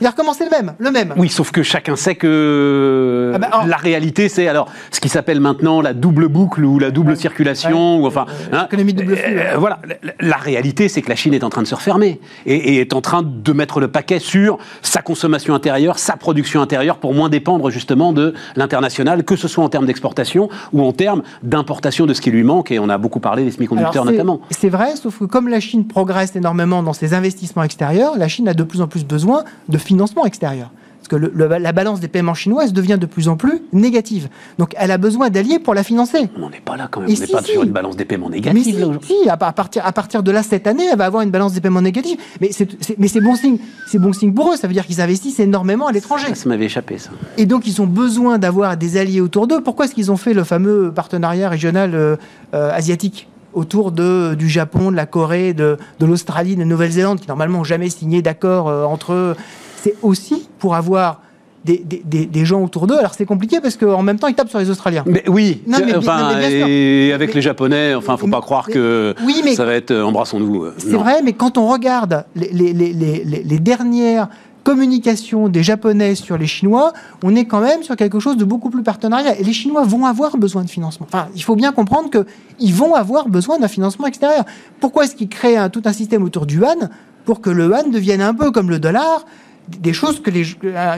Il 0.00 0.06
a 0.06 0.10
recommencé 0.10 0.44
le 0.44 0.50
même, 0.50 0.74
le 0.78 0.90
même. 0.90 1.14
Oui, 1.16 1.28
sauf 1.28 1.52
que 1.52 1.62
chacun 1.62 1.94
sait 1.94 2.16
que 2.16 3.32
ah 3.34 3.38
bah, 3.38 3.50
la 3.66 3.76
réalité, 3.76 4.28
c'est 4.28 4.48
alors 4.48 4.68
ce 4.90 5.00
qui 5.00 5.08
s'appelle 5.08 5.40
maintenant 5.40 5.80
la 5.80 5.94
double 5.94 6.28
boucle 6.28 6.64
ou 6.64 6.78
la 6.78 6.90
double 6.90 7.16
circulation, 7.16 8.00
ou 8.00 8.06
enfin, 8.06 8.26
hein, 8.52 8.66
économie 8.66 8.92
double 8.92 9.16
flux. 9.16 9.38
Euh, 9.38 9.56
voilà, 9.56 9.78
la, 10.20 10.36
réalité, 10.36 10.88
c'est 10.88 11.00
que 11.00 11.08
la 11.08 11.16
Chine 11.16 11.34
est 11.34 11.44
en 11.44 11.50
train 11.50 11.62
de 11.62 11.66
se 11.66 11.74
refermer 11.74 12.20
et, 12.44 12.80
est 12.80 12.92
en 12.92 13.00
train 13.00 13.22
de 13.22 13.52
mettre 13.52 13.78
le 13.78 13.88
paquet 13.88 14.18
sur 14.18 14.58
sa 14.82 15.00
consommation 15.00 15.54
intérieure, 15.54 15.98
sa 15.98 16.16
production 16.16 16.60
intérieure, 16.60 16.98
pour 16.98 17.14
moins 17.14 17.28
dépendre 17.28 17.70
justement 17.70 18.12
de 18.12 18.34
l'international, 18.56 19.24
que 19.24 19.36
ce 19.36 19.46
soit 19.46 19.62
en 19.62 19.68
termes 19.68 19.86
d'exportation 19.86 20.48
ou 20.72 20.82
en 20.82 20.92
termes 20.92 21.22
d'importation 21.42 22.06
de 22.06 22.14
ce 22.14 22.20
qui 22.20 22.30
lui 22.30 22.42
manque. 22.42 22.72
Et 22.72 22.78
on 22.80 22.88
a 22.88 22.98
beaucoup 22.98 23.20
parlé 23.20 23.44
des 23.44 23.52
semi-conducteurs 23.52 24.04
notamment. 24.04 24.40
C'est 24.50 24.68
vrai, 24.68 24.96
sauf 24.96 25.20
que 25.20 25.24
comme 25.24 25.48
la 25.48 25.60
Chine 25.60 25.86
progresse 25.86 26.34
énormément 26.34 26.82
dans 26.82 26.92
ses 26.92 27.14
investissements 27.14 27.62
extérieurs 27.62 28.07
la 28.16 28.28
Chine 28.28 28.48
a 28.48 28.54
de 28.54 28.62
plus 28.62 28.80
en 28.80 28.88
plus 28.88 29.04
besoin 29.04 29.44
de 29.68 29.78
financement 29.78 30.24
extérieur. 30.24 30.70
parce 30.98 31.08
que 31.08 31.16
la 31.16 31.72
balance 31.72 32.00
des 32.00 32.08
paiements 32.08 32.34
chinoises 32.34 32.72
devient 32.72 32.98
de 33.00 33.06
plus 33.06 33.28
en 33.28 33.36
plus 33.36 33.62
négative. 33.72 34.28
Donc 34.58 34.74
elle 34.76 34.90
a 34.90 34.98
besoin 34.98 35.30
d'alliés 35.30 35.58
pour 35.58 35.74
la 35.74 35.82
financer. 35.82 36.28
On 36.40 36.50
n'est 36.50 36.60
pas 36.60 36.76
là 36.76 36.88
quand 36.90 37.00
même, 37.00 37.10
on 37.10 37.20
n'est 37.20 37.26
pas 37.26 37.42
sur 37.42 37.62
une 37.62 37.70
balance 37.70 37.96
des 37.96 38.04
paiements 38.04 38.30
négative. 38.30 38.76
Mais 38.76 39.02
si, 39.02 39.22
si 39.22 39.28
à, 39.28 39.36
partir, 39.36 39.86
à 39.86 39.92
partir 39.92 40.22
de 40.22 40.30
là, 40.30 40.42
cette 40.42 40.66
année, 40.66 40.86
elle 40.90 40.98
va 40.98 41.06
avoir 41.06 41.22
une 41.22 41.30
balance 41.30 41.52
des 41.52 41.60
paiements 41.60 41.82
négative. 41.82 42.18
Mais 42.40 42.50
c'est 42.52 43.20
bon 43.20 43.36
signe. 43.36 43.58
C'est 43.86 43.98
bon 43.98 44.12
signe 44.12 44.32
pour 44.32 44.52
eux, 44.52 44.56
ça 44.56 44.66
veut 44.66 44.74
dire 44.74 44.86
qu'ils 44.86 45.00
investissent 45.00 45.40
énormément 45.40 45.86
à 45.86 45.92
l'étranger. 45.92 46.34
Ça, 46.34 46.48
m'avait 46.48 46.66
échappé, 46.66 46.98
ça. 46.98 47.10
Et 47.36 47.46
donc 47.46 47.66
ils 47.66 47.80
ont 47.80 47.86
besoin 47.86 48.38
d'avoir 48.38 48.76
des 48.76 48.96
alliés 48.96 49.20
autour 49.20 49.46
d'eux. 49.46 49.60
Pourquoi 49.60 49.86
est-ce 49.86 49.94
qu'ils 49.94 50.10
ont 50.12 50.16
fait 50.16 50.34
le 50.34 50.44
fameux 50.44 50.92
partenariat 50.92 51.48
régional 51.48 51.94
euh, 51.94 52.16
euh, 52.54 52.70
asiatique? 52.72 53.28
Autour 53.58 53.92
de, 53.92 54.34
du 54.34 54.48
Japon, 54.48 54.90
de 54.90 54.96
la 54.96 55.06
Corée, 55.06 55.52
de, 55.52 55.76
de 55.98 56.06
l'Australie, 56.06 56.56
de 56.56 56.64
Nouvelle-Zélande, 56.64 57.20
qui 57.20 57.28
normalement 57.28 57.58
n'ont 57.58 57.64
jamais 57.64 57.90
signé 57.90 58.22
d'accord 58.22 58.68
euh, 58.68 58.84
entre 58.84 59.12
eux 59.12 59.36
c'est 59.82 59.94
aussi 60.02 60.48
pour 60.58 60.74
avoir 60.74 61.22
des, 61.64 61.84
des, 61.84 62.44
gens 62.46 62.62
autour 62.62 62.86
d'eux. 62.86 62.96
Alors 62.96 63.12
c'est 63.12 63.26
compliqué 63.26 63.60
parce 63.60 63.76
qu'en 63.76 64.02
même 64.02 64.18
temps, 64.18 64.28
ils 64.28 64.34
tapent 64.34 64.48
sur 64.48 64.58
les 64.58 64.70
Australiens. 64.70 65.04
Mais 65.06 65.22
oui, 65.28 65.62
enfin, 65.94 66.38
et 66.40 67.12
avec 67.12 67.34
les 67.34 67.42
Japonais, 67.42 67.94
enfin, 67.94 68.16
faut 68.16 68.28
pas 68.28 68.40
croire 68.40 68.66
que 68.66 69.14
ça 69.54 69.64
va 69.64 69.74
être 69.74 69.90
euh, 69.90 70.04
embrassons-nous. 70.04 70.64
Euh, 70.64 70.74
c'est 70.78 70.96
vrai, 70.96 71.20
mais 71.22 71.34
quand 71.34 71.58
on 71.58 71.68
regarde 71.68 72.24
les, 72.34 72.50
les, 72.50 72.72
les, 72.72 73.58
dernières 73.58 74.28
communications 74.68 75.48
des 75.48 75.62
Japonais 75.62 76.14
sur 76.14 76.36
les 76.36 76.46
Chinois, 76.46 76.92
on 77.22 77.34
est 77.34 77.46
quand 77.46 77.62
même 77.62 77.82
sur 77.82 77.96
quelque 77.96 78.20
chose 78.20 78.36
de 78.36 78.44
beaucoup 78.44 78.68
plus 78.68 78.82
partenariat. 78.82 79.34
Et 79.38 79.42
les 79.42 79.54
Chinois 79.54 79.82
vont 79.84 80.04
avoir 80.04 80.36
besoin 80.36 80.62
de 80.62 80.68
financement. 80.68 81.06
Enfin, 81.08 81.28
il 81.34 81.42
faut 81.42 81.56
bien 81.56 81.72
comprendre 81.72 82.10
qu'ils 82.10 82.74
vont 82.74 82.94
avoir 82.94 83.30
besoin 83.30 83.58
d'un 83.58 83.68
financement 83.68 84.06
extérieur. 84.06 84.44
Pourquoi 84.78 85.04
est-ce 85.04 85.16
qu'ils 85.16 85.30
créent 85.30 85.56
un, 85.56 85.70
tout 85.70 85.80
un 85.86 85.94
système 85.94 86.22
autour 86.22 86.44
du 86.44 86.58
yuan 86.58 86.90
pour 87.24 87.40
que 87.40 87.48
le 87.48 87.64
yuan 87.68 87.90
devienne 87.90 88.20
un 88.20 88.34
peu 88.34 88.50
comme 88.50 88.68
le 88.68 88.78
dollar? 88.78 89.24
Des 89.68 89.94
choses 89.94 90.20
que 90.20 90.30
les, 90.30 90.44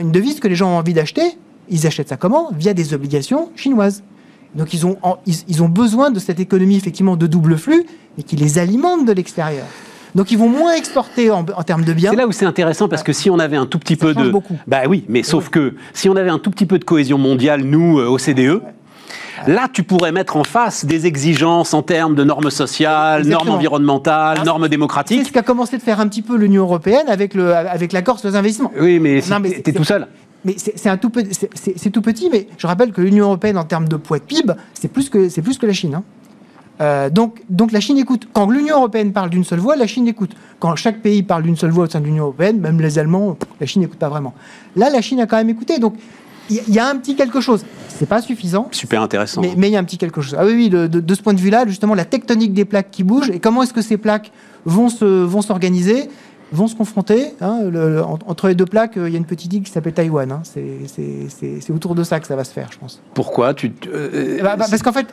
une 0.01 0.11
devise 0.11 0.41
que 0.41 0.49
les 0.49 0.55
gens 0.55 0.73
ont 0.73 0.77
envie 0.77 0.93
d'acheter, 0.93 1.37
ils 1.69 1.87
achètent 1.87 2.09
ça 2.09 2.17
comment? 2.17 2.49
Via 2.51 2.73
des 2.73 2.93
obligations 2.93 3.51
chinoises. 3.55 4.03
Donc 4.53 4.73
ils 4.73 4.85
ont, 4.85 4.97
ils, 5.25 5.63
ont 5.63 5.69
besoin 5.69 6.11
de 6.11 6.19
cette 6.19 6.41
économie 6.41 6.75
effectivement 6.75 7.15
de 7.15 7.25
double 7.25 7.57
flux, 7.57 7.85
mais 8.17 8.23
qui 8.23 8.35
les 8.35 8.59
alimente 8.59 9.05
de 9.05 9.13
l'extérieur. 9.13 9.65
Donc 10.15 10.31
ils 10.31 10.37
vont 10.37 10.49
moins 10.49 10.73
exporter 10.73 11.31
en, 11.31 11.43
termes 11.43 11.83
de 11.83 11.93
biens. 11.93 12.11
C'est 12.11 12.17
là 12.17 12.27
où 12.27 12.31
c'est 12.31 12.45
intéressant 12.45 12.87
parce 12.87 13.03
que 13.03 13.13
si 13.13 13.29
on 13.29 13.39
avait 13.39 13.57
un 13.57 13.65
tout 13.65 13.79
petit 13.79 13.95
peu 13.95 14.13
de, 14.13 14.29
beaucoup. 14.29 14.57
bah 14.67 14.81
oui, 14.87 15.05
mais 15.07 15.23
sauf 15.23 15.49
que 15.49 15.75
si 15.93 16.09
on 16.09 16.15
avait 16.15 16.29
un 16.29 16.39
tout 16.39 16.51
petit 16.51 16.65
peu 16.65 16.79
de 16.79 16.83
cohésion 16.83 17.17
mondiale, 17.17 17.61
nous 17.61 17.99
euh, 17.99 18.07
OCDE, 18.07 18.61
Là, 19.47 19.67
tu 19.71 19.83
pourrais 19.83 20.11
mettre 20.11 20.37
en 20.37 20.43
face 20.43 20.85
des 20.85 21.07
exigences 21.07 21.73
en 21.73 21.81
termes 21.81 22.15
de 22.15 22.23
normes 22.23 22.51
sociales, 22.51 23.25
normes 23.25 23.49
environnementales, 23.49 24.43
normes 24.45 24.67
démocratiques. 24.67 25.19
C'est 25.19 25.27
ce 25.29 25.31
qu'a 25.31 25.41
commencé 25.41 25.77
de 25.77 25.81
faire 25.81 25.99
un 25.99 26.07
petit 26.07 26.21
peu 26.21 26.37
l'Union 26.37 26.63
européenne 26.63 27.07
avec 27.07 27.33
le 27.33 27.55
avec 27.55 27.91
l'accord 27.91 28.19
sur 28.19 28.29
les 28.29 28.35
investissements. 28.35 28.71
Oui, 28.79 28.99
mais, 28.99 29.21
tu 29.21 29.69
es 29.69 29.73
tout 29.73 29.83
seul. 29.83 30.07
Mais 30.43 30.55
c'est 30.57 30.89
un 30.89 30.97
tout 30.97 31.09
petit, 31.09 31.47
c'est 31.55 31.89
tout 31.91 32.01
petit, 32.01 32.29
mais 32.31 32.47
je 32.57 32.65
rappelle 32.67 32.91
que 32.91 33.01
l'Union 33.01 33.25
européenne 33.25 33.57
en 33.57 33.63
termes 33.63 33.87
de 33.87 33.95
poids 33.95 34.19
de 34.19 34.23
PIB, 34.23 34.53
c'est 34.73 34.87
plus 34.87 35.09
que 35.09 35.29
c'est 35.29 35.41
plus 35.41 35.57
que 35.57 35.65
la 35.65 35.73
Chine. 35.73 35.95
Hein. 35.95 36.03
Euh, 36.81 37.09
donc, 37.09 37.41
donc 37.49 37.71
la 37.71 37.79
Chine 37.79 37.97
écoute. 37.97 38.27
Quand 38.33 38.49
l'Union 38.49 38.77
européenne 38.77 39.13
parle 39.13 39.29
d'une 39.29 39.43
seule 39.43 39.59
voix, 39.59 39.75
la 39.75 39.87
Chine 39.87 40.07
écoute. 40.07 40.31
Quand 40.59 40.75
chaque 40.75 41.01
pays 41.01 41.23
parle 41.23 41.43
d'une 41.43 41.55
seule 41.55 41.71
voix 41.71 41.85
au 41.85 41.89
sein 41.89 41.99
de 41.99 42.05
l'Union 42.05 42.23
européenne, 42.25 42.59
même 42.59 42.81
les 42.81 42.97
Allemands, 42.97 43.37
la 43.59 43.67
Chine 43.67 43.81
n'écoute 43.81 43.99
pas 43.99 44.09
vraiment. 44.09 44.33
Là, 44.75 44.89
la 44.89 45.01
Chine 45.01 45.19
a 45.19 45.27
quand 45.27 45.37
même 45.37 45.49
écouté. 45.49 45.79
Donc, 45.79 45.95
il 46.49 46.73
y, 46.73 46.79
a 46.79 46.87
un 46.87 46.97
petit 46.97 47.15
quelque 47.15 47.39
chose. 47.39 47.63
C'est 47.87 48.07
pas 48.07 48.21
suffisant. 48.21 48.67
Super 48.71 49.01
intéressant. 49.01 49.41
Mais 49.55 49.69
il 49.69 49.71
y 49.71 49.77
a 49.77 49.79
un 49.79 49.83
petit 49.85 49.97
quelque 49.97 50.21
chose. 50.21 50.35
Ah 50.37 50.43
oui, 50.45 50.53
oui, 50.53 50.69
de, 50.69 51.15
ce 51.15 51.21
point 51.21 51.33
de 51.33 51.39
vue-là, 51.39 51.65
justement, 51.65 51.93
la 51.93 52.03
tectonique 52.03 52.53
des 52.53 52.65
plaques 52.65 52.91
qui 52.91 53.03
bougent 53.03 53.29
et 53.29 53.39
comment 53.39 53.63
est-ce 53.63 53.73
que 53.73 53.81
ces 53.81 53.95
plaques 53.95 54.31
vont 54.65 54.89
se 54.89 55.05
vont 55.05 55.41
s'organiser 55.41 56.09
vont 56.51 56.67
se 56.67 56.75
confronter. 56.75 57.33
Hein, 57.41 57.59
entre 58.27 58.47
les 58.47 58.55
deux 58.55 58.65
plaques, 58.65 58.93
il 58.95 59.09
y 59.09 59.15
a 59.15 59.17
une 59.17 59.25
petite 59.25 59.53
île 59.53 59.63
qui 59.63 59.71
s'appelle 59.71 59.93
Taïwan. 59.93 60.31
Hein. 60.31 60.41
c'est 60.43 61.71
autour 61.71 61.95
de 61.95 62.03
ça 62.03 62.19
que 62.19 62.27
ça 62.27 62.35
va 62.35 62.43
se 62.43 62.53
faire, 62.53 62.69
je 62.71 62.77
pense. 62.77 63.01
Pourquoi 63.13 63.53
tu, 63.53 63.73
euh, 63.87 64.41
bah, 64.41 64.55
bah, 64.57 64.65
Parce 64.69 64.83
qu'en 64.83 64.93
fait, 64.93 65.07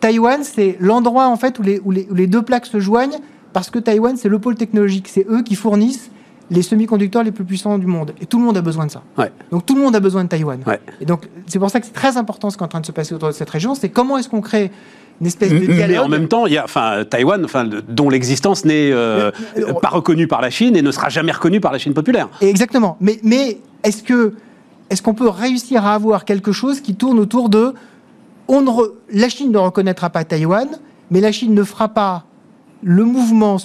Taïwan, 0.00 0.42
c'est 0.42 0.76
l'endroit 0.80 1.28
en 1.28 1.36
fait 1.36 1.58
où 1.58 1.62
les, 1.62 1.80
où 1.84 1.90
les, 1.90 2.06
où 2.10 2.14
les 2.14 2.26
deux 2.26 2.42
plaques 2.42 2.66
se 2.66 2.80
joignent, 2.80 3.18
parce 3.52 3.70
que 3.70 3.78
Taïwan, 3.78 4.16
c'est 4.16 4.28
le 4.28 4.38
pôle 4.38 4.56
technologique. 4.56 5.08
C'est 5.08 5.26
eux 5.28 5.42
qui 5.42 5.54
fournissent 5.54 6.10
les 6.50 6.62
semi-conducteurs 6.62 7.22
les 7.22 7.32
plus 7.32 7.44
puissants 7.44 7.78
du 7.78 7.86
monde. 7.86 8.14
Et 8.20 8.26
tout 8.26 8.38
le 8.38 8.44
monde 8.44 8.56
a 8.56 8.62
besoin 8.62 8.86
de 8.86 8.90
ça. 8.90 9.02
Donc 9.50 9.64
tout 9.66 9.74
le 9.74 9.80
monde 9.80 9.96
a 9.96 10.00
besoin 10.00 10.24
de 10.24 10.28
Taïwan. 10.28 10.60
Et 11.00 11.06
donc 11.06 11.28
c'est 11.46 11.58
pour 11.58 11.70
ça 11.70 11.80
que 11.80 11.86
c'est 11.86 11.92
très 11.92 12.16
important 12.16 12.50
ce 12.50 12.56
qui 12.56 12.62
est 12.62 12.66
en 12.66 12.68
train 12.68 12.80
de 12.80 12.86
se 12.86 12.92
passer 12.92 13.14
autour 13.14 13.28
de 13.28 13.34
cette 13.34 13.50
région. 13.50 13.74
C'est 13.74 13.88
comment 13.88 14.18
est-ce 14.18 14.28
qu'on 14.28 14.40
crée 14.40 14.70
une 15.20 15.26
espèce 15.26 15.50
de 15.50 15.58
dialogue. 15.58 15.88
Mais 15.88 15.98
en 15.98 16.08
même 16.08 16.28
temps, 16.28 16.46
il 16.46 16.54
y 16.54 16.58
a, 16.58 16.64
enfin, 16.64 17.04
Taïwan, 17.08 17.44
enfin, 17.44 17.68
dont 17.88 18.10
l'existence 18.10 18.64
n'est 18.64 18.90
euh, 18.90 19.30
pas 19.80 19.88
reconnue 19.88 20.26
par 20.26 20.40
la 20.40 20.50
Chine 20.50 20.76
et 20.76 20.82
ne 20.82 20.90
sera 20.90 21.08
jamais 21.08 21.32
reconnue 21.32 21.60
par 21.60 21.72
la 21.72 21.78
Chine 21.78 21.94
populaire. 21.94 22.28
Exactement. 22.40 22.96
Mais, 23.00 23.18
mais 23.22 23.58
est-ce 23.82 24.02
que 24.02 24.34
est-ce 24.90 25.02
qu'on 25.02 25.14
peut 25.14 25.28
réussir 25.28 25.86
à 25.86 25.94
avoir 25.94 26.24
quelque 26.24 26.52
chose 26.52 26.80
qui 26.80 26.94
tourne 26.94 27.18
autour 27.18 27.48
de 27.48 27.74
on 28.48 28.60
ne 28.60 28.70
la 29.10 29.28
Chine 29.28 29.50
ne 29.50 29.58
reconnaîtra 29.58 30.10
pas 30.10 30.24
Taïwan, 30.24 30.68
mais 31.10 31.20
la 31.20 31.32
Chine 31.32 31.54
ne 31.54 31.64
fera 31.64 31.88
pas 31.88 32.24
le 32.82 33.04
mouvement 33.04 33.56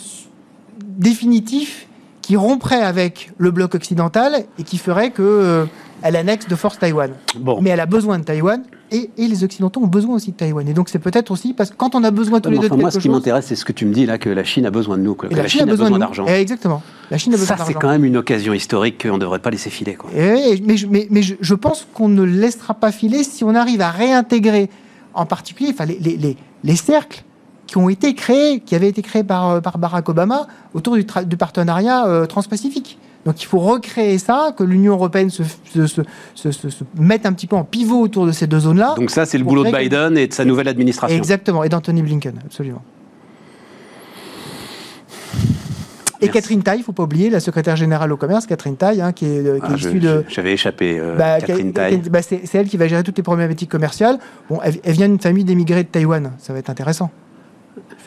définitif 0.79 1.87
qui 2.21 2.35
romprait 2.35 2.81
avec 2.81 3.31
le 3.37 3.51
bloc 3.51 3.75
occidental 3.75 4.45
et 4.57 4.63
qui 4.63 4.77
ferait 4.77 5.11
que 5.11 5.21
euh, 5.23 5.65
elle 6.01 6.15
annexe 6.15 6.47
de 6.47 6.55
force 6.55 6.79
Taïwan. 6.79 7.11
Bon. 7.37 7.59
Mais 7.61 7.69
elle 7.71 7.79
a 7.79 7.85
besoin 7.85 8.19
de 8.19 8.23
Taïwan 8.23 8.63
et, 8.91 9.09
les 9.17 9.43
Occidentaux 9.43 9.81
ont 9.81 9.87
besoin 9.87 10.15
aussi 10.15 10.31
de 10.31 10.37
Taïwan. 10.37 10.67
Et 10.67 10.73
donc 10.73 10.89
c'est 10.89 10.99
peut-être 10.99 11.31
aussi 11.31 11.53
parce 11.53 11.69
que 11.69 11.75
quand 11.75 11.95
on 11.95 12.03
a 12.03 12.11
besoin 12.11 12.39
tous 12.39 12.49
les 12.49 12.57
deux 12.57 12.69
de 12.69 12.75
Moi, 12.75 12.91
ce 12.91 12.99
qui 12.99 13.09
m'intéresse, 13.09 13.45
c'est 13.47 13.55
ce 13.55 13.65
que 13.65 13.71
tu 13.71 13.85
me 13.85 13.93
dis 13.93 14.05
là, 14.05 14.17
que 14.17 14.29
la 14.29 14.43
Chine 14.43 14.65
a 14.65 14.71
besoin 14.71 14.97
de 14.97 15.03
nous, 15.03 15.15
que, 15.15 15.27
la, 15.27 15.47
Chine, 15.47 15.61
a 15.61 15.65
besoin, 15.65 15.97
d'argent. 15.97 16.25
Eh, 16.27 16.33
exactement. 16.33 16.81
La 17.11 17.17
Chine 17.17 17.33
a 17.33 17.37
besoin 17.37 17.57
Ça, 17.57 17.65
c'est 17.65 17.73
quand 17.73 17.89
même 17.89 18.05
une 18.05 18.17
occasion 18.17 18.53
historique 18.53 19.03
qu'on 19.03 19.15
ne 19.15 19.19
devrait 19.19 19.39
pas 19.39 19.51
laisser 19.51 19.69
filer. 19.69 19.95
Quoi. 19.95 20.09
Eh, 20.15 20.61
mais, 20.65 20.75
mais, 20.89 21.07
mais 21.09 21.21
je, 21.21 21.53
pense 21.53 21.87
qu'on 21.93 22.09
ne 22.09 22.23
laissera 22.23 22.73
pas 22.73 22.91
filer 22.91 23.23
si 23.23 23.43
on 23.43 23.55
arrive 23.55 23.81
à 23.81 23.91
réintégrer, 23.91 24.69
en 25.13 25.25
particulier, 25.25 25.69
enfin, 25.71 25.85
les, 25.85 25.99
les, 25.99 26.37
les 26.63 26.75
cercles 26.75 27.23
qui 27.67 27.77
ont 27.77 27.89
été 27.89 28.15
créés, 28.15 28.61
qui 28.61 28.73
avaient 28.73 28.89
été 28.89 29.03
créés 29.03 29.23
par, 29.23 29.49
euh, 29.49 29.61
par 29.61 29.77
Barack 29.77 30.09
Obama 30.09 30.47
autour 30.73 30.95
du, 30.95 31.05
du 31.25 31.37
partenariat 31.37 32.07
euh, 32.07 32.25
transpacifique. 32.25 32.97
Donc 33.25 33.41
il 33.41 33.45
faut 33.45 33.59
recréer 33.59 34.17
ça, 34.17 34.53
que 34.57 34.63
l'Union 34.63 34.93
européenne 34.93 35.29
se, 35.29 35.43
se, 35.43 35.87
se, 35.87 36.51
se, 36.51 36.83
mette 36.97 37.25
un 37.25 37.33
petit 37.33 37.47
peu 37.47 37.55
en 37.55 37.65
pivot 37.65 37.99
autour 37.99 38.25
de 38.25 38.31
ces 38.31 38.47
deux 38.47 38.59
zones-là. 38.59 38.95
Donc 38.95 39.11
ça, 39.11 39.25
c'est 39.25 39.37
le 39.37 39.43
boulot 39.43 39.65
de 39.65 39.71
Biden 39.71 40.17
et 40.17 40.27
de 40.27 40.33
sa 40.33 40.45
nouvelle 40.45 40.67
administration. 40.67 41.17
Exactement, 41.17 41.63
et 41.63 41.69
d'Anthony 41.69 42.01
Blinken, 42.01 42.39
absolument. 42.45 42.81
Et 46.21 46.27
Catherine 46.27 46.61
Tai, 46.61 46.75
il 46.75 46.79
ne 46.79 46.83
faut 46.83 46.91
pas 46.91 47.03
oublier, 47.03 47.29
la 47.29 47.39
secrétaire 47.39 47.77
générale 47.77 48.11
au 48.11 48.17
commerce, 48.17 48.45
Catherine 48.45 48.75
Tai, 48.75 48.99
hein, 48.99 49.13
qui 49.13 49.25
est, 49.25 49.45
euh, 49.45 49.59
qui 49.59 49.67
ah, 49.69 49.75
issue 49.75 49.99
de. 49.99 50.25
J'avais 50.27 50.51
échappé, 50.53 51.01
bah, 51.17 51.39
Catherine 51.39 51.71
Tai. 51.71 51.97
Bah, 52.09 52.21
c'est 52.21 52.53
elle 52.53 52.67
qui 52.67 52.77
va 52.77 52.87
gérer 52.87 53.03
toutes 53.03 53.17
les 53.17 53.23
problématiques 53.23 53.69
commerciales. 53.69 54.19
Bon, 54.49 54.59
elle, 54.63 54.75
elle 54.83 54.93
vient 54.93 55.07
d'une 55.07 55.19
famille 55.19 55.45
d'émigrés 55.45 55.83
de 55.83 55.89
Taïwan, 55.89 56.31
ça 56.37 56.51
va 56.51 56.59
être 56.59 56.69
intéressant 56.69 57.09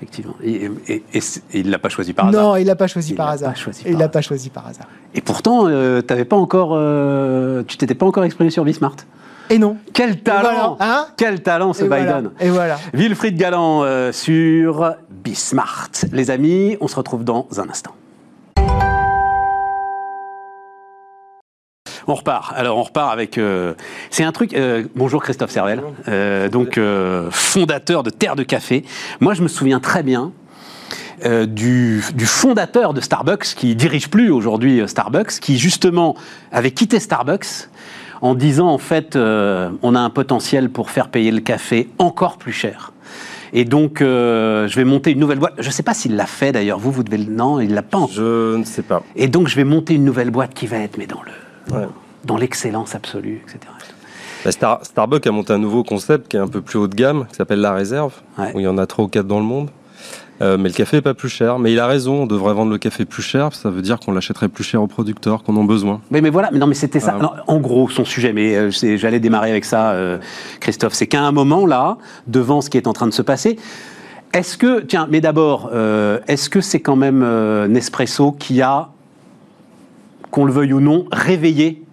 effectivement. 0.03 0.35
Et, 0.45 0.71
il 1.55 1.67
ne 1.67 1.71
l'a 1.71 1.79
pas 1.79 1.89
choisi 1.89 2.13
par 2.13 2.29
hasard. 2.29 2.43
Non, 2.43 2.57
il 2.57 2.67
l'a 2.67 2.77
pas 2.77 2.89
choisi 2.89 3.15
par 3.15 3.29
hasard. 3.29 3.55
il 3.87 3.97
l'a 3.97 4.09
pas 4.09 4.21
choisi 4.21 4.51
par 4.51 4.67
hasard. 4.67 4.87
Et 5.15 5.21
pourtant, 5.21 5.67
euh, 5.69 6.03
t'avais 6.03 6.25
pas 6.25 6.37
encore, 6.37 6.73
euh, 6.75 7.63
tu 7.67 7.77
t'étais 7.77 7.95
pas 7.95 8.07
encore 8.07 8.25
exprimé 8.25 8.51
sur 8.51 8.65
Bismart. 8.65 8.97
Et 9.51 9.59
non. 9.59 9.77
Quel 9.93 10.21
talent 10.21 10.77
hein 10.81 11.07
Quel 11.17 11.43
talent 11.43 11.73
ce 11.73 11.85
Biden 11.85 12.31
Et 12.41 12.49
voilà. 12.49 12.79
Wilfried 12.95 13.37
Galland 13.37 13.83
euh, 13.85 14.13
sur 14.13 14.95
Bismart. 15.11 15.91
Les 16.13 16.31
amis, 16.31 16.77
on 16.81 16.89
se 16.89 16.97
retrouve 16.97 17.25
dans 17.25 17.47
un 17.59 17.69
instant. 17.69 17.93
On 22.07 22.15
repart. 22.15 22.53
Alors 22.57 22.79
on 22.79 22.83
repart 22.83 23.13
avec. 23.13 23.39
Euh, 23.39 23.75
c'est 24.11 24.25
un 24.25 24.33
truc. 24.33 24.55
Euh, 24.55 24.85
bonjour 24.97 25.23
Christophe 25.23 25.51
Servel, 25.51 25.83
euh, 26.09 26.49
donc 26.49 26.79
fondateur 27.31 28.03
de 28.03 28.11
Terre 28.11 28.37
de 28.37 28.43
Café. 28.43 28.85
Moi 29.21 29.35
je 29.35 29.43
me 29.43 29.49
souviens 29.49 29.81
très 29.81 30.03
bien. 30.03 30.33
Du, 31.25 32.03
du, 32.17 32.27
fondateur 32.27 32.95
de 32.95 33.01
Starbucks, 33.01 33.55
qui 33.55 33.77
dirige 33.77 34.11
plus 34.11 34.33
aujourd'hui 34.33 34.83
Starbucks, 34.89 35.39
qui 35.39 35.57
justement 35.57 36.17
avait 36.51 36.73
quitté 36.73 36.99
Starbucks 36.99 37.69
en 38.23 38.35
disant 38.35 38.67
en 38.67 38.79
fait 38.79 39.15
on 39.15 39.95
a 39.95 40.01
un 40.01 40.11
potentiel 40.11 40.69
pour 40.69 40.91
faire 40.91 41.11
payer 41.11 41.31
le 41.31 41.39
café 41.39 41.89
encore 41.99 42.39
plus 42.39 42.51
cher. 42.51 42.93
Et 43.53 43.65
donc, 43.65 43.99
je 44.01 44.75
vais 44.75 44.85
monter 44.85 45.13
une 45.13 45.21
nouvelle 45.21 45.39
boîte. 45.39 45.55
Je 45.59 45.69
ne 45.69 45.73
sais 45.73 45.85
pas 45.85 45.95
s'il 45.95 46.17
l'a 46.17 46.27
fait 46.27 46.51
d'ailleurs. 46.51 46.81
Vous, 46.81 46.91
vous 46.91 47.05
devez 47.05 47.19
le. 47.19 47.33
Non, 47.33 47.61
il 47.61 47.73
l'a 47.73 47.83
pas. 47.83 47.99
Encore. 47.99 48.11
Je 48.11 48.57
ne 48.57 48.65
sais 48.65 48.83
pas. 48.83 49.05
Et 49.15 49.29
donc, 49.29 49.47
je 49.47 49.55
vais 49.55 49.65
monter 49.65 49.95
une 49.95 50.05
nouvelle 50.05 50.31
boîte 50.33 50.55
qui 50.55 50.67
va 50.67 50.79
être, 50.79 50.99
mais 50.99 51.07
dans 51.07 51.23
le 51.23 51.31
dans 52.25 52.37
l'excellence 52.37 52.95
absolue, 52.95 53.43
etc. 53.45 53.73
Bah, 54.45 54.79
Starbucks 54.83 55.27
a 55.27 55.31
monté 55.31 55.53
un 55.53 55.59
nouveau 55.59 55.85
concept 55.85 56.29
qui 56.29 56.37
est 56.37 56.41
un 56.41 56.49
peu 56.49 56.61
plus 56.61 56.79
haut 56.79 56.89
de 56.89 56.95
gamme, 56.95 57.27
qui 57.29 57.37
s'appelle 57.37 57.61
la 57.61 57.73
réserve, 57.73 58.15
où 58.39 58.61
il 58.61 58.63
y 58.63 58.69
en 58.69 58.79
a 58.79 58.87
trois 58.87 59.05
ou 59.05 59.09
quatre 59.09 59.27
dans 59.27 59.39
le 59.39 59.45
monde. 59.45 59.69
Euh, 60.41 60.57
mais 60.59 60.69
le 60.69 60.75
café 60.75 60.97
n'est 60.97 61.03
pas 61.03 61.15
plus 61.15 61.29
cher. 61.29 61.59
Mais 61.59 61.73
il 61.73 61.79
a 61.79 61.87
raison, 61.87 62.23
on 62.23 62.27
devrait 62.27 62.55
vendre 62.55 62.73
le 62.73 62.79
café 62.79 63.05
plus 63.05 63.23
cher, 63.23 63.55
ça 63.55 63.71
veut 63.71 63.83
dire 63.83 64.01
qu'on 64.01 64.13
l'achèterait 64.13 64.49
plus 64.49 64.65
cher 64.65 64.83
aux 64.83 64.89
producteurs 64.89 65.45
qu'on 65.45 65.57
en 65.57 65.63
a 65.63 65.67
besoin. 65.67 66.01
Mais, 66.11 66.21
mais 66.21 66.31
voilà, 66.31 66.51
mais 66.51 66.59
non, 66.59 66.67
mais 66.67 66.75
c'était 66.75 67.01
ça. 67.01 67.17
en 67.47 67.61
gros, 67.61 67.89
son 67.89 68.05
sujet, 68.05 68.33
mais 68.33 68.57
euh, 68.57 68.71
j'allais 68.71 69.21
démarrer 69.21 69.51
avec 69.51 69.65
ça, 69.65 69.93
euh, 69.93 70.19
Christophe, 70.59 70.95
c'est 70.95 71.07
qu'à 71.07 71.23
un 71.23 71.33
moment 71.33 71.65
là, 71.67 71.99
devant 72.27 72.61
ce 72.61 72.71
qui 72.71 72.77
est 72.77 72.89
en 72.89 72.93
train 72.93 73.07
de 73.07 73.13
se 73.13 73.23
passer, 73.23 73.57
est-ce 74.33 74.57
que, 74.57 74.81
tiens, 74.81 75.07
mais 75.11 75.21
d'abord, 75.21 75.71
est-ce 76.27 76.49
que 76.49 76.63
c'est 76.63 76.81
quand 76.81 76.97
même 76.97 77.23
Nespresso 77.69 78.33
qui 78.33 78.63
a, 78.63 78.89
qu'on 80.33 80.45
le 80.45 80.53
veuille 80.53 80.73
ou 80.73 80.81
non, 80.81 81.07
réveillé 81.13 81.85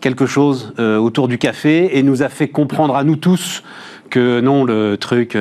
quelque 0.00 0.26
chose 0.26 0.74
autour 0.78 1.28
du 1.28 1.38
café 1.38 1.96
et 1.96 2.02
nous 2.02 2.22
a 2.22 2.28
fait 2.28 2.48
comprendre 2.48 2.94
à 2.96 3.04
nous 3.04 3.16
tous 3.16 3.62
que 4.10 4.40
non, 4.40 4.64
le 4.64 4.96
truc 4.96 5.34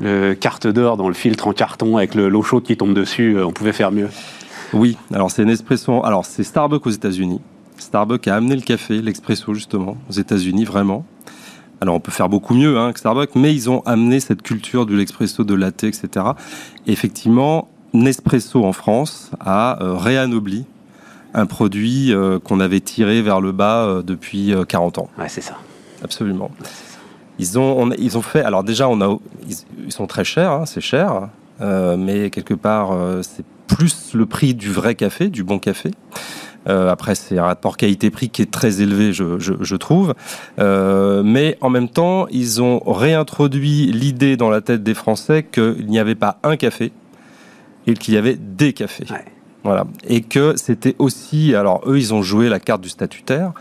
le 0.00 0.34
carte 0.34 0.66
d'or 0.66 0.96
dans 0.96 1.08
le 1.08 1.14
filtre 1.14 1.48
en 1.48 1.52
carton 1.52 1.96
avec 1.96 2.14
l'eau 2.14 2.42
chaude 2.42 2.62
qui 2.62 2.76
tombe 2.76 2.94
dessus, 2.94 3.36
on 3.42 3.52
pouvait 3.52 3.72
faire 3.72 3.90
mieux. 3.90 4.08
Oui, 4.72 4.96
alors 5.12 5.30
c'est 5.30 5.44
Nespresso. 5.44 6.04
Alors 6.04 6.24
c'est 6.24 6.44
Starbucks 6.44 6.86
aux 6.86 6.90
États-Unis. 6.90 7.40
Starbucks 7.78 8.28
a 8.28 8.36
amené 8.36 8.54
le 8.54 8.62
café, 8.62 9.00
l'expresso 9.00 9.54
justement, 9.54 9.96
aux 10.08 10.12
États-Unis 10.12 10.64
vraiment. 10.64 11.04
Alors 11.80 11.94
on 11.94 12.00
peut 12.00 12.12
faire 12.12 12.28
beaucoup 12.28 12.54
mieux 12.54 12.78
hein, 12.78 12.92
que 12.92 12.98
Starbucks, 12.98 13.34
mais 13.34 13.54
ils 13.54 13.70
ont 13.70 13.80
amené 13.86 14.20
cette 14.20 14.42
culture 14.42 14.84
de 14.84 14.94
l'expresso, 14.94 15.44
de 15.44 15.54
latte, 15.54 15.84
etc. 15.84 16.26
effectivement, 16.86 17.68
Nespresso 17.92 18.64
en 18.64 18.72
France 18.72 19.30
a 19.40 19.82
euh, 19.82 19.94
réanobli 19.94 20.66
un 21.34 21.46
produit 21.46 22.12
euh, 22.12 22.38
qu'on 22.38 22.60
avait 22.60 22.80
tiré 22.80 23.22
vers 23.22 23.40
le 23.40 23.52
bas 23.52 23.84
euh, 23.84 24.02
depuis 24.02 24.54
40 24.68 24.98
ans. 24.98 25.08
Ouais, 25.18 25.28
c'est 25.28 25.40
ça. 25.40 25.56
Absolument. 26.02 26.50
Ils 27.38 27.58
ont, 27.58 27.90
ils 27.98 28.18
ont 28.18 28.22
fait. 28.22 28.42
Alors 28.42 28.64
déjà, 28.64 28.88
on 28.88 29.00
a, 29.00 29.16
ils, 29.86 29.92
sont 29.92 30.06
très 30.06 30.24
chers, 30.24 30.50
hein, 30.50 30.66
c'est 30.66 30.80
cher, 30.80 31.28
mais 31.60 32.30
quelque 32.30 32.54
part, 32.54 32.96
c'est 33.22 33.44
plus 33.68 34.14
le 34.14 34.26
prix 34.26 34.54
du 34.54 34.72
vrai 34.72 34.96
café, 34.96 35.28
du 35.28 35.44
bon 35.44 35.60
café. 35.60 35.92
Euh, 36.68 36.90
après, 36.90 37.14
c'est 37.14 37.38
un 37.38 37.44
rapport 37.44 37.76
qualité-prix 37.76 38.30
qui 38.30 38.42
est 38.42 38.50
très 38.50 38.82
élevé, 38.82 39.12
je, 39.12 39.76
trouve. 39.76 40.14
Mais 40.58 41.56
en 41.60 41.70
même 41.70 41.88
temps, 41.88 42.26
ils 42.30 42.60
ont 42.60 42.80
réintroduit 42.80 43.92
l'idée 43.92 44.36
dans 44.36 44.50
la 44.50 44.60
tête 44.60 44.82
des 44.82 44.94
Français 44.94 45.44
qu'il 45.44 45.86
n'y 45.86 46.00
avait 46.00 46.16
pas 46.16 46.38
un 46.42 46.56
café 46.56 46.92
et 47.88 47.94
qu'il 47.94 48.14
y 48.14 48.16
avait 48.18 48.36
des 48.36 48.72
cafés. 48.74 49.06
Voilà. 49.64 49.86
Et 50.06 50.20
que 50.20 50.54
c'était 50.56 50.94
aussi, 50.98 51.54
alors 51.54 51.82
eux, 51.86 51.98
ils 51.98 52.14
ont 52.14 52.22
joué 52.22 52.48
la 52.48 52.60
carte 52.60 52.80
du 52.80 52.88
statutaire, 52.88 53.52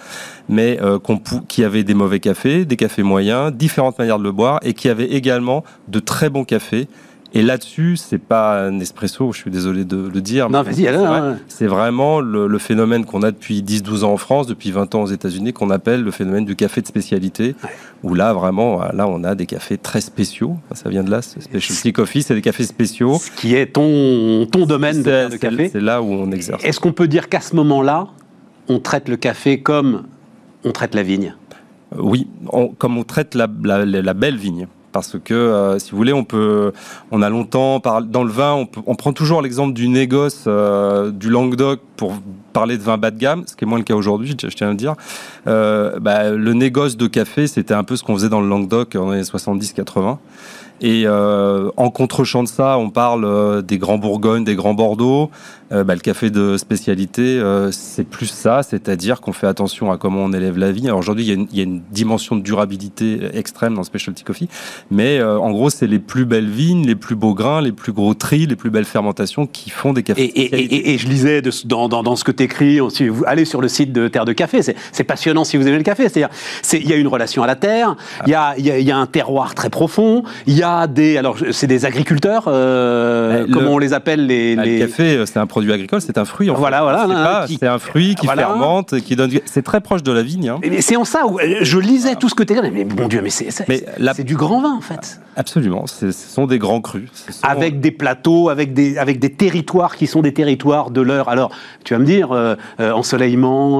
mais 0.47 0.77
euh, 0.81 0.99
qu'il 1.47 1.63
y 1.63 1.65
avait 1.65 1.83
des 1.83 1.93
mauvais 1.93 2.19
cafés, 2.19 2.65
des 2.65 2.75
cafés 2.75 3.03
moyens, 3.03 3.51
différentes 3.53 3.97
manières 3.97 4.19
de 4.19 4.23
le 4.23 4.31
boire, 4.31 4.59
et 4.63 4.73
qu'il 4.73 4.89
y 4.89 4.91
avait 4.91 5.11
également 5.11 5.63
de 5.87 5.99
très 5.99 6.29
bons 6.29 6.43
cafés 6.43 6.87
et 7.33 7.41
là-dessus, 7.41 7.97
c'est 7.97 8.17
pas 8.19 8.63
un 8.63 8.79
espresso, 8.79 9.31
je 9.33 9.39
suis 9.39 9.51
désolé 9.51 9.83
de 9.83 9.97
le 9.97 10.21
dire. 10.21 10.49
Non, 10.49 10.61
vas-y, 10.61 10.87
C'est 11.47 11.67
vraiment 11.67 12.19
le, 12.21 12.57
phénomène 12.57 13.05
qu'on 13.05 13.21
a 13.21 13.31
depuis 13.31 13.61
10-12 13.61 14.03
ans 14.03 14.13
en 14.13 14.17
France, 14.17 14.47
depuis 14.47 14.71
20 14.71 14.95
ans 14.95 15.03
aux 15.03 15.07
États-Unis, 15.07 15.53
qu'on 15.53 15.69
appelle 15.69 16.03
le 16.03 16.11
phénomène 16.11 16.45
du 16.45 16.55
café 16.55 16.81
de 16.81 16.87
spécialité. 16.87 17.55
Où 18.03 18.13
là, 18.13 18.33
vraiment, 18.33 18.81
là, 18.93 19.07
on 19.07 19.23
a 19.23 19.35
des 19.35 19.45
cafés 19.45 19.77
très 19.77 20.01
spéciaux. 20.01 20.57
Ça 20.73 20.89
vient 20.89 21.03
de 21.03 21.11
là, 21.11 21.21
specialty 21.21 21.93
coffee, 21.93 22.23
c'est 22.23 22.35
des 22.35 22.41
cafés 22.41 22.63
spéciaux. 22.63 23.17
Ce 23.19 23.31
qui 23.31 23.55
est 23.55 23.73
ton, 23.73 24.45
ton 24.45 24.65
domaine 24.65 25.03
de, 25.03 25.35
café. 25.35 25.69
C'est 25.69 25.81
là 25.81 26.01
où 26.01 26.05
on 26.05 26.31
exerce. 26.31 26.63
Est-ce 26.63 26.79
qu'on 26.79 26.93
peut 26.93 27.07
dire 27.07 27.27
qu'à 27.27 27.41
ce 27.41 27.55
moment-là, 27.55 28.07
on 28.69 28.79
traite 28.79 29.09
le 29.09 29.17
café 29.17 29.61
comme 29.61 30.03
on 30.63 30.71
traite 30.71 30.95
la 30.95 31.03
vigne? 31.03 31.35
Oui, 31.97 32.27
comme 32.77 32.97
on 32.97 33.03
traite 33.03 33.35
la 33.35 33.47
belle 33.47 34.37
vigne 34.37 34.67
parce 34.97 35.15
que 35.23 35.36
euh, 35.36 35.77
si 35.77 35.91
vous 35.91 35.97
voulez, 35.97 36.12
on 36.12 36.23
peut, 36.23 36.73
on 37.12 37.21
a 37.21 37.29
longtemps 37.29 37.79
dans 37.79 38.23
le 38.23 38.31
vin, 38.31 38.65
on, 38.88 38.95
prend 38.95 39.13
toujours 39.13 39.43
l'exemple 39.43 39.73
du 39.73 39.89
négoce 39.89 40.45
euh, 40.47 41.12
du 41.12 41.29
Languedoc 41.29 41.81
pour 41.97 42.15
parler 42.51 42.79
de 42.79 42.81
vin 42.81 42.97
bas 42.97 43.12
de 43.12 43.19
gamme, 43.19 43.43
ce 43.45 43.55
qui 43.55 43.63
est 43.63 43.67
moins 43.67 43.77
le 43.77 43.83
cas 43.83 43.93
aujourd'hui, 43.93 44.36
je 44.41 44.47
tiens 44.47 44.69
à 44.69 44.71
le 44.71 44.75
dire. 44.75 44.95
Euh, 45.45 45.99
bah, 45.99 46.31
le 46.31 46.53
négoce 46.53 46.97
de 46.97 47.05
café, 47.05 47.45
c'était 47.45 47.75
un 47.75 47.83
peu 47.83 47.95
ce 47.95 48.03
qu'on 48.03 48.15
faisait 48.15 48.29
dans 48.29 48.41
le 48.41 48.49
Languedoc 48.49 48.95
en 48.95 49.12
les 49.12 49.21
70-80. 49.21 50.17
Et 50.81 51.03
euh, 51.05 51.69
en 51.77 51.89
contre-champ 51.89 52.43
de 52.43 52.47
ça, 52.47 52.77
on 52.77 52.89
parle 52.89 53.25
euh, 53.25 53.61
des 53.61 53.77
grands 53.77 53.97
Bourgognes, 53.97 54.43
des 54.43 54.55
grands 54.55 54.73
Bordeaux. 54.73 55.31
Euh, 55.73 55.83
bah, 55.83 55.95
le 55.95 55.99
café 55.99 56.29
de 56.29 56.55
spécialité, 56.55 57.41
c'est 57.71 58.07
plus 58.07 58.27
ça, 58.27 58.63
c'est-à-dire 58.63 59.19
qu'on 59.19 59.33
fait 59.33 59.47
attention 59.47 59.91
à 59.91 59.97
comment 59.97 60.23
on 60.23 60.31
élève 60.31 60.57
la 60.57 60.71
vie. 60.71 60.87
Alors 60.87 60.99
aujourd'hui, 60.99 61.25
il, 61.25 61.57
y, 61.57 61.59
a 61.59 61.63
une 61.63 61.81
dimension 61.91 62.37
de 62.37 62.41
durabilité 62.41 63.19
extrême 63.33 63.73
dans 63.73 63.83
Specialty 63.83 64.23
Coffee, 64.23 64.47
mais 64.91 65.21
en 65.21 65.51
gros, 65.51 65.69
c'est 65.69 65.87
les 65.87 65.99
plus 65.99 66.25
belles 66.25 66.49
vignes, 66.49 66.85
les 66.85 66.95
plus 66.95 67.15
beaux 67.15 67.33
grains, 67.33 67.61
les 67.61 67.73
plus 67.73 67.91
gros 67.91 68.13
tris, 68.13 68.45
les 68.47 68.55
plus 68.55 68.69
belles 68.69 68.85
fermentations 68.85 69.45
qui 69.45 69.69
font 69.69 69.91
des 69.91 70.03
cafés. 70.03 70.23
Et, 70.23 70.93
et, 70.93 70.97
je 70.97 71.07
lisais 71.07 71.41
dans, 71.65 71.89
dans, 71.89 72.15
ce 72.15 72.23
que 72.23 72.31
tu 72.31 72.43
écris, 72.43 72.79
si 72.89 73.09
vous 73.09 73.23
allez 73.27 73.43
sur 73.43 73.59
le 73.59 73.67
site 73.67 73.91
de 73.91 74.07
Terre 74.07 74.25
de 74.25 74.33
Café, 74.33 74.61
c'est 74.61 75.03
passionnant 75.03 75.43
si 75.43 75.57
vous 75.57 75.67
aimez 75.67 75.77
le 75.77 75.83
café. 75.83 76.07
C'est-à-dire, 76.07 76.29
il 76.73 76.89
y 76.89 76.93
a 76.93 76.95
une 76.95 77.07
relation 77.07 77.43
à 77.43 77.47
la 77.47 77.55
terre, 77.55 77.97
il 78.25 78.31
y, 78.31 78.35
a, 78.35 78.57
y, 78.57 78.91
a, 78.91 78.97
un 78.97 79.05
terroir 79.05 79.53
très 79.53 79.69
profond, 79.69 80.23
il 80.45 80.55
y 80.55 80.63
a 80.63 80.66
des, 80.88 81.17
alors 81.17 81.38
c'est 81.51 81.67
des 81.67 81.86
agriculteurs, 81.86 82.45
euh, 82.47 83.43
euh 83.43 83.47
comment 83.51 83.73
on 83.73 83.77
les 83.77 83.93
appelle 83.93 84.25
les, 84.25 84.56
bah, 84.56 84.65
Le 84.65 84.80
café, 84.80 85.17
euh, 85.17 85.25
c'est 85.25 85.39
un 85.39 85.47
produit 85.47 85.71
agricole, 85.73 86.01
c'est 86.01 86.17
un 86.17 86.25
fruit. 86.25 86.49
En 86.49 86.56
voilà, 86.56 86.82
voilà, 86.82 87.45
c'est 87.47 87.67
un 87.67 87.80
fruit 87.80 88.15
qui 88.15 88.27
fermente, 88.27 88.99
qui 89.01 89.15
donne. 89.15 89.32
C'est 89.45 89.63
très 89.63 89.82
proche 89.82 90.03
de 90.03 90.12
la 90.12 90.23
vigne. 90.23 90.49
Hein. 90.49 90.60
C'est 90.80 90.95
en 90.95 91.06
ça 91.06 91.25
où 91.25 91.39
euh, 91.39 91.60
je 91.62 91.80
lisais 91.80 92.15
tout 92.15 92.30
ce 92.30 92.36
que 92.36 92.43
tu 92.43 92.53
dis, 92.53 92.60
mais 92.62 92.86
mon 92.86 93.08
Dieu, 93.08 93.21
mais 93.21 93.30
c'est 93.30 94.23
du 94.23 94.36
grand 94.36 94.62
vin 94.62 94.73
en 94.73 94.82
fait. 94.82 95.19
Absolument, 95.36 95.86
ce 95.86 96.12
sont 96.12 96.47
des 96.47 96.58
grands 96.58 96.82
crus. 96.82 97.10
Avec 97.43 97.80
des 97.80 97.91
plateaux, 97.91 98.49
avec 98.49 98.73
des, 98.73 98.97
avec 98.97 99.19
des 99.19 99.32
territoires 99.32 99.95
qui 99.95 100.08
sont 100.08 100.21
des 100.21 100.34
territoires 100.34 100.89
de 100.89 101.01
l'heure. 101.01 101.30
Alors, 101.30 101.51
tu 101.84 101.93
vas 101.93 101.99
me 101.99 102.06
dire, 102.06 102.32
ensoleillement. 102.80 103.80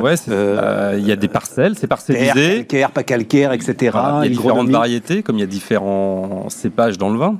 ouais, 0.00 0.14
il 0.28 1.06
y 1.06 1.12
a 1.12 1.16
des 1.16 1.28
parcelles, 1.28 1.74
c'est 1.76 1.86
parcellisé. 1.86 2.64
Calcaire, 2.64 2.90
pas 2.90 3.02
calcaire, 3.02 3.52
etc. 3.52 3.74
il 3.82 4.22
y 4.22 4.26
a 4.26 4.28
différentes 4.28 4.70
variétés, 4.70 5.22
comme 5.22 5.36
il 5.36 5.40
y 5.40 5.44
a 5.44 5.46
différents 5.46 6.23
cépages 6.48 6.98
dans 6.98 7.10
le 7.10 7.18
vin. 7.18 7.38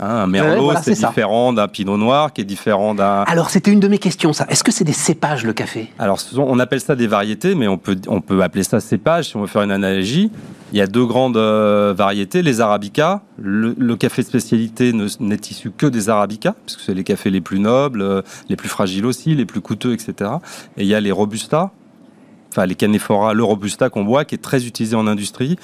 Hein, 0.00 0.22
un 0.22 0.26
merlot, 0.26 0.72
c'est 0.82 0.94
différent 0.94 1.52
d'un 1.52 1.68
pinot 1.68 1.96
noir, 1.96 2.32
qui 2.32 2.40
est 2.40 2.44
différent 2.44 2.94
d'un. 2.94 3.22
Alors, 3.22 3.50
c'était 3.50 3.70
une 3.70 3.80
de 3.80 3.88
mes 3.88 3.98
questions, 3.98 4.32
ça. 4.32 4.46
Est-ce 4.48 4.64
que 4.64 4.72
c'est 4.72 4.84
des 4.84 4.92
cépages, 4.92 5.44
le 5.44 5.52
café? 5.52 5.90
Alors, 5.98 6.18
on 6.36 6.58
appelle 6.58 6.80
ça 6.80 6.96
des 6.96 7.06
variétés, 7.06 7.54
mais 7.54 7.68
on 7.68 7.78
peut, 7.78 7.96
on 8.08 8.20
peut 8.20 8.42
appeler 8.42 8.64
ça 8.64 8.80
cépage 8.80 9.28
si 9.28 9.36
on 9.36 9.42
veut 9.42 9.46
faire 9.46 9.62
une 9.62 9.70
analogie. 9.70 10.30
Il 10.72 10.78
y 10.78 10.80
a 10.80 10.86
deux 10.86 11.04
grandes 11.04 11.36
euh, 11.36 11.94
variétés, 11.96 12.42
les 12.42 12.60
arabicas. 12.60 13.20
Le, 13.38 13.94
café 13.96 14.22
de 14.22 14.26
spécialité 14.26 14.92
n'est 15.20 15.36
issu 15.50 15.70
que 15.70 15.86
des 15.86 16.08
arabicas, 16.08 16.54
puisque 16.66 16.80
c'est 16.80 16.94
les 16.94 17.04
cafés 17.04 17.30
les 17.30 17.42
plus 17.42 17.60
nobles, 17.60 18.00
euh, 18.00 18.22
les 18.48 18.56
plus 18.56 18.68
fragiles 18.68 19.04
aussi, 19.04 19.34
les 19.34 19.44
plus 19.44 19.60
coûteux, 19.60 19.92
etc. 19.92 20.30
Et 20.78 20.82
il 20.82 20.86
y 20.86 20.94
a 20.94 21.00
les 21.00 21.12
robustas, 21.12 21.70
enfin 22.50 22.64
les 22.64 22.74
canephora, 22.74 23.34
le 23.34 23.44
robusta 23.44 23.90
qu'on 23.90 24.04
boit, 24.04 24.24
qui 24.24 24.34
est 24.34 24.42
très 24.42 24.66
utilisé 24.66 24.96
en 24.96 25.06
industrie 25.06 25.58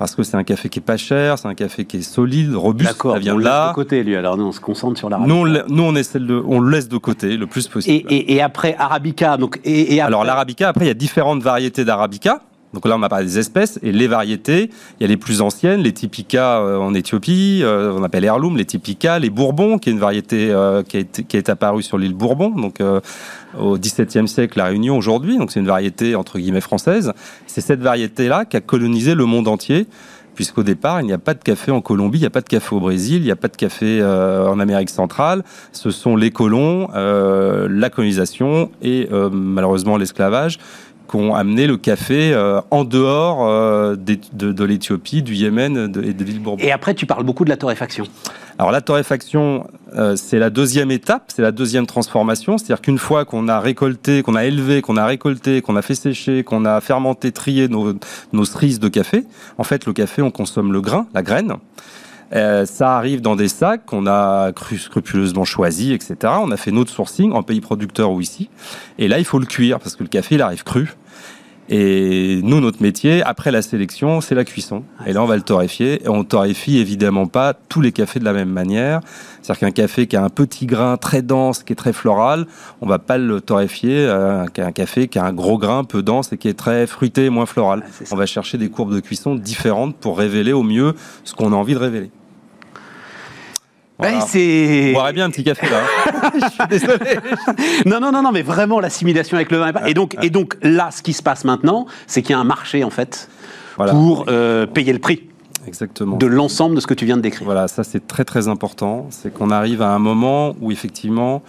parce 0.00 0.14
que 0.14 0.22
c'est 0.22 0.38
un 0.38 0.44
café 0.44 0.70
qui 0.70 0.78
est 0.78 0.82
pas 0.82 0.96
cher, 0.96 1.38
c'est 1.38 1.46
un 1.46 1.54
café 1.54 1.84
qui 1.84 1.98
est 1.98 2.00
solide, 2.00 2.54
robuste. 2.54 2.96
Vient 3.18 3.34
on 3.34 3.36
le 3.36 3.44
là. 3.44 3.68
de 3.68 3.74
côté, 3.74 4.02
lui. 4.02 4.16
Alors 4.16 4.38
nous, 4.38 4.46
on 4.46 4.52
se 4.52 4.58
concentre 4.58 4.98
sur 4.98 5.10
l'arabica. 5.10 5.34
Nous, 5.34 5.46
on, 5.46 5.74
nous, 5.74 5.82
on 5.82 5.94
essaie 5.94 6.18
de, 6.18 6.42
on 6.46 6.58
le 6.58 6.70
laisse 6.70 6.88
de 6.88 6.96
côté 6.96 7.36
le 7.36 7.46
plus 7.46 7.68
possible. 7.68 8.06
Et, 8.10 8.40
après 8.40 8.74
arabica, 8.78 9.36
donc 9.36 9.60
et, 9.62 10.00
alors 10.00 10.24
l'arabica, 10.24 10.70
après 10.70 10.86
il 10.86 10.88
y 10.88 10.90
a 10.90 10.94
différentes 10.94 11.42
variétés 11.42 11.84
d'arabica. 11.84 12.40
Donc 12.72 12.86
là, 12.86 12.96
on 12.96 13.02
a 13.02 13.08
parlé 13.08 13.26
des 13.26 13.38
espèces 13.38 13.80
et 13.82 13.90
les 13.90 14.06
variétés. 14.06 14.70
Il 14.98 15.02
y 15.02 15.04
a 15.04 15.08
les 15.08 15.16
plus 15.16 15.40
anciennes, 15.40 15.80
les 15.80 15.92
typica 15.92 16.58
euh, 16.58 16.78
en 16.78 16.94
Éthiopie, 16.94 17.60
euh, 17.62 17.92
on 17.96 18.04
appelle 18.04 18.24
heirloom, 18.24 18.56
les 18.56 18.64
typica, 18.64 19.18
les 19.18 19.30
bourbons, 19.30 19.78
qui 19.78 19.88
est 19.88 19.92
une 19.92 19.98
variété 19.98 20.50
euh, 20.50 20.82
qui, 20.82 20.98
est, 20.98 21.26
qui, 21.26 21.36
est, 21.36 21.48
apparue 21.48 21.82
sur 21.82 21.98
l'île 21.98 22.14
Bourbon, 22.14 22.50
donc 22.50 22.78
au 23.58 23.76
XVIIe 23.76 24.28
siècle, 24.28 24.58
la 24.58 24.66
Réunion 24.66 24.96
aujourd'hui. 24.96 25.36
Donc 25.36 25.50
c'est 25.50 25.60
une 25.60 25.66
variété 25.66 26.14
entre 26.14 26.38
guillemets 26.38 26.60
française. 26.60 27.12
C'est 27.46 27.60
cette 27.60 27.80
variété-là 27.80 28.44
qui 28.44 28.56
a 28.56 28.60
colonisé 28.60 29.14
le 29.14 29.24
monde 29.24 29.48
entier 29.48 29.86
puisqu'au 30.36 30.62
départ, 30.62 31.02
il 31.02 31.06
n'y 31.06 31.12
a 31.12 31.18
pas 31.18 31.34
de 31.34 31.42
café 31.42 31.70
en 31.70 31.82
Colombie, 31.82 32.18
il 32.18 32.22
n'y 32.22 32.26
a 32.26 32.30
pas 32.30 32.40
de 32.40 32.48
café 32.48 32.74
au 32.74 32.80
Brésil, 32.80 33.16
il 33.18 33.24
n'y 33.24 33.30
a 33.30 33.36
pas 33.36 33.48
de 33.48 33.56
café 33.56 34.02
en 34.02 34.58
Amérique 34.58 34.88
centrale. 34.88 35.42
Ce 35.72 35.90
sont 35.90 36.16
les 36.16 36.30
colons, 36.30 36.88
la 36.94 37.90
colonisation 37.90 38.70
et 38.80 39.08
malheureusement 39.32 39.98
l'esclavage 39.98 40.58
ont 41.16 41.34
amené 41.34 41.66
le 41.66 41.76
café 41.76 42.32
euh, 42.32 42.60
en 42.70 42.84
dehors 42.84 43.46
euh, 43.46 43.96
de, 43.96 44.64
l'Éthiopie, 44.64 45.22
du 45.22 45.34
Yémen 45.34 45.92
et 46.02 46.12
de 46.12 46.24
l'île 46.24 46.40
Bourbon. 46.40 46.62
Et 46.62 46.72
après, 46.72 46.94
tu 46.94 47.06
parles 47.06 47.24
beaucoup 47.24 47.44
de 47.44 47.50
la 47.50 47.56
torréfaction. 47.56 48.04
Alors 48.58 48.72
la 48.72 48.82
torréfaction, 48.82 49.66
euh, 49.96 50.16
c'est 50.16 50.38
la 50.38 50.50
deuxième 50.50 50.90
étape, 50.90 51.32
c'est 51.34 51.40
la 51.40 51.52
deuxième 51.52 51.86
transformation. 51.86 52.58
C'est-à-dire 52.58 52.82
qu'une 52.82 52.98
fois 52.98 53.24
qu'on 53.24 53.48
a 53.48 53.58
récolté, 53.58 54.22
qu'on 54.22 54.34
a 54.34 54.44
élevé, 54.44 54.82
qu'on 54.82 54.98
a 54.98 55.06
récolté, 55.06 55.62
qu'on 55.62 55.76
a 55.76 55.82
fait 55.82 55.94
sécher, 55.94 56.44
qu'on 56.44 56.66
a 56.66 56.80
fermenté, 56.82 57.32
trié 57.32 57.68
nos, 57.68 57.94
nos 58.32 58.44
cerises 58.44 58.78
de 58.78 58.88
café, 58.88 59.24
en 59.56 59.64
fait, 59.64 59.86
le 59.86 59.94
café, 59.94 60.20
on 60.20 60.30
consomme 60.30 60.72
le 60.72 60.82
grain, 60.82 61.06
la 61.14 61.22
graine. 61.22 61.54
Ça 62.30 62.96
arrive 62.96 63.20
dans 63.20 63.36
des 63.36 63.48
sacs 63.48 63.84
qu'on 63.86 64.06
a 64.06 64.52
cru 64.52 64.78
scrupuleusement 64.78 65.44
choisis, 65.44 65.92
etc. 65.92 66.32
On 66.40 66.50
a 66.50 66.56
fait 66.56 66.70
notre 66.70 66.92
sourcing 66.92 67.32
en 67.32 67.42
pays 67.42 67.60
producteur 67.60 68.10
ou 68.12 68.20
ici. 68.20 68.50
Et 68.98 69.08
là, 69.08 69.18
il 69.18 69.24
faut 69.24 69.38
le 69.38 69.46
cuire 69.46 69.78
parce 69.78 69.96
que 69.96 70.02
le 70.02 70.08
café, 70.08 70.36
il 70.36 70.42
arrive 70.42 70.64
cru. 70.64 70.94
Et 71.72 72.40
nous, 72.42 72.60
notre 72.60 72.82
métier, 72.82 73.22
après 73.22 73.52
la 73.52 73.62
sélection, 73.62 74.20
c'est 74.20 74.34
la 74.34 74.44
cuisson. 74.44 74.82
Et 75.06 75.12
là, 75.12 75.22
on 75.22 75.26
va 75.26 75.36
le 75.36 75.42
torréfier. 75.42 76.04
Et 76.04 76.08
on 76.08 76.24
torréfie 76.24 76.78
évidemment 76.78 77.26
pas 77.26 77.54
tous 77.54 77.80
les 77.80 77.92
cafés 77.92 78.18
de 78.18 78.24
la 78.24 78.32
même 78.32 78.50
manière. 78.50 79.00
C'est-à-dire 79.40 79.60
qu'un 79.60 79.70
café 79.70 80.08
qui 80.08 80.16
a 80.16 80.24
un 80.24 80.30
petit 80.30 80.66
grain 80.66 80.96
très 80.96 81.22
dense, 81.22 81.62
qui 81.62 81.72
est 81.72 81.76
très 81.76 81.92
floral, 81.92 82.46
on 82.80 82.88
va 82.88 82.98
pas 82.98 83.18
le 83.18 83.40
torréfier. 83.40 84.04
Euh, 84.04 84.46
un 84.58 84.72
café 84.72 85.06
qui 85.06 85.20
a 85.20 85.24
un 85.24 85.32
gros 85.32 85.58
grain 85.58 85.84
peu 85.84 86.02
dense 86.02 86.32
et 86.32 86.38
qui 86.38 86.48
est 86.48 86.58
très 86.58 86.88
fruité, 86.88 87.30
moins 87.30 87.46
floral. 87.46 87.84
On 88.10 88.16
va 88.16 88.26
chercher 88.26 88.58
des 88.58 88.68
courbes 88.68 88.92
de 88.92 89.00
cuisson 89.00 89.36
différentes 89.36 89.94
pour 89.94 90.18
révéler 90.18 90.52
au 90.52 90.64
mieux 90.64 90.94
ce 91.22 91.34
qu'on 91.34 91.52
a 91.52 91.56
envie 91.56 91.74
de 91.74 91.78
révéler. 91.78 92.10
Voilà. 94.00 94.20
c'est. 94.20 94.90
On 94.90 94.92
boirait 94.92 95.12
bien 95.12 95.26
un 95.26 95.30
petit 95.30 95.44
café 95.44 95.68
là. 95.68 95.80
je 96.34 96.48
suis 96.48 96.66
désolé. 96.68 97.18
non, 97.86 98.00
non, 98.00 98.12
non, 98.12 98.22
non, 98.22 98.32
mais 98.32 98.42
vraiment 98.42 98.80
l'assimilation 98.80 99.36
avec 99.36 99.50
le 99.50 99.58
vin. 99.58 99.72
Et 99.86 99.94
donc, 99.94 100.16
et 100.22 100.30
donc 100.30 100.56
là, 100.62 100.90
ce 100.90 101.02
qui 101.02 101.12
se 101.12 101.22
passe 101.22 101.44
maintenant, 101.44 101.86
c'est 102.06 102.22
qu'il 102.22 102.30
y 102.30 102.34
a 102.34 102.38
un 102.38 102.44
marché 102.44 102.84
en 102.84 102.90
fait 102.90 103.28
pour 103.76 104.26
euh, 104.28 104.66
payer 104.66 104.92
le 104.92 104.98
prix. 104.98 105.22
Exactement. 105.66 106.16
De 106.16 106.26
l'ensemble 106.26 106.74
de 106.74 106.80
ce 106.80 106.86
que 106.86 106.94
tu 106.94 107.04
viens 107.04 107.16
de 107.16 107.22
décrire. 107.22 107.44
Voilà, 107.44 107.68
ça 107.68 107.84
c'est 107.84 108.06
très 108.06 108.24
très 108.24 108.48
important. 108.48 109.06
C'est 109.10 109.32
qu'on 109.32 109.50
arrive 109.50 109.82
à 109.82 109.90
un 109.90 109.98
moment 109.98 110.54
où 110.60 110.72
effectivement, 110.72 111.42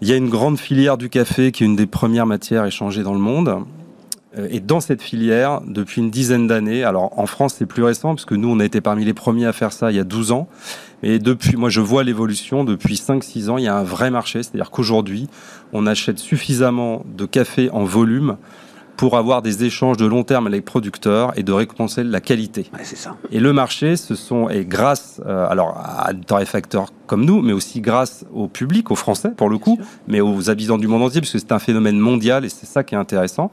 il 0.00 0.08
y 0.08 0.12
a 0.12 0.16
une 0.16 0.28
grande 0.28 0.58
filière 0.58 0.96
du 0.96 1.08
café 1.08 1.52
qui 1.52 1.64
est 1.64 1.66
une 1.66 1.76
des 1.76 1.86
premières 1.86 2.26
matières 2.26 2.64
échangées 2.64 3.02
dans 3.02 3.14
le 3.14 3.20
monde. 3.20 3.64
Euh, 4.38 4.48
et 4.50 4.60
dans 4.60 4.80
cette 4.80 5.02
filière, 5.02 5.60
depuis 5.66 6.00
une 6.00 6.10
dizaine 6.10 6.46
d'années, 6.46 6.84
alors 6.84 7.18
en 7.18 7.26
France 7.26 7.54
c'est 7.58 7.66
plus 7.66 7.82
récent, 7.82 8.14
parce 8.14 8.24
que 8.24 8.34
nous 8.34 8.48
on 8.48 8.60
a 8.60 8.64
été 8.64 8.80
parmi 8.80 9.04
les 9.04 9.14
premiers 9.14 9.46
à 9.46 9.52
faire 9.52 9.72
ça 9.72 9.90
il 9.90 9.96
y 9.96 10.00
a 10.00 10.04
12 10.04 10.32
ans, 10.32 10.48
et 11.04 11.18
depuis, 11.18 11.56
moi 11.56 11.68
je 11.68 11.82
vois 11.82 12.02
l'évolution, 12.02 12.64
depuis 12.64 12.94
5-6 12.94 13.50
ans, 13.50 13.58
il 13.58 13.64
y 13.64 13.68
a 13.68 13.76
un 13.76 13.84
vrai 13.84 14.10
marché, 14.10 14.42
c'est-à-dire 14.42 14.70
qu'aujourd'hui, 14.70 15.28
on 15.74 15.86
achète 15.86 16.18
suffisamment 16.18 17.04
de 17.06 17.26
café 17.26 17.68
en 17.70 17.84
volume 17.84 18.38
pour 18.96 19.18
avoir 19.18 19.42
des 19.42 19.64
échanges 19.64 19.98
de 19.98 20.06
long 20.06 20.24
terme 20.24 20.46
avec 20.46 20.56
les 20.56 20.62
producteurs 20.62 21.38
et 21.38 21.42
de 21.42 21.52
récompenser 21.52 22.04
la 22.04 22.22
qualité. 22.22 22.70
c'est 22.82 22.96
ça. 22.96 23.16
Et 23.30 23.40
le 23.40 23.52
marché, 23.52 23.96
ce 23.96 24.14
sont, 24.14 24.48
et 24.48 24.64
grâce 24.64 25.20
euh, 25.26 25.46
alors 25.48 25.76
à 25.76 26.12
des 26.14 26.24
torréfacteurs 26.24 26.90
comme 27.06 27.26
nous, 27.26 27.42
mais 27.42 27.52
aussi 27.52 27.82
grâce 27.82 28.24
au 28.32 28.48
public, 28.48 28.90
aux 28.90 28.96
Français 28.96 29.32
pour 29.36 29.50
le 29.50 29.58
coup, 29.58 29.78
mais 30.08 30.22
aux 30.22 30.48
habitants 30.48 30.78
du 30.78 30.86
monde 30.86 31.02
entier, 31.02 31.20
parce 31.20 31.32
que 31.32 31.38
c'est 31.38 31.52
un 31.52 31.58
phénomène 31.58 31.98
mondial 31.98 32.46
et 32.46 32.48
c'est 32.48 32.66
ça 32.66 32.82
qui 32.82 32.94
est 32.94 32.98
intéressant, 32.98 33.50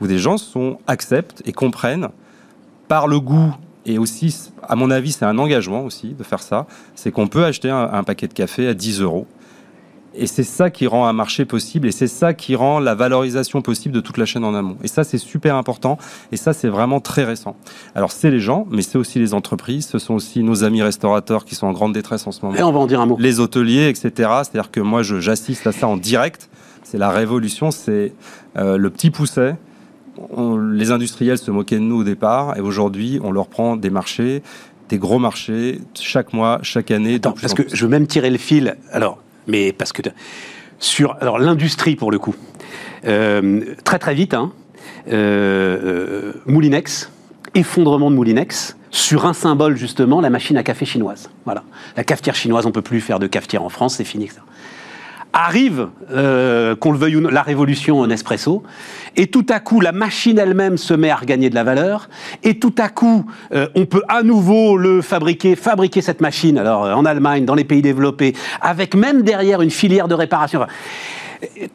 où 0.00 0.06
des 0.06 0.18
gens 0.18 0.38
sont, 0.38 0.78
acceptent 0.86 1.42
et 1.44 1.52
comprennent 1.52 2.08
par 2.88 3.08
le 3.08 3.20
goût 3.20 3.54
et 3.86 3.98
aussi, 3.98 4.34
à 4.62 4.76
mon 4.76 4.90
avis, 4.90 5.12
c'est 5.12 5.24
un 5.24 5.38
engagement 5.38 5.84
aussi 5.84 6.14
de 6.14 6.22
faire 6.22 6.42
ça, 6.42 6.66
c'est 6.94 7.10
qu'on 7.10 7.28
peut 7.28 7.44
acheter 7.44 7.70
un, 7.70 7.90
un 7.92 8.02
paquet 8.02 8.28
de 8.28 8.34
café 8.34 8.66
à 8.68 8.74
10 8.74 9.00
euros 9.00 9.26
et 10.16 10.26
c'est 10.26 10.44
ça 10.44 10.70
qui 10.70 10.86
rend 10.86 11.06
un 11.06 11.12
marché 11.12 11.44
possible 11.44 11.88
et 11.88 11.92
c'est 11.92 12.06
ça 12.06 12.34
qui 12.34 12.54
rend 12.54 12.78
la 12.78 12.94
valorisation 12.94 13.62
possible 13.62 13.94
de 13.94 14.00
toute 14.00 14.16
la 14.16 14.26
chaîne 14.26 14.44
en 14.44 14.54
amont. 14.54 14.76
Et 14.82 14.88
ça, 14.88 15.02
c'est 15.02 15.18
super 15.18 15.56
important 15.56 15.98
et 16.30 16.36
ça, 16.36 16.52
c'est 16.52 16.68
vraiment 16.68 17.00
très 17.00 17.24
récent. 17.24 17.56
Alors, 17.94 18.12
c'est 18.12 18.30
les 18.30 18.40
gens, 18.40 18.66
mais 18.70 18.82
c'est 18.82 18.98
aussi 18.98 19.18
les 19.18 19.34
entreprises, 19.34 19.86
ce 19.86 19.98
sont 19.98 20.14
aussi 20.14 20.42
nos 20.42 20.62
amis 20.62 20.82
restaurateurs 20.82 21.44
qui 21.44 21.54
sont 21.54 21.66
en 21.66 21.72
grande 21.72 21.92
détresse 21.92 22.26
en 22.26 22.32
ce 22.32 22.44
moment. 22.44 22.56
Et 22.56 22.62
on 22.62 22.72
va 22.72 22.78
en 22.78 22.86
dire 22.86 23.00
un 23.00 23.06
mot. 23.06 23.16
Les 23.18 23.40
hôteliers, 23.40 23.88
etc. 23.88 24.10
C'est-à-dire 24.42 24.70
que 24.70 24.80
moi, 24.80 25.02
j'assiste 25.02 25.66
à 25.66 25.72
ça 25.72 25.88
en 25.88 25.96
direct. 25.96 26.48
C'est 26.84 26.98
la 26.98 27.10
révolution, 27.10 27.70
c'est 27.70 28.12
euh, 28.56 28.76
le 28.76 28.90
petit 28.90 29.10
pousset. 29.10 29.56
Les 30.58 30.90
industriels 30.90 31.38
se 31.38 31.50
moquaient 31.50 31.76
de 31.76 31.80
nous 31.80 32.00
au 32.00 32.04
départ 32.04 32.56
et 32.56 32.60
aujourd'hui, 32.60 33.20
on 33.22 33.32
leur 33.32 33.48
prend 33.48 33.76
des 33.76 33.90
marchés 33.90 34.42
des 34.88 34.98
gros 34.98 35.18
marchés 35.18 35.80
chaque 35.94 36.32
mois, 36.32 36.58
chaque 36.62 36.90
année. 36.90 37.16
Attends, 37.16 37.34
parce 37.40 37.54
que 37.54 37.62
je 37.72 37.84
veux 37.84 37.90
même 37.90 38.06
tirer 38.06 38.30
le 38.30 38.38
fil. 38.38 38.76
Alors, 38.92 39.18
mais 39.46 39.72
parce 39.72 39.92
que 39.92 40.02
sur 40.78 41.16
alors 41.20 41.38
l'industrie 41.38 41.96
pour 41.96 42.10
le 42.10 42.18
coup, 42.18 42.34
euh, 43.06 43.62
très 43.84 43.98
très 43.98 44.14
vite, 44.14 44.34
hein, 44.34 44.52
euh, 45.08 46.32
euh, 46.32 46.32
Moulinex, 46.46 47.10
effondrement 47.54 48.10
de 48.10 48.16
Moulinex 48.16 48.76
sur 48.90 49.26
un 49.26 49.32
symbole 49.32 49.76
justement, 49.76 50.20
la 50.20 50.30
machine 50.30 50.56
à 50.56 50.62
café 50.62 50.84
chinoise. 50.84 51.30
Voilà, 51.44 51.64
la 51.96 52.04
cafetière 52.04 52.34
chinoise, 52.34 52.66
on 52.66 52.72
peut 52.72 52.82
plus 52.82 53.00
faire 53.00 53.18
de 53.18 53.26
cafetière 53.26 53.62
en 53.64 53.68
France, 53.68 53.96
c'est 53.96 54.04
fini. 54.04 54.28
Ça 54.28 54.42
arrive, 55.34 55.88
euh, 56.12 56.76
qu'on 56.76 56.92
le 56.92 56.98
veuille 56.98 57.16
ou 57.16 57.20
non, 57.20 57.28
la 57.28 57.42
révolution 57.42 58.06
Nespresso, 58.06 58.62
et 59.16 59.26
tout 59.26 59.44
à 59.50 59.58
coup, 59.58 59.80
la 59.80 59.92
machine 59.92 60.38
elle-même 60.38 60.78
se 60.78 60.94
met 60.94 61.10
à 61.10 61.16
regagner 61.16 61.50
de 61.50 61.56
la 61.56 61.64
valeur, 61.64 62.08
et 62.44 62.58
tout 62.58 62.74
à 62.78 62.88
coup, 62.88 63.26
euh, 63.52 63.66
on 63.74 63.84
peut 63.84 64.02
à 64.08 64.22
nouveau 64.22 64.76
le 64.76 65.02
fabriquer, 65.02 65.56
fabriquer 65.56 66.00
cette 66.00 66.20
machine, 66.20 66.56
alors 66.56 66.84
euh, 66.84 66.94
en 66.94 67.04
Allemagne, 67.04 67.44
dans 67.44 67.56
les 67.56 67.64
pays 67.64 67.82
développés, 67.82 68.34
avec 68.60 68.94
même 68.94 69.22
derrière 69.22 69.60
une 69.60 69.72
filière 69.72 70.06
de 70.06 70.14
réparation. 70.14 70.66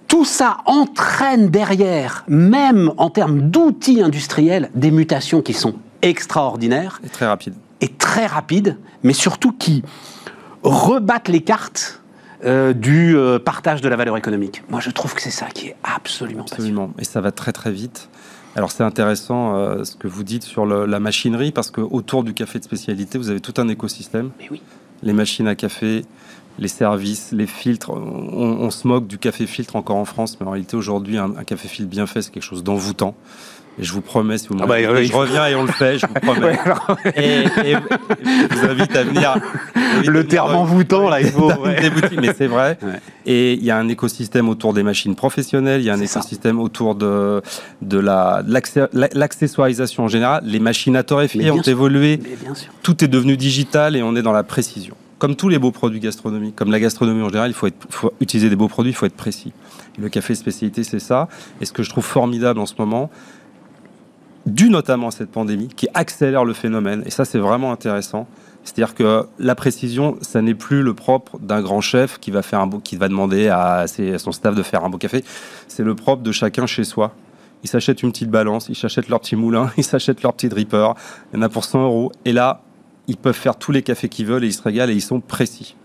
tout 0.07 0.25
ça 0.25 0.59
entraîne 0.65 1.49
derrière, 1.49 2.23
même 2.29 2.93
en 2.95 3.09
termes 3.09 3.41
d'outils 3.41 4.01
industriels, 4.01 4.69
des 4.73 4.89
mutations 4.89 5.41
qui 5.41 5.53
sont 5.53 5.75
extraordinaires. 6.01 7.01
Et 7.05 7.09
très 7.09 7.27
rapides. 7.27 7.55
Et 7.81 7.89
très 7.89 8.25
rapides, 8.25 8.77
mais 9.03 9.13
surtout 9.13 9.51
qui 9.51 9.83
rebattent 10.63 11.27
les 11.27 11.41
cartes 11.41 11.98
euh, 12.45 12.73
du 12.73 13.17
euh, 13.17 13.37
partage 13.37 13.81
de 13.81 13.89
la 13.89 13.95
valeur 13.95 14.15
économique. 14.15 14.63
Moi, 14.69 14.79
je 14.79 14.91
trouve 14.91 15.13
que 15.13 15.21
c'est 15.21 15.29
ça 15.29 15.47
qui 15.47 15.67
est 15.67 15.75
absolument 15.83 16.43
Absolument. 16.43 16.93
Et 16.97 17.03
ça 17.03 17.19
va 17.21 17.31
très 17.31 17.51
très 17.51 17.71
vite. 17.71 18.09
Alors 18.55 18.71
c'est 18.71 18.83
intéressant 18.83 19.55
euh, 19.55 19.83
ce 19.83 19.95
que 19.95 20.07
vous 20.07 20.23
dites 20.23 20.43
sur 20.43 20.65
la 20.65 20.99
machinerie 20.99 21.51
parce 21.51 21.69
que 21.69 21.81
autour 21.81 22.23
du 22.23 22.33
café 22.33 22.57
de 22.59 22.63
spécialité, 22.63 23.17
vous 23.17 23.29
avez 23.29 23.41
tout 23.41 23.53
un 23.57 23.67
écosystème. 23.67 24.31
Mais 24.39 24.47
oui. 24.49 24.61
Les 25.03 25.13
machines 25.13 25.47
à 25.47 25.55
café, 25.55 26.03
les 26.57 26.67
services, 26.67 27.31
les 27.31 27.47
filtres. 27.47 27.91
On, 27.91 28.69
se 28.69 28.87
moque 28.87 29.07
du 29.07 29.17
café 29.17 29.47
filtre 29.47 29.75
encore 29.75 29.95
en 29.95 30.05
France, 30.05 30.37
mais 30.39 30.47
en 30.47 30.51
réalité 30.51 30.75
aujourd'hui, 30.75 31.17
un, 31.17 31.35
un 31.37 31.43
café 31.43 31.67
filtre 31.67 31.89
bien 31.89 32.05
fait, 32.05 32.21
c'est 32.21 32.31
quelque 32.31 32.43
chose 32.43 32.63
d'envoûtant. 32.63 33.15
Et 33.79 33.83
je 33.83 33.93
vous 33.93 34.01
promets, 34.01 34.37
si 34.37 34.49
vous 34.49 34.57
ah 34.61 34.65
bah, 34.65 34.81
je 34.81 35.13
reviens 35.13 35.47
et 35.47 35.55
on 35.55 35.63
le 35.63 35.71
fait, 35.71 35.97
je 35.97 36.05
vous 36.05 36.13
promets. 36.13 36.59
et, 37.15 37.45
je 37.45 38.55
vous 38.55 38.65
invite 38.65 38.93
à 38.93 39.03
venir. 39.03 39.35
Le 40.05 40.27
terme 40.27 40.53
envoûtant, 40.53 41.07
là, 41.07 41.21
il 41.21 41.27
faut. 41.27 41.49
mais 42.21 42.33
c'est 42.37 42.47
vrai. 42.47 42.77
Et 43.25 43.53
il 43.53 43.63
y 43.63 43.71
a 43.71 43.77
un 43.77 43.87
écosystème 43.87 44.49
autour 44.49 44.73
des 44.73 44.83
machines 44.83 45.15
professionnelles, 45.15 45.79
il 45.79 45.85
y 45.85 45.89
a 45.89 45.93
un 45.93 46.01
écosystème 46.01 46.59
autour 46.59 46.95
de, 46.95 47.41
de 47.81 47.99
l'accessoirisation 49.13 50.03
en 50.03 50.07
général. 50.09 50.43
Les 50.45 50.59
machines 50.59 50.97
à 50.97 51.03
torréfier 51.03 51.49
ont 51.49 51.61
évolué. 51.61 52.19
Tout 52.83 53.03
est 53.03 53.07
devenu 53.07 53.37
digital 53.37 53.95
et 53.95 54.03
on 54.03 54.15
est 54.15 54.21
dans 54.21 54.33
la 54.33 54.43
précision. 54.43 54.95
Comme 55.19 55.35
tous 55.35 55.49
les 55.49 55.59
beaux 55.59 55.71
produits 55.71 55.99
gastronomiques, 55.99 56.55
comme 56.55 56.71
la 56.71 56.79
gastronomie 56.79 57.21
en 57.21 57.27
général, 57.27 57.51
il 57.51 57.53
faut, 57.53 57.67
être, 57.67 57.75
faut 57.89 58.13
utiliser 58.21 58.49
des 58.49 58.55
beaux 58.55 58.69
produits, 58.69 58.91
il 58.91 58.95
faut 58.95 59.05
être 59.05 59.17
précis. 59.17 59.51
Le 59.97 60.07
café 60.07 60.33
spécialité, 60.33 60.83
c'est 60.83 60.99
ça. 60.99 61.27
Et 61.59 61.65
ce 61.65 61.73
que 61.73 61.83
je 61.83 61.89
trouve 61.89 62.05
formidable 62.05 62.59
en 62.59 62.65
ce 62.65 62.75
moment, 62.79 63.09
dû 64.49 64.69
notamment 64.69 65.07
à 65.07 65.11
cette 65.11 65.31
pandémie, 65.31 65.67
qui 65.67 65.87
accélère 65.93 66.45
le 66.45 66.53
phénomène. 66.53 67.03
Et 67.05 67.11
ça, 67.11 67.25
c'est 67.25 67.39
vraiment 67.39 67.71
intéressant. 67.71 68.27
C'est-à-dire 68.63 68.93
que 68.93 69.25
la 69.39 69.55
précision, 69.55 70.17
ça 70.21 70.41
n'est 70.41 70.53
plus 70.53 70.83
le 70.83 70.93
propre 70.93 71.39
d'un 71.39 71.61
grand 71.61 71.81
chef 71.81 72.19
qui 72.19 72.29
va, 72.29 72.41
faire 72.41 72.59
un 72.59 72.67
beau, 72.67 72.79
qui 72.79 72.97
va 72.97 73.07
demander 73.07 73.47
à, 73.47 73.85
son 74.17 74.31
staff 74.31 74.55
de 74.55 74.63
faire 74.63 74.83
un 74.83 74.89
beau 74.89 74.97
café. 74.97 75.23
C'est 75.67 75.83
le 75.83 75.95
propre 75.95 76.23
de 76.23 76.31
chacun 76.31 76.65
chez 76.65 76.83
soi. 76.83 77.13
Ils 77.63 77.69
s'achètent 77.69 78.03
une 78.03 78.11
petite 78.11 78.29
balance, 78.29 78.67
ils 78.69 78.75
s'achètent 78.75 79.09
leur 79.09 79.19
petit 79.19 79.35
moulin, 79.35 79.71
ils 79.77 79.83
s'achètent 79.83 80.21
leur 80.21 80.33
petit 80.33 80.49
dripper. 80.49 80.93
Il 81.33 81.37
y 81.37 81.39
en 81.39 81.41
a 81.41 81.49
pour 81.49 81.63
100 81.63 81.83
euros. 81.83 82.11
Et 82.25 82.31
là, 82.31 82.61
ils 83.07 83.17
peuvent 83.17 83.33
faire 83.33 83.57
tous 83.57 83.71
les 83.71 83.81
cafés 83.81 84.07
qu'ils 84.07 84.27
veulent 84.27 84.43
et 84.43 84.47
ils 84.47 84.53
se 84.53 84.61
régalent 84.61 84.91
et 84.91 84.95
ils 84.95 85.01
sont 85.01 85.19
précis. 85.19 85.75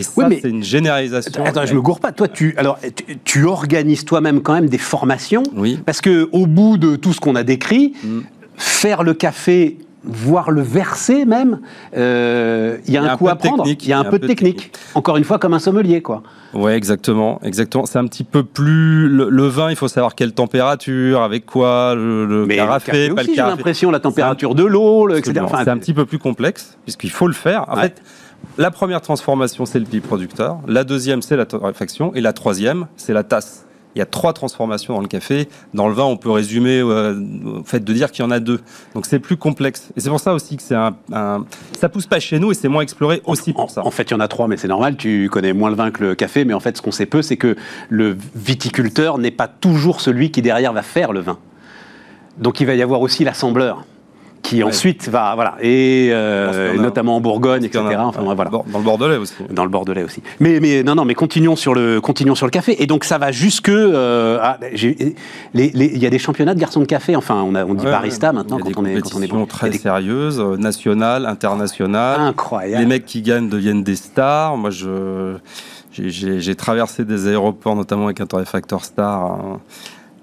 Et 0.00 0.02
ça, 0.02 0.28
c'est 0.42 0.48
une 0.48 0.62
généralisation. 0.62 1.44
Attends, 1.44 1.66
je 1.66 1.74
me 1.74 1.80
gourre 1.80 2.00
pas. 2.00 2.12
Toi, 2.12 2.28
tu, 2.28 2.54
alors, 2.56 2.78
tu, 3.24 3.44
organises 3.44 4.04
toi-même 4.04 4.40
quand 4.40 4.54
même 4.54 4.68
des 4.68 4.78
formations. 4.78 5.42
Oui. 5.54 5.78
Parce 5.84 6.00
que 6.00 6.28
au 6.32 6.46
bout 6.46 6.78
de 6.78 6.96
tout 6.96 7.12
ce 7.12 7.20
qu'on 7.20 7.36
a 7.36 7.42
décrit, 7.42 7.94
mm. 8.02 8.20
faire 8.56 9.02
le 9.02 9.14
café 9.14 9.78
voire 10.02 10.50
le 10.50 10.62
verser 10.62 11.24
même, 11.24 11.60
euh, 11.96 12.78
il 12.86 12.94
y 12.94 12.96
a 12.96 13.02
un, 13.02 13.16
coup 13.16 13.28
à 13.28 13.36
prendre. 13.36 13.66
Il 13.66 13.86
y 13.86 13.92
a 13.92 13.98
un, 13.98 14.04
peu, 14.04 14.18
de 14.18 14.26
technique. 14.26 14.72
Encore 14.94 15.16
une 15.16 15.24
fois, 15.24 15.38
comme 15.38 15.52
un 15.52 15.58
sommelier, 15.58 16.00
quoi. 16.00 16.22
Ouais, 16.54 16.74
exactement, 16.74 17.38
exactement. 17.44 17.86
C'est 17.86 17.98
un 17.98 18.06
petit 18.06 18.24
peu 18.24 18.42
plus 18.42 19.08
le, 19.08 19.46
vin. 19.46 19.70
Il 19.70 19.76
faut 19.76 19.88
savoir 19.88 20.14
quelle 20.14 20.32
température, 20.32 21.22
avec 21.22 21.44
quoi, 21.46 21.94
le, 21.94 22.24
le 22.24 22.46
Mais 22.46 22.56
carafé, 22.56 23.10
pas 23.10 23.22
le 23.22 23.28
J'ai 23.28 23.36
l'impression 23.36 23.90
la 23.90 24.00
température 24.00 24.54
de 24.54 24.64
l'eau, 24.64 25.08
etc. 25.10 25.44
c'est 25.50 25.68
un 25.68 25.78
petit 25.78 25.94
peu 25.94 26.06
plus 26.06 26.18
complexe 26.18 26.78
puisqu'il 26.84 27.10
faut 27.10 27.26
le 27.26 27.34
faire. 27.34 27.66
En 27.68 27.76
fait, 27.76 28.02
la 28.58 28.70
première 28.70 29.00
transformation, 29.00 29.64
c'est 29.64 29.78
le 29.78 29.84
pied 29.84 30.00
producteur. 30.00 30.58
La 30.66 30.84
deuxième, 30.84 31.22
c'est 31.22 31.36
la 31.36 31.46
torréfaction. 31.46 32.14
Et 32.14 32.20
la 32.20 32.32
troisième, 32.32 32.86
c'est 32.96 33.12
la 33.12 33.22
tasse. 33.22 33.66
Il 33.96 33.98
y 33.98 34.02
a 34.02 34.06
trois 34.06 34.32
transformations 34.32 34.94
dans 34.94 35.00
le 35.00 35.08
café. 35.08 35.48
Dans 35.74 35.88
le 35.88 35.94
vin, 35.94 36.04
on 36.04 36.16
peut 36.16 36.30
résumer 36.30 36.78
euh, 36.78 37.18
au 37.60 37.64
fait 37.64 37.80
de 37.80 37.92
dire 37.92 38.12
qu'il 38.12 38.24
y 38.24 38.26
en 38.26 38.30
a 38.30 38.38
deux. 38.38 38.60
Donc 38.94 39.06
c'est 39.06 39.18
plus 39.18 39.36
complexe. 39.36 39.90
Et 39.96 40.00
c'est 40.00 40.10
pour 40.10 40.20
ça 40.20 40.32
aussi 40.32 40.56
que 40.56 40.62
c'est 40.62 40.76
un, 40.76 40.94
Ça 41.78 41.88
pousse 41.88 42.06
pas 42.06 42.20
chez 42.20 42.38
nous 42.38 42.52
et 42.52 42.54
c'est 42.54 42.68
moins 42.68 42.82
exploré 42.82 43.20
aussi 43.24 43.52
pour 43.52 43.70
ça. 43.70 43.84
En 43.84 43.90
fait, 43.90 44.04
il 44.04 44.10
y 44.12 44.14
en 44.14 44.20
a 44.20 44.28
trois, 44.28 44.46
mais 44.46 44.56
c'est 44.56 44.68
normal. 44.68 44.96
Tu 44.96 45.28
connais 45.28 45.52
moins 45.52 45.70
le 45.70 45.76
vin 45.76 45.90
que 45.90 46.04
le 46.04 46.14
café. 46.14 46.44
Mais 46.44 46.54
en 46.54 46.60
fait, 46.60 46.76
ce 46.76 46.82
qu'on 46.82 46.92
sait 46.92 47.06
peu, 47.06 47.22
c'est 47.22 47.36
que 47.36 47.56
le 47.88 48.16
viticulteur 48.36 49.18
n'est 49.18 49.32
pas 49.32 49.48
toujours 49.48 50.00
celui 50.00 50.30
qui 50.30 50.40
derrière 50.40 50.72
va 50.72 50.82
faire 50.82 51.12
le 51.12 51.20
vin. 51.20 51.38
Donc 52.38 52.60
il 52.60 52.66
va 52.66 52.74
y 52.74 52.82
avoir 52.82 53.00
aussi 53.00 53.24
l'assembleur 53.24 53.84
qui 54.42 54.62
ensuite 54.62 55.08
va 55.08 55.34
voilà 55.34 55.56
et 55.60 56.10
euh, 56.12 56.74
notamment 56.76 57.16
en 57.16 57.20
Bourgogne 57.20 57.64
etc 57.64 57.84
enfin 57.98 58.22
voilà. 58.22 58.50
Dans 58.50 58.78
le 58.78 58.84
Bordelais 58.84 59.16
aussi. 59.16 59.34
Dans 59.50 59.64
le 59.64 59.70
Bordelais 59.70 60.02
aussi. 60.02 60.22
Mais 60.40 60.60
mais 60.60 60.82
non 60.82 60.94
non 60.94 61.04
mais 61.04 61.14
continuons 61.14 61.56
sur 61.56 61.74
le 61.74 62.00
continuons 62.00 62.34
sur 62.34 62.46
le 62.46 62.50
café. 62.50 62.82
Et 62.82 62.86
donc 62.86 63.04
ça 63.04 63.18
va 63.18 63.32
jusque 63.32 63.68
euh, 63.68 64.38
il 65.54 65.98
y 65.98 66.06
a 66.06 66.10
des 66.10 66.18
championnats 66.18 66.54
de 66.54 66.60
garçons 66.60 66.80
de 66.80 66.86
café. 66.86 67.16
Enfin 67.16 67.42
on 67.46 67.54
a 67.54 67.64
on 67.64 67.74
dit 67.74 67.84
barista 67.84 68.32
maintenant 68.32 68.58
quand 68.58 68.70
on, 68.76 68.84
est, 68.84 69.00
quand 69.00 69.16
on 69.16 69.22
est 69.22 69.28
bon. 69.28 69.46
Très 69.46 69.72
sérieuses 69.72 70.40
euh, 70.40 70.56
nationales 70.56 71.26
internationales. 71.26 72.20
Incroyable. 72.20 72.82
Les 72.82 72.86
mecs 72.86 73.06
qui 73.06 73.22
gagnent 73.22 73.48
deviennent 73.48 73.84
des 73.84 73.96
stars. 73.96 74.56
Moi 74.56 74.70
je 74.70 75.36
j'ai 75.92 76.54
traversé 76.54 77.04
des 77.04 77.26
aéroports 77.26 77.76
notamment 77.76 78.06
avec 78.06 78.20
un 78.20 78.26
torréfacteur 78.26 78.84
star 78.84 79.24
hein 79.24 79.60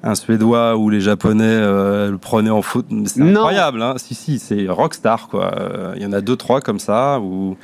un 0.03 0.15
Suédois 0.15 0.77
ou 0.77 0.89
les 0.89 1.01
Japonais 1.01 1.43
euh, 1.45 2.11
le 2.11 2.17
prenaient 2.17 2.49
en 2.49 2.61
foot. 2.61 2.85
C'est 3.05 3.21
incroyable, 3.21 3.81
hein 3.81 3.95
si, 3.97 4.15
si, 4.15 4.39
c'est 4.39 4.67
rockstar, 4.67 5.27
quoi. 5.27 5.51
Il 5.95 6.01
y 6.01 6.05
en 6.05 6.13
a 6.13 6.21
deux, 6.21 6.35
trois 6.35 6.61
comme 6.61 6.79
ça, 6.79 7.19
où 7.19 7.57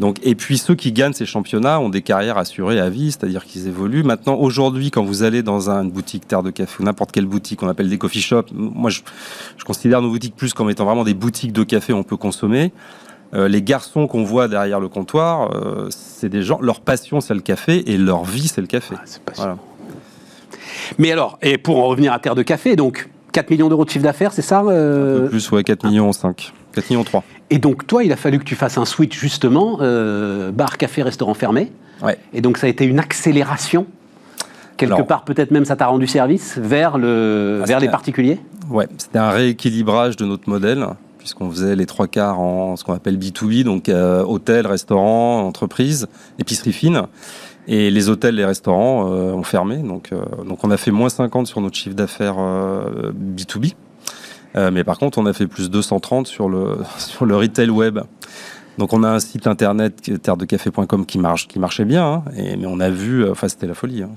Donc, 0.00 0.18
et 0.22 0.34
puis 0.34 0.58
ceux 0.58 0.74
qui 0.74 0.92
gagnent 0.92 1.12
ces 1.12 1.26
championnats 1.26 1.80
ont 1.80 1.88
des 1.88 2.02
carrières 2.02 2.38
assurées 2.38 2.80
à 2.80 2.88
vie, 2.88 3.12
c'est-à-dire 3.12 3.44
qu'ils 3.44 3.68
évoluent. 3.68 4.02
Maintenant, 4.02 4.34
aujourd'hui, 4.34 4.90
quand 4.90 5.04
vous 5.04 5.22
allez 5.22 5.42
dans 5.42 5.70
une 5.70 5.90
boutique 5.90 6.26
Terre 6.26 6.42
de 6.42 6.50
Café 6.50 6.76
ou 6.80 6.84
n'importe 6.84 7.12
quelle 7.12 7.26
boutique, 7.26 7.62
on 7.62 7.68
appelle 7.68 7.88
des 7.88 7.98
coffee 7.98 8.20
shops, 8.20 8.52
moi 8.52 8.90
je, 8.90 9.00
je 9.56 9.64
considère 9.64 10.02
nos 10.02 10.10
boutiques 10.10 10.36
plus 10.36 10.54
comme 10.54 10.70
étant 10.70 10.84
vraiment 10.84 11.04
des 11.04 11.14
boutiques 11.14 11.52
de 11.52 11.62
café 11.62 11.92
où 11.92 11.96
on 11.96 12.02
peut 12.02 12.16
consommer. 12.16 12.72
Euh, 13.34 13.48
les 13.48 13.62
garçons 13.62 14.06
qu'on 14.06 14.22
voit 14.22 14.48
derrière 14.48 14.80
le 14.80 14.88
comptoir, 14.88 15.50
euh, 15.54 15.88
c'est 15.90 16.28
des 16.28 16.42
gens, 16.42 16.60
leur 16.60 16.80
passion 16.80 17.20
c'est 17.20 17.34
le 17.34 17.40
café 17.40 17.90
et 17.90 17.98
leur 17.98 18.24
vie 18.24 18.48
c'est 18.48 18.60
le 18.60 18.66
café. 18.66 18.94
voilà. 19.34 19.56
Mais 20.98 21.12
alors, 21.12 21.38
et 21.42 21.58
pour 21.58 21.78
en 21.78 21.86
revenir 21.86 22.12
à 22.12 22.18
Terre 22.18 22.34
de 22.34 22.42
Café, 22.42 22.76
donc 22.76 23.08
4 23.32 23.50
millions 23.50 23.68
d'euros 23.68 23.84
de 23.84 23.90
chiffre 23.90 24.04
d'affaires, 24.04 24.32
c'est 24.32 24.42
ça 24.42 24.62
euh... 24.62 25.18
Un 25.18 25.20
peu 25.24 25.28
plus, 25.28 25.50
ouais, 25.50 25.62
4 25.62 25.86
millions 25.86 26.12
5. 26.12 26.52
4 26.72 26.90
millions 26.90 27.04
3. 27.04 27.22
Et 27.50 27.58
donc, 27.58 27.86
toi, 27.86 28.02
il 28.02 28.12
a 28.12 28.16
fallu 28.16 28.38
que 28.38 28.44
tu 28.44 28.54
fasses 28.54 28.78
un 28.78 28.84
switch, 28.84 29.18
justement, 29.18 29.78
euh, 29.80 30.50
bar, 30.52 30.78
café, 30.78 31.02
restaurant 31.02 31.34
fermé. 31.34 31.70
Ouais. 32.02 32.18
Et 32.32 32.40
donc, 32.40 32.58
ça 32.58 32.66
a 32.66 32.70
été 32.70 32.84
une 32.84 32.98
accélération. 32.98 33.86
Quelque 34.76 34.94
Alors, 34.94 35.06
part, 35.06 35.24
peut-être 35.24 35.50
même, 35.50 35.64
ça 35.64 35.76
t'a 35.76 35.86
rendu 35.86 36.06
service 36.06 36.58
vers, 36.58 36.98
le, 36.98 37.60
ah, 37.62 37.66
vers 37.66 37.80
les 37.80 37.88
particuliers? 37.88 38.40
Ouais, 38.70 38.88
c'était 38.98 39.18
un 39.18 39.30
rééquilibrage 39.30 40.16
de 40.16 40.24
notre 40.24 40.48
modèle 40.48 40.86
puisqu'on 41.26 41.50
faisait 41.50 41.74
les 41.74 41.86
trois 41.86 42.06
quarts 42.06 42.38
en 42.38 42.76
ce 42.76 42.84
qu'on 42.84 42.92
appelle 42.94 43.18
B2B, 43.18 43.64
donc 43.64 43.88
euh, 43.88 44.22
hôtel, 44.22 44.64
restaurant, 44.64 45.40
entreprise, 45.44 46.06
épicerie 46.38 46.72
fine. 46.72 47.02
Et 47.68 47.90
les 47.90 48.08
hôtels, 48.08 48.36
les 48.36 48.44
restaurants 48.44 49.12
euh, 49.12 49.32
ont 49.32 49.42
fermé. 49.42 49.78
Donc, 49.78 50.12
euh, 50.12 50.22
donc 50.44 50.62
on 50.64 50.70
a 50.70 50.76
fait 50.76 50.90
moins 50.92 51.08
50 51.08 51.46
sur 51.46 51.60
notre 51.60 51.76
chiffre 51.76 51.96
d'affaires 51.96 52.36
euh, 52.38 53.12
B2B. 53.12 53.74
Euh, 54.56 54.70
mais 54.70 54.84
par 54.84 54.98
contre, 54.98 55.18
on 55.18 55.26
a 55.26 55.32
fait 55.32 55.46
plus 55.46 55.70
230 55.70 56.26
sur 56.26 56.48
le, 56.48 56.78
sur 56.98 57.26
le 57.26 57.36
retail 57.36 57.70
web. 57.70 58.00
Donc 58.78 58.92
on 58.92 59.02
a 59.04 59.08
un 59.08 59.20
site 59.20 59.46
internet 59.46 60.20
terredecafé.com 60.22 61.06
qui 61.06 61.18
marche, 61.18 61.48
qui 61.48 61.58
marchait 61.58 61.86
bien, 61.86 62.04
hein, 62.04 62.24
et, 62.36 62.58
mais 62.58 62.66
on 62.66 62.78
a 62.78 62.90
vu, 62.90 63.26
enfin 63.26 63.48
c'était 63.48 63.66
la 63.66 63.72
folie. 63.72 64.02
Hein, 64.02 64.10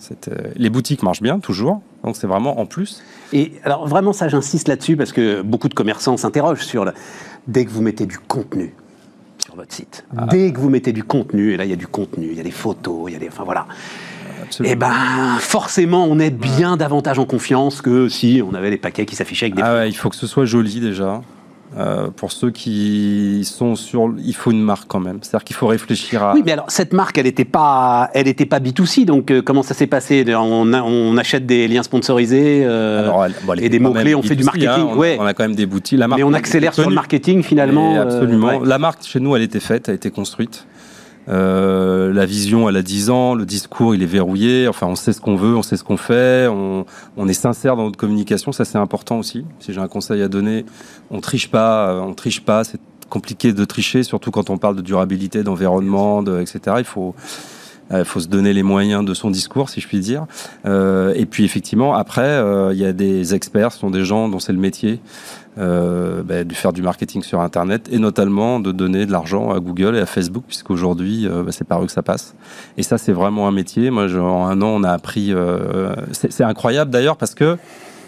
les 0.57 0.69
boutiques 0.69 1.01
marchent 1.01 1.21
bien 1.21 1.39
toujours, 1.39 1.81
donc 2.03 2.17
c'est 2.17 2.27
vraiment 2.27 2.59
en 2.59 2.65
plus. 2.65 3.01
Et 3.31 3.53
alors 3.63 3.87
vraiment 3.87 4.11
ça, 4.11 4.27
j'insiste 4.27 4.67
là-dessus 4.67 4.97
parce 4.97 5.13
que 5.13 5.41
beaucoup 5.43 5.69
de 5.69 5.73
commerçants 5.73 6.17
s'interrogent 6.17 6.65
sur 6.65 6.83
le, 6.83 6.91
dès 7.47 7.63
que 7.63 7.69
vous 7.69 7.81
mettez 7.81 8.05
du 8.05 8.19
contenu 8.19 8.75
votre 9.59 9.73
site, 9.73 10.05
ah. 10.17 10.25
dès 10.29 10.51
que 10.51 10.59
vous 10.59 10.69
mettez 10.69 10.91
du 10.91 11.03
contenu, 11.03 11.53
et 11.53 11.57
là 11.57 11.65
il 11.65 11.69
y 11.69 11.73
a 11.73 11.77
du 11.77 11.87
contenu, 11.87 12.29
il 12.31 12.37
y 12.37 12.39
a 12.39 12.43
des 12.43 12.51
photos, 12.51 13.03
il 13.07 13.13
y 13.13 13.15
a 13.15 13.19
des, 13.19 13.27
enfin 13.27 13.43
voilà. 13.43 13.67
Et 14.63 14.71
eh 14.71 14.75
ben 14.75 15.37
forcément, 15.39 16.05
on 16.05 16.17
est 16.17 16.31
bien 16.31 16.75
davantage 16.75 17.19
en 17.19 17.25
confiance 17.25 17.81
que 17.81 18.09
si 18.09 18.41
on 18.43 18.55
avait 18.55 18.71
les 18.71 18.77
paquets 18.77 19.05
qui 19.05 19.15
s'affichaient 19.15 19.45
avec 19.45 19.55
des. 19.55 19.61
Ah 19.61 19.75
ouais, 19.75 19.89
il 19.89 19.93
faut 19.93 20.09
que 20.09 20.15
ce 20.15 20.25
soit 20.25 20.45
joli 20.45 20.79
déjà. 20.79 21.21
Euh, 21.79 22.09
pour 22.13 22.33
ceux 22.33 22.51
qui 22.51 23.41
sont 23.45 23.75
sur, 23.75 24.13
il 24.21 24.35
faut 24.35 24.51
une 24.51 24.61
marque 24.61 24.87
quand 24.89 24.99
même. 24.99 25.19
C'est-à-dire 25.21 25.45
qu'il 25.45 25.55
faut 25.55 25.67
réfléchir 25.67 26.21
à. 26.21 26.33
Oui, 26.33 26.41
mais 26.45 26.51
alors 26.51 26.69
cette 26.69 26.91
marque, 26.91 27.17
elle 27.17 27.25
n'était 27.25 27.45
pas, 27.45 28.09
elle 28.13 28.27
était 28.27 28.45
pas 28.45 28.59
B2C. 28.59 29.05
Donc 29.05 29.31
euh, 29.31 29.41
comment 29.41 29.63
ça 29.63 29.73
s'est 29.73 29.87
passé? 29.87 30.25
On, 30.35 30.73
a, 30.73 30.81
on, 30.81 31.15
achète 31.15 31.45
des 31.45 31.69
liens 31.69 31.83
sponsorisés 31.83 32.63
euh, 32.65 33.03
alors, 33.03 33.27
bon, 33.43 33.53
et 33.53 33.69
des 33.69 33.79
mots 33.79 33.93
clés. 33.93 34.13
On 34.13 34.21
fait 34.21 34.35
du 34.35 34.43
marketing. 34.43 34.69
Hein, 34.69 34.87
on, 34.89 34.97
ouais. 34.97 35.17
on, 35.21 35.25
a 35.25 35.33
quand 35.33 35.43
même 35.43 35.55
des 35.55 35.65
boutiques. 35.65 35.99
La 35.99 36.09
marque, 36.09 36.19
mais 36.19 36.25
on 36.25 36.33
accélère 36.33 36.73
sur 36.73 36.89
le 36.89 36.95
marketing 36.95 37.43
finalement. 37.43 38.01
Absolument. 38.01 38.47
Ouais. 38.47 38.59
La 38.65 38.77
marque 38.77 39.05
chez 39.05 39.21
nous, 39.21 39.33
elle 39.37 39.43
était 39.43 39.61
faite, 39.61 39.87
elle 39.87 39.93
a 39.93 39.95
été 39.95 40.11
construite. 40.11 40.65
Euh, 41.29 42.11
la 42.11 42.25
vision, 42.25 42.67
elle 42.69 42.75
a 42.75 42.81
10 42.81 43.09
ans, 43.09 43.35
le 43.35 43.45
discours, 43.45 43.93
il 43.93 44.01
est 44.01 44.07
verrouillé. 44.07 44.67
Enfin, 44.67 44.87
on 44.87 44.95
sait 44.95 45.13
ce 45.13 45.21
qu'on 45.21 45.35
veut, 45.35 45.55
on 45.55 45.61
sait 45.61 45.77
ce 45.77 45.83
qu'on 45.83 45.97
fait, 45.97 46.47
on, 46.47 46.85
on, 47.17 47.27
est 47.27 47.33
sincère 47.33 47.75
dans 47.75 47.83
notre 47.85 47.97
communication, 47.97 48.51
ça 48.51 48.65
c'est 48.65 48.77
important 48.77 49.19
aussi. 49.19 49.45
Si 49.59 49.73
j'ai 49.73 49.79
un 49.79 49.87
conseil 49.87 50.21
à 50.23 50.27
donner, 50.27 50.65
on 51.11 51.21
triche 51.21 51.49
pas, 51.51 52.01
on 52.01 52.13
triche 52.13 52.41
pas. 52.41 52.63
C'est 52.63 52.79
compliqué 53.09 53.53
de 53.53 53.65
tricher, 53.65 54.03
surtout 54.03 54.31
quand 54.31 54.49
on 54.49 54.57
parle 54.57 54.75
de 54.75 54.81
durabilité, 54.81 55.43
d'environnement, 55.43 56.23
de, 56.23 56.39
etc. 56.39 56.77
Il 56.79 56.85
faut 56.85 57.15
il 57.89 57.95
euh, 57.95 58.05
faut 58.05 58.19
se 58.19 58.27
donner 58.27 58.53
les 58.53 58.63
moyens 58.63 59.03
de 59.05 59.13
son 59.13 59.31
discours, 59.31 59.69
si 59.69 59.81
je 59.81 59.87
puis 59.87 59.99
dire. 59.99 60.25
Euh, 60.65 61.13
et 61.15 61.25
puis 61.25 61.45
effectivement, 61.45 61.95
après, 61.95 62.21
euh, 62.21 62.73
il 62.73 62.79
y 62.79 62.85
a 62.85 62.93
des 62.93 63.33
experts, 63.33 63.71
ce 63.71 63.79
sont 63.79 63.89
des 63.89 64.03
gens 64.03 64.29
dont 64.29 64.39
c'est 64.39 64.53
le 64.53 64.59
métier 64.59 64.99
euh, 65.59 66.23
bah, 66.23 66.45
de 66.45 66.53
faire 66.53 66.71
du 66.71 66.81
marketing 66.81 67.21
sur 67.21 67.41
Internet 67.41 67.89
et 67.91 67.99
notamment 67.99 68.61
de 68.61 68.71
donner 68.71 69.05
de 69.05 69.11
l'argent 69.11 69.51
à 69.51 69.59
Google 69.59 69.95
et 69.95 69.99
à 69.99 70.05
Facebook, 70.05 70.43
puisqu'aujourd'hui, 70.47 71.27
euh, 71.27 71.43
bah, 71.43 71.51
c'est 71.51 71.67
par 71.67 71.83
eux 71.83 71.85
que 71.85 71.91
ça 71.91 72.01
passe. 72.01 72.33
Et 72.77 72.83
ça, 72.83 72.97
c'est 72.97 73.11
vraiment 73.11 73.47
un 73.47 73.51
métier. 73.51 73.89
Moi, 73.89 74.07
je, 74.07 74.19
en 74.19 74.45
un 74.45 74.61
an, 74.61 74.67
on 74.67 74.83
a 74.83 74.91
appris. 74.91 75.33
Euh, 75.33 75.95
c'est 76.11 76.43
incroyable 76.43 76.91
d'ailleurs 76.91 77.17
parce 77.17 77.35
que 77.35 77.57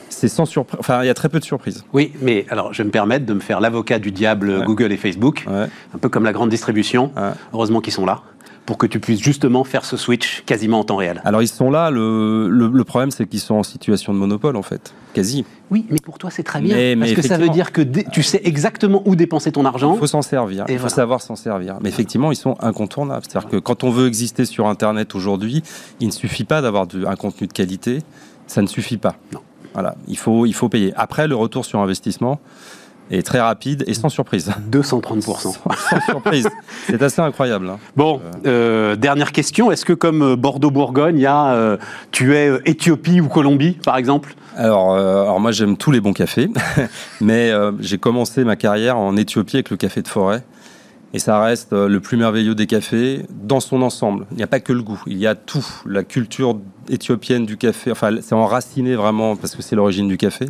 c'est 0.07 0.29
sans 0.29 0.45
surprise. 0.45 0.79
Enfin, 0.79 1.03
il 1.03 1.07
y 1.07 1.09
a 1.09 1.13
très 1.13 1.27
peu 1.27 1.39
de 1.39 1.43
surprises. 1.43 1.83
Oui, 1.91 2.13
mais 2.21 2.45
alors, 2.49 2.73
je 2.73 2.83
vais 2.83 2.87
me 2.87 2.91
permettre 2.91 3.25
de 3.25 3.33
me 3.33 3.41
faire 3.41 3.59
l'avocat 3.59 3.99
du 3.99 4.11
diable 4.11 4.49
ouais. 4.49 4.65
Google 4.65 4.91
et 4.93 4.97
Facebook, 4.97 5.45
ouais. 5.49 5.67
un 5.93 5.97
peu 5.97 6.07
comme 6.07 6.23
la 6.23 6.33
grande 6.33 6.49
distribution. 6.49 7.11
Ouais. 7.17 7.31
Heureusement 7.53 7.81
qu'ils 7.81 7.93
sont 7.93 8.05
là 8.05 8.21
pour 8.65 8.77
que 8.77 8.85
tu 8.85 8.99
puisses 8.99 9.19
justement 9.21 9.63
faire 9.63 9.85
ce 9.85 9.97
switch 9.97 10.43
quasiment 10.45 10.79
en 10.79 10.83
temps 10.83 10.95
réel 10.95 11.21
Alors 11.25 11.41
ils 11.41 11.47
sont 11.47 11.71
là, 11.71 11.89
le, 11.89 12.47
le, 12.49 12.67
le 12.67 12.83
problème 12.83 13.11
c'est 13.11 13.27
qu'ils 13.27 13.39
sont 13.39 13.55
en 13.55 13.63
situation 13.63 14.13
de 14.13 14.17
monopole 14.19 14.55
en 14.55 14.61
fait, 14.61 14.93
quasi. 15.13 15.45
Oui, 15.71 15.85
mais 15.89 15.99
pour 15.99 16.17
toi 16.17 16.29
c'est 16.29 16.43
très 16.43 16.61
bien, 16.61 16.75
mais, 16.75 16.95
parce 16.95 17.09
mais 17.09 17.15
que 17.15 17.21
ça 17.21 17.37
veut 17.37 17.49
dire 17.49 17.71
que 17.71 17.81
tu 17.81 18.23
sais 18.23 18.41
exactement 18.43 19.01
où 19.05 19.15
dépenser 19.15 19.51
ton 19.51 19.65
argent. 19.65 19.93
Il 19.95 19.99
faut 19.99 20.07
s'en 20.07 20.21
servir, 20.21 20.65
il 20.67 20.73
faut 20.75 20.81
voilà. 20.81 20.95
savoir 20.95 21.21
s'en 21.21 21.35
servir. 21.35 21.77
Mais 21.81 21.89
effectivement, 21.89 22.31
ils 22.31 22.35
sont 22.35 22.55
incontournables. 22.59 23.25
C'est-à-dire 23.27 23.49
que 23.49 23.57
quand 23.57 23.83
on 23.83 23.89
veut 23.89 24.07
exister 24.07 24.45
sur 24.45 24.67
Internet 24.67 25.15
aujourd'hui, 25.15 25.63
il 25.99 26.07
ne 26.07 26.11
suffit 26.11 26.43
pas 26.43 26.61
d'avoir 26.61 26.87
un 27.07 27.15
contenu 27.15 27.47
de 27.47 27.53
qualité, 27.53 27.99
ça 28.47 28.61
ne 28.61 28.67
suffit 28.67 28.97
pas. 28.97 29.15
Non. 29.33 29.39
Voilà, 29.73 29.95
il 30.07 30.17
faut, 30.17 30.45
il 30.45 30.53
faut 30.53 30.67
payer. 30.67 30.93
Après, 30.97 31.27
le 31.27 31.35
retour 31.35 31.63
sur 31.63 31.79
investissement, 31.79 32.41
et 33.11 33.23
très 33.23 33.39
rapide 33.39 33.83
et 33.87 33.93
sans 33.93 34.09
surprise. 34.09 34.51
230%. 34.71 35.21
sans, 35.21 35.51
sans 35.51 36.01
surprise. 36.07 36.49
C'est 36.87 37.01
assez 37.01 37.21
incroyable. 37.21 37.69
Hein. 37.69 37.77
Bon, 37.95 38.21
euh, 38.45 38.95
dernière 38.95 39.33
question. 39.33 39.71
Est-ce 39.71 39.85
que 39.85 39.93
comme 39.93 40.35
Bordeaux-Bourgogne, 40.35 41.17
il 41.17 41.21
y 41.21 41.25
a, 41.25 41.53
euh, 41.53 41.77
tu 42.11 42.35
es 42.35 42.49
Éthiopie 42.65 43.19
ou 43.19 43.27
Colombie, 43.27 43.73
par 43.83 43.97
exemple? 43.97 44.35
Alors, 44.55 44.93
euh, 44.93 45.23
alors, 45.23 45.39
moi, 45.39 45.51
j'aime 45.51 45.77
tous 45.77 45.91
les 45.91 45.99
bons 45.99 46.13
cafés, 46.13 46.49
mais 47.21 47.51
euh, 47.51 47.73
j'ai 47.79 47.97
commencé 47.97 48.43
ma 48.43 48.55
carrière 48.55 48.97
en 48.97 49.15
Éthiopie 49.17 49.57
avec 49.57 49.69
le 49.69 49.77
café 49.77 50.01
de 50.01 50.07
forêt. 50.07 50.43
Et 51.13 51.19
ça 51.19 51.41
reste 51.41 51.73
le 51.73 51.99
plus 51.99 52.15
merveilleux 52.15 52.55
des 52.55 52.67
cafés 52.67 53.25
dans 53.29 53.59
son 53.59 53.81
ensemble. 53.81 54.25
Il 54.31 54.37
n'y 54.37 54.43
a 54.43 54.47
pas 54.47 54.61
que 54.61 54.71
le 54.71 54.81
goût, 54.81 55.01
il 55.07 55.17
y 55.17 55.27
a 55.27 55.35
tout. 55.35 55.65
La 55.85 56.05
culture 56.05 56.57
éthiopienne 56.87 57.45
du 57.45 57.57
café, 57.57 57.91
enfin, 57.91 58.15
c'est 58.21 58.33
enraciné 58.33 58.95
vraiment 58.95 59.35
parce 59.35 59.57
que 59.57 59.61
c'est 59.61 59.75
l'origine 59.75 60.07
du 60.07 60.15
café. 60.15 60.45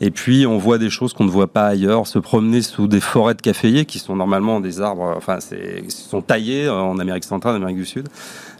Et 0.00 0.10
puis, 0.10 0.46
on 0.46 0.58
voit 0.58 0.78
des 0.78 0.90
choses 0.90 1.12
qu'on 1.12 1.24
ne 1.24 1.30
voit 1.30 1.48
pas 1.48 1.66
ailleurs. 1.66 2.06
Se 2.06 2.18
promener 2.18 2.62
sous 2.62 2.86
des 2.86 3.00
forêts 3.00 3.34
de 3.34 3.42
caféiers 3.42 3.84
qui 3.84 3.98
sont 3.98 4.14
normalement 4.14 4.60
des 4.60 4.80
arbres, 4.80 5.14
enfin, 5.16 5.38
sont 5.88 6.22
taillés 6.22 6.68
en 6.68 6.98
Amérique 6.98 7.24
centrale, 7.24 7.54
en 7.54 7.56
Amérique 7.56 7.78
du 7.78 7.84
Sud. 7.84 8.08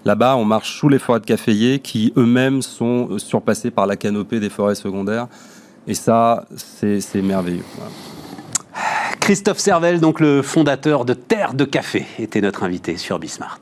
Là-bas, 0.04 0.36
on 0.36 0.44
marche 0.44 0.78
sous 0.78 0.88
les 0.88 0.98
forêts 0.98 1.20
de 1.20 1.26
caféiers 1.26 1.78
qui 1.78 2.12
eux-mêmes 2.16 2.62
sont 2.62 3.18
surpassés 3.18 3.70
par 3.70 3.86
la 3.86 3.96
canopée 3.96 4.40
des 4.40 4.50
forêts 4.50 4.74
secondaires. 4.74 5.28
Et 5.86 5.94
ça, 5.94 6.44
c'est, 6.56 7.22
merveilleux. 7.22 7.64
Christophe 9.20 9.58
Servel, 9.58 10.00
donc 10.00 10.20
le 10.20 10.42
fondateur 10.42 11.04
de 11.04 11.14
Terre 11.14 11.54
de 11.54 11.64
Café, 11.64 12.04
était 12.18 12.40
notre 12.40 12.64
invité 12.64 12.96
sur 12.96 13.18
Bismart. 13.18 13.58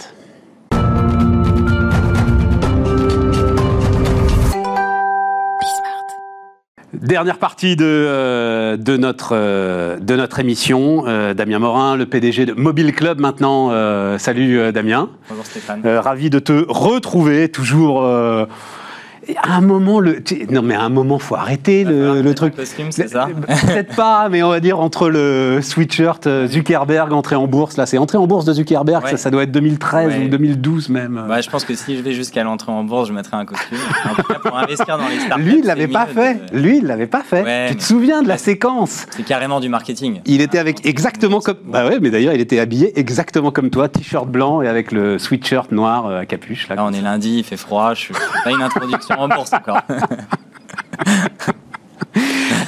Dernière 7.03 7.39
partie 7.39 7.77
de, 7.77 7.85
euh, 7.85 8.77
de, 8.77 8.97
notre, 8.97 9.31
euh, 9.33 9.99
de 9.99 10.17
notre 10.17 10.39
émission. 10.39 11.05
Euh, 11.07 11.35
Damien 11.35 11.59
Morin, 11.59 11.97
le 11.97 12.07
PDG 12.07 12.47
de 12.47 12.53
Mobile 12.55 12.95
Club 12.95 13.21
maintenant. 13.21 13.69
Euh, 13.71 14.17
salut 14.19 14.73
Damien. 14.73 15.11
Bonjour 15.29 15.45
Stéphane. 15.45 15.87
ravi 15.87 16.31
de 16.31 16.39
te 16.39 16.65
retrouver, 16.69 17.51
toujours 17.51 18.07
à 19.43 19.57
un 19.57 19.61
moment, 19.61 20.01
le... 20.01 20.23
non 20.51 20.63
mais 20.63 20.75
à 20.75 20.83
un 20.83 20.89
moment, 20.89 21.19
faut 21.19 21.35
arrêter 21.35 21.85
le, 21.85 22.23
le 22.23 22.35
truc. 22.35 22.55
Costume, 22.55 22.93
c'est 22.93 23.09
ça 23.09 23.27
Peut-être 23.67 23.95
pas, 23.97 24.29
mais 24.29 24.43
on 24.43 24.51
va 24.51 24.61
dire 24.61 24.79
entre 24.79 25.09
le 25.09 25.61
sweatshirt 25.63 26.29
Zuckerberg 26.47 27.13
entrée 27.13 27.37
en 27.37 27.47
bourse, 27.47 27.77
là, 27.77 27.87
c'est 27.87 27.99
entrée 27.99 28.19
en 28.19 28.27
bourse 28.27 28.45
de 28.45 28.53
Zuckerberg, 28.53 29.05
ouais. 29.05 29.11
ça, 29.11 29.17
ça, 29.17 29.31
doit 29.31 29.43
être 29.43 29.53
2013 29.53 30.09
ouais. 30.09 30.25
ou 30.25 30.29
2012 30.29 30.89
même. 30.91 31.25
Bah, 31.29 31.41
je 31.41 31.51
pense 31.51 31.65
que 31.65 31.75
si 31.75 31.97
je 31.97 32.03
vais 32.03 32.13
jusqu'à 32.13 32.45
l'entrée 32.45 32.73
en 32.73 32.85
bourse, 32.85 33.09
je 33.09 33.13
mettrai 33.13 33.37
un 33.37 33.45
costume. 33.45 33.79
En 34.05 34.15
tout 34.15 34.23
cas, 34.23 34.39
pour 34.39 34.57
investir 34.57 34.99
dans 34.99 35.09
les 35.09 35.21
startups. 35.21 35.45
Lui, 35.45 35.59
il 35.59 35.65
l'avait 35.65 35.89
pas 35.89 36.07
fait. 36.07 36.41
Lui, 36.53 36.79
il 36.79 36.85
l'avait 36.85 37.07
pas 37.07 37.23
fait. 37.23 37.69
Tu 37.69 37.77
te 37.77 37.83
souviens 37.83 38.23
de 38.23 38.29
la 38.29 38.39
séquence? 38.39 39.07
C'est 39.11 39.25
carrément 39.25 39.61
du 39.61 39.69
marketing. 39.69 40.21
Il 40.27 40.41
était 40.41 40.59
avec 40.59 40.87
exactement 40.87 41.41
comme. 41.41 41.57
Bah 41.67 41.87
ouais, 41.87 41.99
mais 42.01 42.11
d'ailleurs, 42.11 42.35
il 42.35 42.41
était 42.41 42.59
habillé 42.59 42.99
exactement 42.99 43.51
comme 43.51 43.71
toi, 43.71 43.89
t-shirt 43.89 44.29
blanc 44.29 44.63
et 44.63 44.69
avec 44.69 44.93
le 44.93 45.19
sweatshirt 45.19 45.73
noir 45.73 46.11
à 46.11 46.27
capuche. 46.27 46.69
Là, 46.69 46.77
là 46.77 46.85
on 46.85 46.93
est 46.93 47.01
lundi, 47.01 47.39
il 47.39 47.45
fait 47.45 47.57
froid. 47.57 47.95
Je 47.95 48.01
suis 48.01 48.15
pas 48.45 48.51
une 48.51 48.63
introduction 48.63 49.16
encore. 49.19 49.47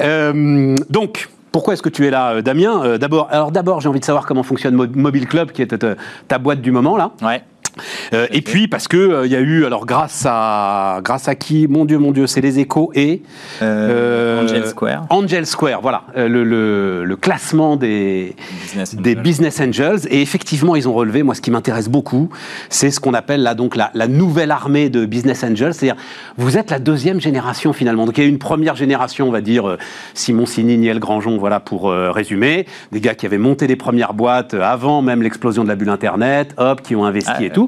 euh, 0.00 0.74
donc, 0.90 1.28
pourquoi 1.52 1.74
est-ce 1.74 1.82
que 1.82 1.88
tu 1.88 2.06
es 2.06 2.10
là, 2.10 2.42
Damien? 2.42 2.82
Euh, 2.84 2.98
D'abord, 2.98 3.28
alors 3.30 3.50
d'abord, 3.50 3.80
j'ai 3.80 3.88
envie 3.88 4.00
de 4.00 4.04
savoir 4.04 4.26
comment 4.26 4.42
fonctionne 4.42 4.74
Mobile 4.74 5.26
Club, 5.26 5.52
qui 5.52 5.62
est 5.62 5.78
ta, 5.78 5.94
ta 6.28 6.38
boîte 6.38 6.60
du 6.60 6.70
moment 6.70 6.96
là. 6.96 7.10
Ouais. 7.22 7.42
Euh, 8.12 8.26
et 8.30 8.42
puis 8.42 8.68
parce 8.68 8.88
que 8.88 8.96
euh, 8.96 9.26
il 9.26 9.32
y 9.32 9.36
a 9.36 9.40
eu 9.40 9.64
alors 9.64 9.86
grâce 9.86 10.24
à 10.26 11.00
grâce 11.02 11.28
à 11.28 11.34
qui? 11.34 11.66
Mon 11.68 11.84
dieu 11.84 11.98
mon 11.98 12.12
dieu 12.12 12.26
c'est 12.26 12.40
les 12.40 12.58
échos 12.58 12.90
et 12.94 13.22
euh, 13.62 14.42
Angel 14.42 14.66
Square. 14.66 15.06
Angel 15.10 15.46
Square 15.46 15.80
voilà. 15.80 16.04
Le, 16.16 16.44
le, 16.44 17.04
le 17.04 17.16
classement 17.16 17.76
des 17.76 18.34
business 18.62 18.94
des 18.94 19.14
business 19.14 19.60
angels. 19.60 20.00
Et 20.10 20.22
effectivement 20.22 20.76
ils 20.76 20.88
ont 20.88 20.94
relevé 20.94 21.22
moi 21.22 21.34
ce 21.34 21.40
qui 21.40 21.50
m'intéresse 21.50 21.88
beaucoup 21.88 22.28
c'est 22.68 22.90
ce 22.90 23.00
qu'on 23.00 23.14
appelle 23.14 23.42
là 23.42 23.54
donc 23.54 23.76
la, 23.76 23.90
la, 23.94 24.08
nouvelle 24.08 24.50
armée 24.50 24.88
de 24.88 25.04
business 25.04 25.44
angels. 25.44 25.74
C'est-à-dire 25.74 26.00
vous 26.36 26.56
êtes 26.56 26.70
la 26.70 26.78
deuxième 26.78 27.20
génération 27.20 27.72
finalement. 27.72 28.06
Donc 28.06 28.18
il 28.18 28.22
y 28.22 28.24
a 28.24 28.26
eu 28.26 28.30
une 28.30 28.38
première 28.38 28.76
génération 28.76 29.28
on 29.28 29.32
va 29.32 29.40
dire 29.40 29.76
Simon 30.14 30.46
Sini 30.46 30.78
Niel 30.78 30.98
Granjon 30.98 31.38
voilà 31.38 31.60
pour 31.60 31.90
résumer. 31.90 32.66
Des 32.92 33.00
gars 33.00 33.14
qui 33.14 33.26
avaient 33.26 33.38
monté 33.38 33.66
des 33.66 33.76
premières 33.76 34.14
boîtes 34.14 34.54
avant 34.54 35.02
même 35.02 35.22
l'explosion 35.22 35.64
de 35.64 35.68
la 35.68 35.76
bulle 35.76 35.88
internet 35.90 36.54
hop 36.56 36.82
qui 36.82 36.96
ont 36.96 37.04
investi 37.04 37.30
ah, 37.34 37.42
et 37.42 37.50
tout 37.50 37.67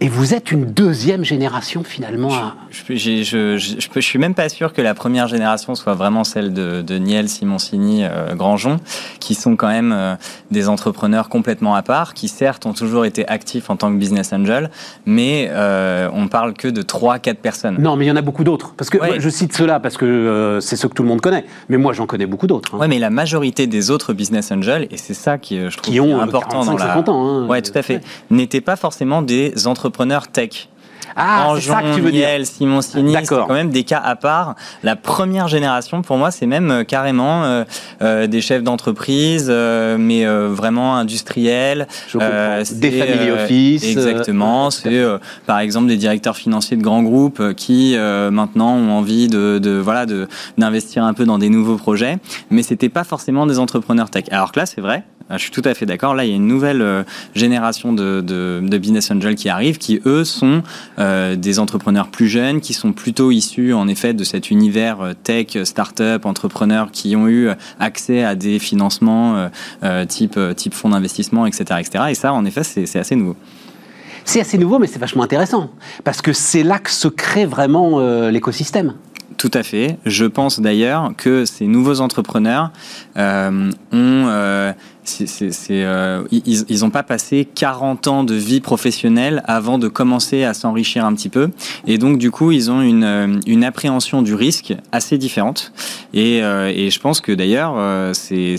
et 0.00 0.08
vous 0.08 0.32
êtes 0.32 0.50
une 0.50 0.64
deuxième 0.64 1.24
génération 1.24 1.84
finalement. 1.84 2.30
Je, 2.70 2.94
je, 2.94 3.22
je, 3.22 3.58
je, 3.58 4.00
suis 4.00 4.18
même 4.18 4.34
pas 4.34 4.48
sûr 4.48 4.72
que 4.72 4.80
la 4.80 4.94
première 4.94 5.28
génération 5.28 5.74
soit 5.74 5.92
vraiment 5.92 6.24
celle 6.24 6.54
de, 6.54 6.80
de 6.80 6.94
Niel, 6.96 7.28
Simoncini, 7.28 8.04
euh, 8.04 8.34
qui 9.18 9.34
sont 9.34 9.56
quand 9.56 9.68
même 9.68 9.92
euh, 9.92 10.14
des 10.50 10.70
entrepreneurs 10.70 11.28
complètement 11.28 11.74
à 11.74 11.82
part, 11.82 12.14
qui 12.14 12.28
certes 12.28 12.64
ont 12.64 12.72
toujours 12.72 13.04
été 13.04 13.28
actifs 13.28 13.68
en 13.68 13.76
tant 13.76 13.92
que 13.92 13.98
business 13.98 14.32
angel, 14.32 14.70
mais 15.04 15.48
euh, 15.50 16.08
on 16.14 16.28
parle 16.28 16.54
que 16.54 16.68
de 16.68 16.80
3-4 16.80 17.34
personnes. 17.34 17.76
Non, 17.78 17.96
mais 17.96 18.06
il 18.06 18.08
y 18.08 18.12
en 18.12 18.16
a 18.16 18.22
beaucoup 18.22 18.44
d'autres. 18.44 18.72
Parce 18.78 18.88
que 18.88 18.98
je 19.18 19.28
cite 19.28 19.54
cela 19.54 19.80
parce 19.80 19.98
que 19.98 20.06
euh, 20.06 20.60
c'est 20.60 20.76
ce 20.76 20.86
que 20.86 20.94
tout 20.94 21.02
le 21.02 21.08
monde 21.08 21.20
connaît. 21.20 21.44
Mais 21.68 21.76
moi, 21.76 21.92
j'en 21.92 22.06
connais 22.06 22.26
beaucoup 22.26 22.46
d'autres. 22.46 22.74
Hein. 22.74 22.78
Oui, 22.80 22.88
mais 22.88 22.98
la 22.98 23.10
majorité 23.10 23.66
des 23.66 23.90
autres 23.90 24.14
business 24.14 24.50
angels, 24.50 24.88
et 24.90 24.96
c'est 24.96 25.14
ça 25.14 25.36
qui, 25.36 25.58
je 25.58 25.76
trouve, 25.76 25.92
qui 25.92 26.00
ont 26.00 26.20
important 26.20 26.62
45, 26.62 26.72
dans 26.72 26.78
la... 26.78 26.86
50 26.86 27.08
ans. 27.10 27.26
Hein, 27.26 27.46
ouais, 27.48 27.60
tout 27.60 27.76
à 27.78 27.82
fait. 27.82 28.00
N'étaient 28.30 28.62
pas 28.62 28.76
forcément 28.76 29.20
des 29.20 29.66
entrepreneurs 29.66 29.89
entrepreneurs 29.90 30.28
tech. 30.30 30.69
Ah, 31.16 31.52
c'est 31.56 31.68
ça 31.68 31.82
que 31.82 31.94
tu 31.94 32.00
veux 32.00 32.10
Niel, 32.10 32.46
Simon 32.46 32.80
Sini, 32.82 33.14
c'est 33.20 33.26
quand 33.26 33.52
même 33.52 33.70
des 33.70 33.84
cas 33.84 34.00
à 34.04 34.16
part. 34.16 34.54
La 34.82 34.96
première 34.96 35.48
génération, 35.48 36.02
pour 36.02 36.16
moi, 36.16 36.30
c'est 36.30 36.46
même 36.46 36.70
euh, 36.70 36.84
carrément 36.84 37.44
euh, 37.44 37.64
euh, 38.02 38.26
des 38.26 38.40
chefs 38.40 38.62
d'entreprise, 38.62 39.50
mais 39.50 40.24
vraiment 40.26 40.96
industriels. 40.96 41.86
des 42.14 42.90
family 42.90 43.30
office. 43.30 43.84
Exactement. 43.84 44.70
c'est 44.70 45.04
par 45.46 45.58
exemple 45.58 45.86
des 45.88 45.96
directeurs 45.96 46.36
financiers 46.36 46.76
de 46.76 46.82
grands 46.82 47.02
groupes 47.02 47.54
qui 47.54 47.96
maintenant 47.96 48.74
ont 48.74 48.90
envie 48.90 49.28
de, 49.28 49.58
de 49.58 49.72
voilà 49.72 50.06
de 50.06 50.28
d'investir 50.58 51.04
un 51.04 51.14
peu 51.14 51.24
dans 51.24 51.38
des 51.38 51.48
nouveaux 51.48 51.76
projets, 51.76 52.18
mais 52.50 52.62
c'était 52.62 52.88
pas 52.88 53.04
forcément 53.04 53.46
des 53.46 53.58
entrepreneurs 53.58 54.10
tech. 54.10 54.24
Alors 54.30 54.52
que 54.52 54.60
là, 54.60 54.66
c'est 54.66 54.80
vrai, 54.80 55.04
ah, 55.32 55.36
je 55.36 55.42
suis 55.42 55.52
tout 55.52 55.62
à 55.64 55.74
fait 55.74 55.86
d'accord. 55.86 56.16
Là, 56.16 56.24
il 56.24 56.30
y 56.30 56.32
a 56.32 56.36
une 56.36 56.48
nouvelle 56.48 56.82
euh, 56.82 57.04
génération 57.36 57.92
de, 57.92 58.20
de, 58.20 58.78
business 58.78 59.12
angels 59.12 59.36
qui 59.36 59.48
arrivent, 59.48 59.78
qui 59.78 60.00
eux 60.04 60.24
sont 60.24 60.64
euh, 61.00 61.34
des 61.34 61.58
entrepreneurs 61.58 62.08
plus 62.08 62.28
jeunes, 62.28 62.60
qui 62.60 62.72
sont 62.72 62.92
plutôt 62.92 63.30
issus 63.30 63.72
en 63.72 63.88
effet 63.88 64.14
de 64.14 64.22
cet 64.22 64.50
univers 64.50 65.00
euh, 65.00 65.12
tech, 65.14 65.56
start-up, 65.64 66.26
entrepreneurs 66.26 66.90
qui 66.92 67.16
ont 67.16 67.26
eu 67.26 67.48
accès 67.78 68.22
à 68.22 68.34
des 68.34 68.58
financements 68.58 69.48
type 70.08 70.38
type 70.56 70.74
fonds 70.74 70.90
d'investissement, 70.90 71.46
etc., 71.46 71.64
etc. 71.80 72.04
Et 72.10 72.14
ça, 72.14 72.32
en 72.32 72.44
effet, 72.44 72.62
c'est 72.62 72.98
assez 72.98 73.16
nouveau. 73.16 73.36
C'est 74.24 74.40
assez 74.40 74.58
nouveau, 74.58 74.78
mais 74.78 74.86
c'est 74.86 74.98
vachement 74.98 75.22
intéressant 75.22 75.70
parce 76.04 76.22
que 76.22 76.32
c'est 76.32 76.62
là 76.62 76.78
que 76.78 76.90
se 76.90 77.08
crée 77.08 77.46
vraiment 77.46 78.00
l'écosystème. 78.28 78.94
Tout 79.36 79.50
à 79.54 79.62
fait. 79.62 79.98
Je 80.04 80.26
pense 80.26 80.60
d'ailleurs 80.60 81.12
que 81.16 81.44
ces 81.44 81.66
nouveaux 81.66 82.00
entrepreneurs 82.00 82.70
ont 83.16 84.74
c'est, 85.10 85.84
euh, 85.84 86.22
ils 86.30 86.80
n'ont 86.80 86.90
pas 86.90 87.02
passé 87.02 87.46
40 87.54 88.06
ans 88.08 88.24
de 88.24 88.34
vie 88.34 88.60
professionnelle 88.60 89.42
avant 89.46 89.78
de 89.78 89.88
commencer 89.88 90.44
à 90.44 90.54
s'enrichir 90.54 91.04
un 91.04 91.14
petit 91.14 91.28
peu. 91.28 91.50
Et 91.86 91.98
donc, 91.98 92.18
du 92.18 92.30
coup, 92.30 92.52
ils 92.52 92.70
ont 92.70 92.80
une, 92.80 93.04
euh, 93.04 93.40
une 93.46 93.64
appréhension 93.64 94.22
du 94.22 94.34
risque 94.34 94.74
assez 94.92 95.18
différente. 95.18 95.72
Et, 96.14 96.42
euh, 96.42 96.72
et 96.74 96.90
je 96.90 97.00
pense 97.00 97.20
que 97.20 97.32
d'ailleurs, 97.32 97.74
c'est, 98.14 98.56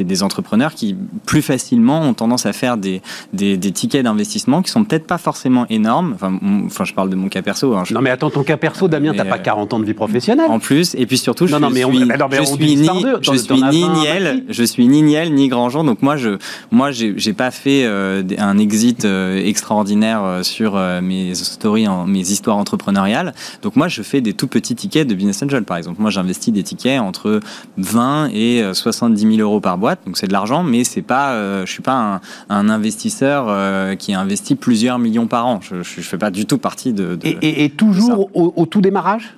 des 0.00 0.22
entrepreneurs 0.22 0.74
qui, 0.74 0.96
plus 1.24 1.42
facilement, 1.42 2.02
ont 2.02 2.14
tendance 2.14 2.46
à 2.46 2.52
faire 2.52 2.76
des, 2.76 3.02
des, 3.32 3.56
des 3.56 3.72
tickets 3.72 4.04
d'investissement 4.04 4.62
qui 4.62 4.70
sont 4.70 4.84
peut-être 4.84 5.06
pas 5.06 5.18
forcément 5.18 5.66
énormes. 5.68 6.12
Enfin, 6.14 6.38
enfin, 6.66 6.84
je 6.84 6.94
parle 6.94 7.10
de 7.10 7.16
mon 7.16 7.28
cas 7.28 7.42
perso. 7.42 7.74
Hein, 7.74 7.84
non, 7.90 8.00
mais 8.00 8.10
attends, 8.10 8.30
ton 8.30 8.44
cas 8.44 8.56
perso, 8.56 8.88
Damien, 8.88 9.12
t'as 9.16 9.24
pas 9.24 9.38
40 9.38 9.74
ans 9.74 9.80
de 9.80 9.84
vie 9.84 9.94
professionnelle. 9.94 10.50
En 10.50 10.58
plus, 10.58 10.94
et 10.94 11.06
puis 11.06 11.18
surtout, 11.18 11.46
je 11.46 11.52
non, 11.52 11.60
non, 11.60 11.70
mais 11.70 11.82
suis, 11.82 11.98
je 12.30 12.44
suis 12.44 12.76
ni, 12.76 12.88
je 13.20 13.36
suis 13.36 13.62
ni 13.62 13.88
Niel, 13.88 14.44
je 14.48 14.64
suis 14.64 14.86
ni 14.86 15.02
Niel, 15.02 15.32
ni 15.32 15.48
Grandjean 15.48 15.85
donc 15.86 16.02
moi, 16.02 16.16
je, 16.16 16.36
moi, 16.70 16.90
j'ai 16.90 17.32
pas 17.32 17.50
fait 17.50 17.84
euh, 17.84 18.22
un 18.38 18.58
exit 18.58 19.04
euh, 19.04 19.42
extraordinaire 19.42 20.22
euh, 20.22 20.42
sur 20.42 20.76
mes 21.02 21.34
stories, 21.34 21.88
en, 21.88 22.06
mes 22.06 22.20
histoires 22.20 22.56
entrepreneuriales. 22.56 23.34
Donc 23.62 23.76
moi, 23.76 23.88
je 23.88 24.02
fais 24.02 24.20
des 24.20 24.34
tout 24.34 24.48
petits 24.48 24.74
tickets 24.74 25.08
de 25.08 25.14
business 25.14 25.42
angel, 25.42 25.64
par 25.64 25.76
exemple. 25.78 26.00
Moi, 26.00 26.10
j'investis 26.10 26.52
des 26.52 26.62
tickets 26.62 27.00
entre 27.00 27.40
20 27.78 28.30
et 28.34 28.62
70 28.72 29.36
000 29.36 29.36
euros 29.38 29.60
par 29.60 29.78
boîte. 29.78 30.00
Donc 30.04 30.18
c'est 30.18 30.26
de 30.26 30.32
l'argent, 30.32 30.62
mais 30.62 30.84
c'est 30.84 31.02
pas, 31.02 31.64
je 31.64 31.70
suis 31.70 31.82
pas 31.82 32.20
un, 32.48 32.68
investisseur 32.68 33.96
qui 33.96 34.12
investit 34.12 34.56
plusieurs 34.56 34.98
millions 34.98 35.28
par 35.28 35.46
an. 35.46 35.60
Je, 35.62 35.82
je, 35.82 36.00
fais 36.00 36.18
pas 36.18 36.30
du 36.30 36.46
tout 36.46 36.58
partie 36.58 36.92
de. 36.92 37.18
et, 37.22 37.70
toujours 37.70 38.28
au 38.34 38.66
tout 38.66 38.80
démarrage? 38.80 39.36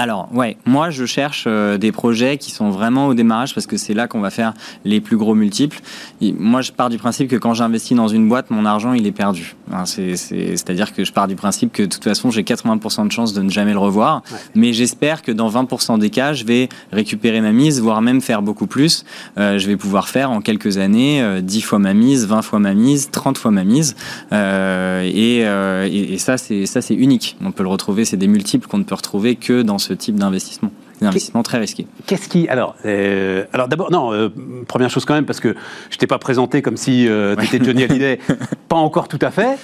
Alors, 0.00 0.30
ouais, 0.32 0.56
moi 0.64 0.88
je 0.88 1.04
cherche 1.04 1.44
euh, 1.46 1.76
des 1.76 1.92
projets 1.92 2.38
qui 2.38 2.52
sont 2.52 2.70
vraiment 2.70 3.08
au 3.08 3.12
démarrage 3.12 3.54
parce 3.54 3.66
que 3.66 3.76
c'est 3.76 3.92
là 3.92 4.08
qu'on 4.08 4.20
va 4.20 4.30
faire 4.30 4.54
les 4.86 4.98
plus 4.98 5.18
gros 5.18 5.34
multiples. 5.34 5.78
moi, 6.22 6.62
je 6.62 6.72
pars 6.72 6.88
du 6.88 6.96
principe 6.96 7.28
que 7.28 7.36
quand 7.36 7.52
j'investis 7.52 7.94
dans 7.94 8.08
une 8.08 8.26
boîte, 8.26 8.48
mon 8.48 8.64
argent 8.64 8.94
il 8.94 9.06
est 9.06 9.12
perdu. 9.12 9.56
Hein, 9.70 9.84
c'est-à-dire 9.84 10.94
que 10.94 11.04
je 11.04 11.12
pars 11.12 11.28
du 11.28 11.36
principe 11.36 11.70
que 11.74 11.82
de 11.82 11.88
toute 11.88 12.02
façon, 12.02 12.30
j'ai 12.30 12.44
80% 12.44 13.08
de 13.08 13.12
chances 13.12 13.34
de 13.34 13.42
ne 13.42 13.50
jamais 13.50 13.72
le 13.72 13.78
revoir. 13.78 14.22
Mais 14.54 14.72
j'espère 14.72 15.20
que 15.20 15.32
dans 15.32 15.50
20% 15.50 15.98
des 15.98 16.08
cas, 16.08 16.32
je 16.32 16.44
vais 16.44 16.70
récupérer 16.92 17.42
ma 17.42 17.52
mise, 17.52 17.82
voire 17.82 18.00
même 18.00 18.22
faire 18.22 18.40
beaucoup 18.40 18.66
plus. 18.66 19.04
Euh, 19.36 19.58
je 19.58 19.66
vais 19.66 19.76
pouvoir 19.76 20.08
faire 20.08 20.30
en 20.30 20.40
quelques 20.40 20.78
années 20.78 21.42
10 21.42 21.58
euh, 21.58 21.60
fois 21.60 21.78
ma 21.78 21.92
mise, 21.92 22.26
20 22.26 22.40
fois 22.40 22.58
ma 22.58 22.72
mise, 22.72 23.10
30 23.10 23.36
fois 23.36 23.50
ma 23.50 23.64
mise. 23.64 23.94
et, 24.32 25.40
et, 25.40 26.12
et 26.14 26.18
ça, 26.18 26.38
c'est 26.38 26.94
unique. 26.94 27.36
On 27.44 27.52
peut 27.52 27.64
le 27.64 27.68
retrouver, 27.68 28.06
c'est 28.06 28.16
des 28.16 28.28
multiples 28.28 28.66
qu'on 28.66 28.78
ne 28.78 28.84
peut 28.84 28.94
retrouver 28.94 29.36
que 29.36 29.60
dans 29.60 29.78
ce 29.78 29.89
type 29.94 30.16
d'investissement. 30.16 30.72
Un 31.02 31.06
investissement 31.06 31.42
très 31.42 31.58
risqué. 31.58 31.86
Qu'est-ce 32.06 32.28
qui. 32.28 32.48
Alors, 32.48 32.74
euh, 32.84 33.44
alors 33.52 33.68
d'abord, 33.68 33.90
non, 33.90 34.12
euh, 34.12 34.28
première 34.68 34.90
chose 34.90 35.04
quand 35.04 35.14
même, 35.14 35.24
parce 35.24 35.40
que 35.40 35.54
je 35.90 35.96
t'ai 35.96 36.06
pas 36.06 36.18
présenté 36.18 36.62
comme 36.62 36.76
si 36.76 37.08
euh, 37.08 37.36
tu 37.36 37.44
étais 37.56 37.64
Johnny 37.64 37.84
Hallyday. 37.84 38.18
pas 38.68 38.76
encore 38.76 39.08
tout 39.08 39.18
à 39.22 39.30
fait. 39.30 39.58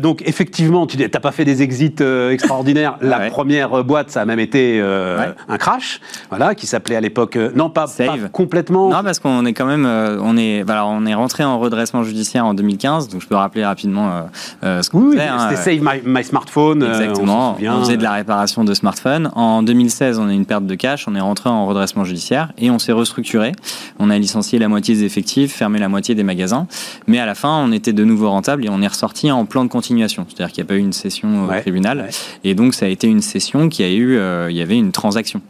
donc, 0.00 0.22
effectivement, 0.26 0.86
tu 0.86 0.96
n'as 0.96 1.08
pas 1.08 1.32
fait 1.32 1.44
des 1.44 1.62
exits 1.62 1.96
extraordinaires. 2.30 2.96
La 3.00 3.30
première 3.30 3.82
boîte, 3.84 4.10
ça 4.10 4.22
a 4.22 4.24
même 4.24 4.40
été 4.40 4.80
un 4.80 5.58
crash, 5.58 6.00
voilà, 6.28 6.54
qui 6.54 6.66
s'appelait 6.66 6.96
à 6.96 7.00
l'époque. 7.00 7.38
non, 7.54 7.70
pas, 7.70 7.86
complètement. 8.32 8.90
Non, 8.90 9.02
parce 9.02 9.18
qu'on 9.18 9.44
est 9.46 9.52
quand 9.54 9.66
même. 9.66 9.86
on, 9.86 10.36
est, 10.36 10.62
voilà, 10.62 10.86
on 10.86 11.06
est 11.06 11.14
rentré 11.14 11.44
en 11.44 11.58
redressement 11.58 12.02
judiciaire 12.04 12.46
en 12.46 12.54
2015, 12.54 13.08
donc 13.08 13.22
je 13.22 13.26
peux 13.26 13.34
rappeler 13.34 13.64
rapidement 13.64 14.26
ce 14.62 14.88
qu'on 14.90 15.04
oui, 15.04 15.18
hein, 15.20 15.48
C'était 15.50 15.78
Save 15.80 16.02
my, 16.04 16.24
Smartphone. 16.24 16.82
Exactement. 16.82 17.56
On, 17.60 17.68
on 17.68 17.80
faisait 17.80 17.96
de 17.96 18.02
la 18.02 18.12
réparation 18.12 18.64
de 18.64 18.74
smartphones. 18.74 19.30
En 19.34 19.62
2016, 19.62 20.18
on 20.18 20.28
a 20.28 20.32
une 20.32 20.46
perte 20.46 20.66
de 20.66 20.73
cash, 20.74 21.06
on 21.08 21.14
est 21.14 21.20
rentré 21.20 21.50
en 21.50 21.66
redressement 21.66 22.04
judiciaire 22.04 22.52
et 22.58 22.70
on 22.70 22.78
s'est 22.78 22.92
restructuré. 22.92 23.52
On 23.98 24.10
a 24.10 24.18
licencié 24.18 24.58
la 24.58 24.68
moitié 24.68 24.94
des 24.94 25.04
effectifs, 25.04 25.52
fermé 25.52 25.78
la 25.78 25.88
moitié 25.88 26.14
des 26.14 26.22
magasins, 26.22 26.66
mais 27.06 27.18
à 27.18 27.26
la 27.26 27.34
fin, 27.34 27.56
on 27.64 27.72
était 27.72 27.92
de 27.92 28.04
nouveau 28.04 28.30
rentable 28.30 28.64
et 28.64 28.68
on 28.68 28.82
est 28.82 28.86
ressorti 28.86 29.30
en 29.30 29.44
plan 29.46 29.64
de 29.64 29.70
continuation. 29.70 30.26
C'est-à-dire 30.28 30.52
qu'il 30.52 30.62
n'y 30.62 30.68
a 30.68 30.68
pas 30.68 30.76
eu 30.76 30.80
une 30.80 30.92
session 30.92 31.46
au 31.46 31.60
tribunal 31.60 32.08
et 32.42 32.54
donc 32.54 32.74
ça 32.74 32.86
a 32.86 32.88
été 32.88 33.06
une 33.06 33.22
session 33.22 33.68
qui 33.68 33.82
a 33.82 33.90
eu, 33.90 34.16
euh, 34.16 34.50
il 34.50 34.56
y 34.56 34.62
avait 34.62 34.76
une 34.76 34.92
transaction 34.92 35.40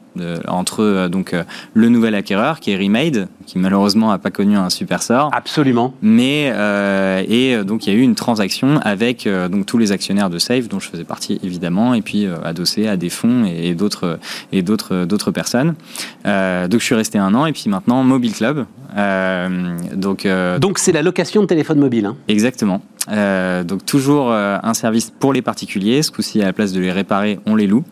entre 0.49 0.83
euh, 0.83 1.09
donc 1.09 1.33
euh, 1.33 1.45
le 1.73 1.89
nouvel 1.89 2.15
acquéreur 2.15 2.61
qui 2.61 2.71
est 2.71 2.77
Remade, 2.77 3.29
qui 3.47 3.59
malheureusement 3.59 4.11
n'a 4.11 4.19
pas 4.19 4.31
connu 4.31 4.57
un 4.57 4.71
super 4.71 5.03
sort. 5.03 5.31
Absolument. 5.33 5.95
Mais 6.03 6.53
euh, 6.55 7.23
et 7.29 7.63
donc 7.65 7.87
il 7.87 7.93
y 7.93 7.97
a 7.97 7.99
eu 7.99 8.03
une 8.03 8.15
transaction 8.15 8.79
avec 8.83 9.29
donc 9.51 9.67
tous 9.67 9.79
les 9.79 9.93
actionnaires 9.93 10.31
de 10.31 10.39
Safe 10.39 10.69
dont 10.69 10.81
je 10.81 10.89
faisais 10.89 11.05
partie 11.05 11.41
évidemment 11.43 11.95
et 11.95 12.03
puis 12.03 12.27
adossé 12.45 12.87
à 12.87 12.97
des 12.97 13.11
fonds 13.11 13.45
et, 13.45 13.75
d'autres 13.75 14.19
et 14.53 14.63
d'autres 14.63 15.07
d'autres 15.15 15.31
personnes. 15.31 15.75
donc 16.25 16.81
je 16.81 16.85
suis 16.85 16.95
resté 16.95 17.19
un 17.19 17.35
an 17.35 17.47
et 17.47 17.53
puis 17.53 17.69
maintenant 17.69 18.03
Mobile 18.03 18.33
Club. 18.33 18.67
donc 19.95 20.27
donc 20.61 20.79
c'est 20.79 20.93
la 20.93 21.03
location 21.03 21.43
de 21.43 21.47
téléphone 21.47 21.79
mobile. 21.79 22.07
Hein. 22.07 22.17
Exactement. 22.29 22.83
Euh, 23.11 23.65
donc 23.65 23.85
toujours 23.85 24.31
euh, 24.31 24.57
un 24.63 24.75
service 24.75 25.11
pour 25.11 25.33
les 25.33 25.43
particuliers. 25.43 26.03
Ce 26.03 26.11
coup-ci, 26.11 26.41
à 26.43 26.47
la 26.47 26.53
place 26.53 26.73
de 26.73 26.81
les 26.81 26.93
réparer, 26.93 27.39
on 27.47 27.55
les 27.55 27.67
loue. 27.67 27.85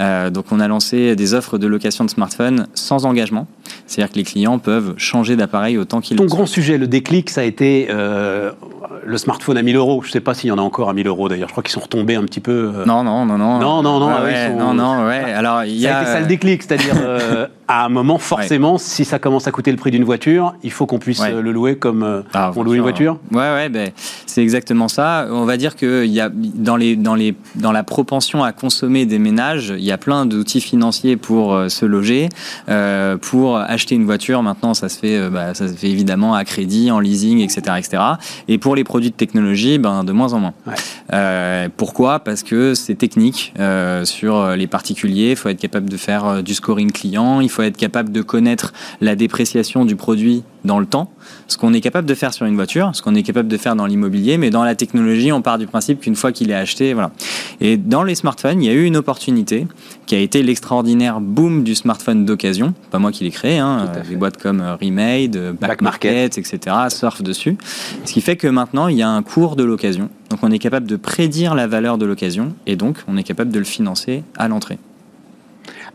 Euh, 0.00 0.30
donc 0.30 0.46
on 0.50 0.60
a 0.60 0.68
lancé 0.68 1.14
des 1.16 1.34
offres 1.34 1.58
de 1.58 1.66
location 1.66 2.04
de 2.04 2.10
smartphones 2.10 2.66
sans 2.74 3.06
engagement. 3.06 3.46
C'est-à-dire 3.86 4.12
que 4.12 4.18
les 4.18 4.24
clients 4.24 4.58
peuvent 4.58 4.94
changer 4.96 5.36
d'appareil 5.36 5.78
autant 5.78 6.00
qu'ils 6.00 6.16
Ton 6.16 6.26
grand 6.26 6.46
sujet, 6.46 6.78
le 6.78 6.86
déclic, 6.86 7.30
ça 7.30 7.42
a 7.42 7.44
été 7.44 7.88
le 7.88 9.18
smartphone 9.18 9.56
à 9.56 9.62
1000 9.62 9.76
euros. 9.76 10.00
Je 10.02 10.08
ne 10.08 10.12
sais 10.12 10.20
pas 10.20 10.34
s'il 10.34 10.48
y 10.48 10.52
en 10.52 10.58
a 10.58 10.62
encore 10.62 10.88
à 10.88 10.94
1000 10.94 11.06
euros 11.06 11.28
d'ailleurs. 11.28 11.48
Je 11.48 11.52
crois 11.52 11.62
qu'ils 11.62 11.72
sont 11.72 11.80
retombés 11.80 12.16
un 12.16 12.24
petit 12.24 12.40
peu. 12.40 12.72
Non, 12.86 13.04
non, 13.04 13.24
non, 13.26 13.38
non. 13.38 13.58
Non, 13.58 13.82
non, 13.82 14.00
non. 14.00 14.10
non, 14.56 14.74
non, 14.74 15.06
ouais. 15.06 15.32
Alors, 15.32 15.64
il 15.64 15.76
y 15.76 15.86
a... 15.86 15.92
Ça 15.92 15.98
a 15.98 16.02
été 16.02 16.12
ça 16.12 16.20
le 16.20 16.26
déclic, 16.26 16.62
c'est-à-dire 16.62 16.96
à 17.68 17.84
un 17.84 17.88
moment, 17.88 18.18
forcément, 18.18 18.78
si 18.78 19.04
ça 19.04 19.18
commence 19.18 19.48
à 19.48 19.50
coûter 19.50 19.70
le 19.72 19.76
prix 19.76 19.90
d'une 19.90 20.04
voiture, 20.04 20.54
il 20.62 20.70
faut 20.70 20.86
qu'on 20.86 20.98
puisse 20.98 21.22
le 21.26 21.52
louer 21.52 21.76
comme 21.76 22.02
euh, 22.02 22.22
ah, 22.32 22.52
on 22.54 22.62
loue 22.62 22.74
une 22.74 22.82
voiture. 22.82 23.18
Ouais, 23.32 23.38
ouais, 23.38 23.68
ben, 23.68 23.90
c'est 24.26 24.42
exactement 24.42 24.88
ça. 24.88 25.26
On 25.30 25.44
va 25.44 25.56
dire 25.56 25.74
que 25.74 26.04
y 26.06 26.20
a, 26.20 26.30
dans, 26.32 26.76
les, 26.76 26.94
dans, 26.94 27.16
les, 27.16 27.34
dans 27.56 27.72
la 27.72 27.82
propension 27.82 28.44
à 28.44 28.52
consommer 28.52 29.04
des 29.04 29.18
ménages, 29.18 29.74
il 29.76 29.84
y 29.84 29.90
a 29.90 29.98
plein 29.98 30.26
d'outils 30.26 30.60
financiers 30.60 31.16
pour 31.16 31.54
euh, 31.54 31.68
se 31.68 31.84
loger. 31.84 32.28
Euh, 32.68 33.16
pour 33.16 33.56
acheter 33.56 33.96
une 33.96 34.04
voiture, 34.04 34.42
maintenant, 34.42 34.74
ça 34.74 34.88
se, 34.88 34.98
fait, 34.98 35.28
bah, 35.30 35.54
ça 35.54 35.68
se 35.68 35.74
fait 35.74 35.90
évidemment 35.90 36.34
à 36.34 36.44
crédit, 36.44 36.90
en 36.90 37.00
leasing, 37.00 37.40
etc. 37.40 37.62
etc. 37.78 38.02
Et 38.46 38.58
pour 38.58 38.76
les 38.76 38.84
produits 38.84 39.10
de 39.10 39.16
technologie, 39.16 39.78
ben, 39.78 40.04
de 40.04 40.12
moins 40.12 40.34
en 40.34 40.40
moins. 40.40 41.68
pourquoi? 41.76 42.20
Parce 42.20 42.44
que 42.44 42.74
c'est 42.74 42.94
technique. 42.94 43.54
sur 44.04 44.50
les 44.56 44.66
particuliers, 44.66 45.30
il 45.30 45.36
faut 45.36 45.48
être 45.48 45.60
capable 45.60 45.88
de 45.88 45.96
faire 45.96 46.42
du 46.42 46.54
scoring 46.54 46.92
client, 46.92 47.40
il 47.40 47.50
faut 47.55 47.55
être 47.64 47.76
capable 47.76 48.12
de 48.12 48.22
connaître 48.22 48.72
la 49.00 49.16
dépréciation 49.16 49.84
du 49.84 49.96
produit 49.96 50.42
dans 50.64 50.80
le 50.80 50.86
temps, 50.86 51.10
ce 51.48 51.56
qu'on 51.56 51.72
est 51.72 51.80
capable 51.80 52.08
de 52.08 52.14
faire 52.14 52.34
sur 52.34 52.44
une 52.44 52.56
voiture, 52.56 52.90
ce 52.92 53.02
qu'on 53.02 53.14
est 53.14 53.22
capable 53.22 53.48
de 53.48 53.56
faire 53.56 53.76
dans 53.76 53.86
l'immobilier, 53.86 54.36
mais 54.36 54.50
dans 54.50 54.64
la 54.64 54.74
technologie, 54.74 55.32
on 55.32 55.42
part 55.42 55.58
du 55.58 55.66
principe 55.66 56.00
qu'une 56.00 56.16
fois 56.16 56.32
qu'il 56.32 56.50
est 56.50 56.54
acheté, 56.54 56.92
voilà. 56.92 57.12
Et 57.60 57.76
dans 57.76 58.02
les 58.02 58.14
smartphones, 58.14 58.62
il 58.62 58.66
y 58.66 58.70
a 58.70 58.72
eu 58.72 58.84
une 58.84 58.96
opportunité 58.96 59.66
qui 60.06 60.14
a 60.14 60.18
été 60.18 60.42
l'extraordinaire 60.42 61.20
boom 61.20 61.64
du 61.64 61.74
smartphone 61.74 62.24
d'occasion. 62.24 62.74
Pas 62.90 62.98
moi 62.98 63.12
qui 63.12 63.24
l'ai 63.24 63.30
créé, 63.30 63.58
hein, 63.58 63.90
des 64.08 64.16
boîtes 64.16 64.36
comme 64.36 64.60
euh, 64.60 64.76
Remade, 64.76 65.36
euh, 65.36 65.52
Back, 65.52 65.80
Market, 65.82 66.38
etc. 66.38 66.76
surfent 66.88 67.22
dessus. 67.22 67.56
Ce 68.04 68.12
qui 68.12 68.20
fait 68.20 68.36
que 68.36 68.46
maintenant, 68.46 68.88
il 68.88 68.96
y 68.96 69.02
a 69.02 69.08
un 69.08 69.22
cours 69.22 69.56
de 69.56 69.64
l'occasion. 69.64 70.10
Donc 70.30 70.40
on 70.42 70.50
est 70.50 70.58
capable 70.58 70.86
de 70.86 70.96
prédire 70.96 71.54
la 71.54 71.66
valeur 71.66 71.98
de 71.98 72.06
l'occasion 72.06 72.54
et 72.66 72.76
donc 72.76 72.98
on 73.06 73.16
est 73.16 73.22
capable 73.22 73.52
de 73.52 73.58
le 73.58 73.64
financer 73.64 74.24
à 74.36 74.48
l'entrée. 74.48 74.78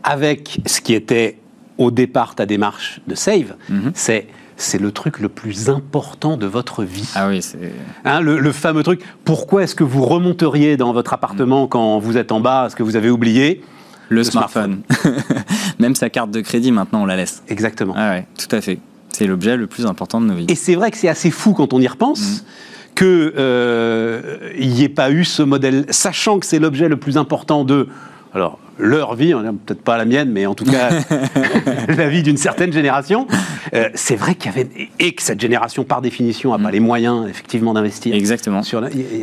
Avec 0.02 0.60
ce 0.66 0.80
qui 0.80 0.94
était 0.94 1.38
au 1.82 1.90
départ 1.90 2.34
ta 2.34 2.46
démarche 2.46 3.00
de 3.06 3.14
save, 3.14 3.54
mhm. 3.68 3.92
c'est 3.94 4.28
c'est 4.56 4.78
le 4.78 4.92
truc 4.92 5.18
le 5.18 5.28
plus 5.28 5.70
important 5.70 6.36
de 6.36 6.46
votre 6.46 6.84
vie. 6.84 7.08
Ah 7.14 7.28
oui, 7.28 7.42
c'est. 7.42 7.58
Hein, 8.04 8.20
le, 8.20 8.52
fameux 8.52 8.82
truc. 8.82 9.00
Pourquoi 9.24 9.64
est-ce 9.64 9.74
que 9.74 9.82
vous 9.82 10.04
remonteriez 10.04 10.76
dans 10.76 10.92
votre 10.92 11.12
appartement 11.12 11.66
quand 11.66 11.98
vous 11.98 12.16
êtes 12.16 12.30
en 12.30 12.40
bas 12.40 12.66
Est-ce 12.66 12.76
que 12.76 12.82
vous 12.82 12.94
avez 12.94 13.10
oublié? 13.10 13.62
Le, 14.08 14.22
smartphone. 14.22 14.82
Même 15.78 15.94
sa 15.94 16.10
carte 16.10 16.30
de 16.30 16.40
crédit, 16.42 16.70
maintenant, 16.70 17.02
on 17.02 17.06
la 17.06 17.16
laisse. 17.16 17.42
Exactement. 17.48 17.94
Ah 17.96 18.10
ouais, 18.10 18.26
tout 18.38 18.54
à 18.54 18.60
fait. 18.60 18.78
C'est 19.08 19.26
l'objet 19.26 19.56
le 19.56 19.66
plus 19.66 19.86
important 19.86 20.20
de 20.20 20.26
nos 20.26 20.34
vies. 20.34 20.46
Et 20.48 20.54
c'est 20.54 20.74
vrai 20.74 20.90
que 20.90 20.96
c'est 20.96 21.08
assez 21.08 21.30
fou 21.30 21.54
quand 21.54 21.72
on 21.72 21.80
y 21.80 21.88
repense. 21.88 22.20
Mhm. 22.20 22.94
qu'il 22.94 23.32
euh, 23.38 24.52
n'y 24.58 24.82
ait 24.82 24.88
pas 24.90 25.10
eu 25.10 25.24
ce 25.24 25.42
modèle, 25.42 25.86
sachant 25.88 26.38
que 26.38 26.46
c'est 26.46 26.58
l'objet 26.58 26.88
le 26.88 26.98
plus 26.98 27.16
important 27.16 27.64
de 27.64 27.88
alors, 28.34 28.58
leur 28.78 29.14
vie, 29.14 29.32
peut-être 29.66 29.82
pas 29.82 29.96
la 29.96 30.04
mienne, 30.04 30.30
mais 30.30 30.46
en 30.46 30.54
tout 30.54 30.64
cas 30.64 30.90
la 31.88 32.08
vie 32.08 32.22
d'une 32.22 32.36
certaine 32.36 32.72
génération. 32.72 33.26
Euh, 33.74 33.88
c'est 33.94 34.16
vrai 34.16 34.34
qu'il 34.34 34.46
y 34.46 34.54
avait 34.54 34.68
et 34.98 35.14
que 35.14 35.22
cette 35.22 35.40
génération, 35.40 35.84
par 35.84 36.02
définition, 36.02 36.50
n'a 36.56 36.62
pas 36.62 36.70
mm. 36.70 36.72
les 36.72 36.80
moyens 36.80 37.28
effectivement 37.28 37.74
d'investir. 37.74 38.14
Exactement. 38.14 38.62
Sur 38.62 38.82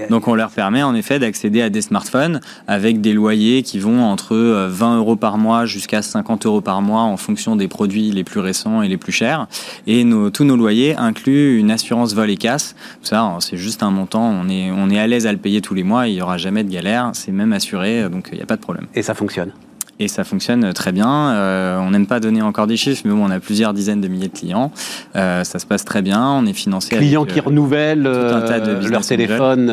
Donc 0.09 0.27
on 0.27 0.35
leur 0.35 0.49
permet 0.51 0.83
en 0.83 0.95
effet 0.95 1.19
d'accéder 1.19 1.61
à 1.61 1.69
des 1.69 1.81
smartphones 1.81 2.41
avec 2.67 3.01
des 3.01 3.13
loyers 3.13 3.63
qui 3.63 3.79
vont 3.79 4.03
entre 4.03 4.35
20 4.35 4.93
euh, 4.93 4.97
euros 4.97 5.15
par 5.15 5.37
mois 5.37 5.65
jusqu'à 5.65 6.01
50 6.01 6.45
euros 6.45 6.61
par 6.61 6.81
mois 6.81 7.01
en 7.01 7.17
fonction 7.17 7.55
des 7.55 7.67
produits 7.67 8.11
les 8.11 8.23
plus 8.23 8.39
récents 8.39 8.81
et 8.81 8.87
les 8.87 8.97
plus 8.97 9.11
chers. 9.11 9.47
Et 9.87 10.05
tous 10.33 10.43
nos 10.43 10.55
loyers 10.55 10.95
incluent 10.95 11.57
une 11.57 11.71
assurance 11.71 12.13
vol 12.13 12.29
et 12.29 12.37
casse. 12.37 12.75
Ça, 13.01 13.37
c'est 13.39 13.57
juste 13.57 13.83
un 13.83 13.91
montant. 13.91 14.23
On 14.23 14.49
est 14.49 14.71
on 14.71 14.89
est 14.89 14.99
à 14.99 15.07
l'aise 15.07 15.27
à 15.27 15.31
le 15.31 15.37
payer 15.37 15.61
tous 15.61 15.73
les 15.73 15.83
mois. 15.83 16.07
Il 16.07 16.15
y 16.15 16.21
aura 16.21 16.37
jamais 16.37 16.63
de 16.63 16.71
galère. 16.71 17.11
C'est 17.13 17.31
même 17.31 17.53
assuré, 17.53 18.09
donc 18.09 18.29
il 18.31 18.37
n'y 18.37 18.43
a 18.43 18.45
pas 18.45 18.55
de 18.55 18.61
problème. 18.61 18.85
Et 18.95 19.01
ça 19.01 19.13
fonctionne 19.13 19.38
fonctionne 19.39 19.68
et 19.99 20.07
ça 20.07 20.23
fonctionne 20.23 20.71
très 20.73 20.93
bien. 20.93 21.09
Euh, 21.09 21.77
on 21.79 21.91
n'aime 21.91 22.07
pas 22.07 22.21
donner 22.21 22.41
encore 22.41 22.67
des 22.67 22.77
chiffres, 22.77 23.01
mais 23.03 23.11
bon, 23.11 23.25
on 23.25 23.31
a 23.31 23.39
plusieurs 23.39 23.73
dizaines 23.73 23.99
de 23.99 24.07
milliers 24.07 24.29
de 24.29 24.37
clients. 24.37 24.71
Euh, 25.17 25.43
ça 25.43 25.59
se 25.59 25.65
passe 25.65 25.83
très 25.83 26.01
bien. 26.01 26.25
On 26.25 26.45
est 26.45 26.53
financé. 26.53 26.95
Clients 26.95 27.25
qui 27.25 27.39
euh, 27.39 27.43
renouvellent 27.45 28.03
leur 28.03 29.05
téléphone 29.05 29.69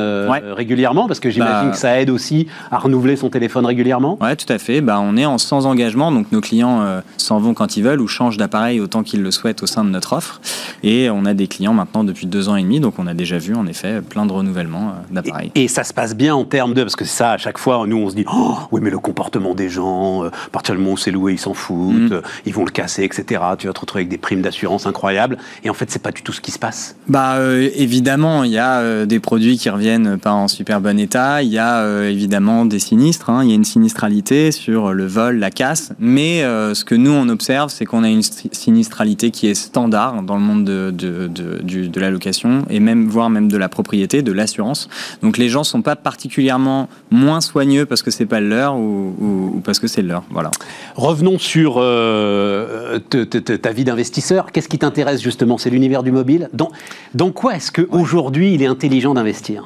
régulièrement, 0.57 1.07
parce 1.07 1.21
que 1.21 1.31
j'imagine 1.31 1.69
bah, 1.69 1.73
que 1.73 1.79
ça 1.79 2.01
aide 2.01 2.11
aussi 2.11 2.49
à 2.73 2.79
renouveler 2.79 3.17
son 3.17 3.31
téléphone 3.31 3.65
régulièrement. 3.67 4.19
Ouais, 4.21 4.35
tout 4.35 4.53
à 4.53 4.59
fait. 4.59 4.81
Bah, 4.81 4.99
on 5.01 5.17
est 5.17 5.27
en 5.27 5.39
sans 5.39 5.67
engagement, 5.67 6.11
donc 6.11 6.33
nos 6.33 6.41
clients 6.41 7.01
s'en 7.17 7.39
vont 7.39 7.55
quand 7.55 7.77
ils 7.77 7.85
veulent 7.85 8.01
ou 8.01 8.09
changent 8.09 8.37
d'appareil 8.37 8.81
autant 8.81 9.05
qu'ils 9.05 9.23
le 9.23 9.31
souhaitent 9.31 9.63
au 9.63 9.67
sein 9.67 9.85
de 9.85 9.91
notre 9.91 10.13
offre. 10.13 10.41
Et 10.83 11.09
on 11.09 11.25
a 11.25 11.35
des 11.35 11.47
clients 11.47 11.75
maintenant 11.75 12.03
depuis 12.03 12.27
deux 12.27 12.49
ans 12.49 12.57
et 12.57 12.63
demi, 12.63 12.81
donc 12.81 12.95
on 12.99 13.07
a 13.07 13.15
déjà 13.15 13.39
vu 13.39 13.55
en 13.55 13.67
effet 13.67 14.01
plein 14.03 14.27
de 14.27 14.33
renouvellements 14.33 14.95
d'appareils. 15.11 15.53
Et, 15.55 15.69
ça 15.77 15.85
se 15.85 15.93
passe 15.93 16.17
bien 16.17 16.35
en 16.35 16.45
termes 16.45 16.73
de, 16.73 16.83
parce 16.83 16.97
que 16.97 17.05
ça, 17.05 17.33
à 17.33 17.39
chaque 17.39 17.59
fois, 17.59 17.85
nous 17.87 17.99
on 17.99 18.09
se 18.09 18.15
dit, 18.15 18.25
oh, 18.33 18.57
oui, 18.73 18.81
mais 18.83 18.89
le 18.89 18.99
comportement 18.99 19.55
des 19.55 19.69
gens 19.69 20.16
euh, 20.25 20.29
à 20.29 20.51
partir 20.51 20.75
du 20.75 20.81
moment 20.81 20.95
où 20.95 20.97
c'est 20.97 21.11
loué, 21.11 21.33
ils 21.35 21.39
s'en 21.39 21.55
foutent, 21.55 22.11
mm. 22.11 22.13
euh, 22.13 22.21
ils 22.45 22.53
vont 22.53 22.65
le 22.65 22.71
casser, 22.71 23.05
etc. 23.05 23.41
Tu 23.59 23.67
vas 23.67 23.73
te 23.73 23.81
retrouver 23.81 24.01
avec 24.01 24.09
des 24.09 24.19
primes 24.19 24.43
d'assurance 24.43 24.87
incroyables. 24.87 25.39
Et 25.65 25.71
en 25.71 25.75
fait, 25.75 25.91
c'est 25.91 26.03
pas 26.03 26.13
du 26.13 26.23
tout 26.23 26.33
ce 26.33 26.41
qui 26.41 26.51
se 26.51 26.59
passe. 26.59 26.97
Bah, 27.09 27.35
euh, 27.37 27.69
évidemment, 27.75 28.45
il 28.45 28.53
y 28.53 28.59
a 28.59 29.07
des 29.07 29.21
produits 29.21 29.59
qui 29.59 29.71
reviennent 29.71 30.19
pas 30.19 30.33
en 30.33 30.49
super 30.49 30.81
bon 30.81 30.99
état. 30.99 31.43
Il 31.43 31.49
y 31.49 31.59
a 31.59 32.09
évidemment 32.09 32.65
des 32.65 32.79
sinistres. 32.79 33.31
Hein. 33.31 33.43
Il 33.45 33.51
y 33.51 33.53
a 33.53 33.55
une 33.55 33.65
sinistralité 33.65 34.53
sur 34.53 34.93
le 34.93 35.07
vol, 35.07 35.39
la 35.39 35.51
casse. 35.51 35.93
Mais 35.99 36.43
ce 36.43 36.85
que 36.85 36.95
nous, 36.95 37.11
on 37.11 37.29
observe, 37.29 37.71
c'est 37.71 37.85
qu'on 37.85 38.05
a 38.05 38.09
une 38.09 38.23
sinistralité 38.23 39.31
qui 39.31 39.49
est 39.49 39.55
standard 39.55 40.23
dans 40.23 40.37
le 40.37 40.43
monde 40.43 40.65
de, 40.65 40.91
de, 40.91 41.29
de, 41.29 41.87
de 41.87 42.01
la 42.01 42.11
location 42.11 42.65
et 42.71 42.81
même, 42.81 43.07
voire 43.07 43.31
même 43.31 43.49
de 43.49 43.57
la 43.57 43.69
propriété, 43.69 44.23
de 44.23 44.33
l'assurance. 44.33 44.89
Donc 45.23 45.39
les 45.39 45.49
gens 45.49 45.65
sont 45.65 45.83
pas 45.83 45.97
particulièrement 45.97 46.89
moins 47.11 47.41
soigneux 47.41 47.87
parce 47.87 48.03
que 48.03 48.11
c'est 48.11 48.27
pas 48.27 48.41
leur 48.41 48.77
ou, 48.77 49.15
ou 49.57 49.61
parce 49.65 49.79
que 49.79 49.87
c'est 49.87 50.03
voilà. 50.31 50.51
Revenons 50.95 51.39
sur 51.39 51.77
euh, 51.79 52.99
ta 52.99 53.73
vie 53.73 53.85
d'investisseur. 53.85 54.53
Qu'est-ce 54.53 54.69
qui 54.69 54.79
t'intéresse 54.79 55.23
justement? 55.23 55.59
C'est 55.59 55.71
l'univers 55.71 56.03
du 56.03 56.13
mobile. 56.13 56.49
Dans, 56.53 56.71
dans 57.15 57.31
quoi 57.31 57.57
est-ce 57.57 57.73
qu'aujourd'hui 57.73 58.55
il 58.55 58.63
est 58.63 58.67
intelligent 58.67 59.15
d'investir? 59.15 59.65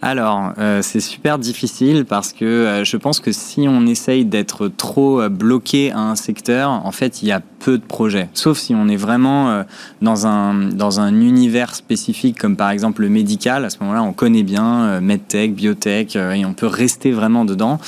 Alors, 0.00 0.52
euh, 0.58 0.80
c'est 0.80 1.00
super 1.00 1.38
difficile 1.38 2.04
parce 2.04 2.32
que 2.32 2.44
euh, 2.44 2.84
je 2.84 2.96
pense 2.96 3.18
que 3.18 3.32
si 3.32 3.66
on 3.68 3.84
essaye 3.86 4.24
d'être 4.24 4.68
trop 4.68 5.28
bloqué 5.28 5.90
à 5.90 5.98
un 5.98 6.14
secteur, 6.14 6.70
en 6.70 6.92
fait, 6.92 7.22
il 7.22 7.28
y 7.28 7.32
a 7.32 7.40
peu 7.40 7.78
de 7.78 7.82
projets. 7.82 8.28
Sauf 8.32 8.58
si 8.58 8.74
on 8.76 8.86
est 8.88 8.96
vraiment 8.96 9.64
dans, 10.00 10.28
un, 10.28 10.54
dans 10.54 11.00
un 11.00 11.20
univers 11.20 11.74
spécifique, 11.74 12.38
comme 12.38 12.56
par 12.56 12.70
exemple 12.70 13.02
le 13.02 13.08
médical. 13.08 13.64
À 13.64 13.70
ce 13.70 13.78
moment-là, 13.80 14.02
on 14.04 14.12
connaît 14.12 14.44
bien 14.44 15.00
medtech, 15.00 15.54
biotech, 15.54 16.14
et 16.14 16.44
on 16.46 16.52
peut 16.52 16.68
rester 16.68 17.10
vraiment 17.10 17.44
dedans. 17.44 17.80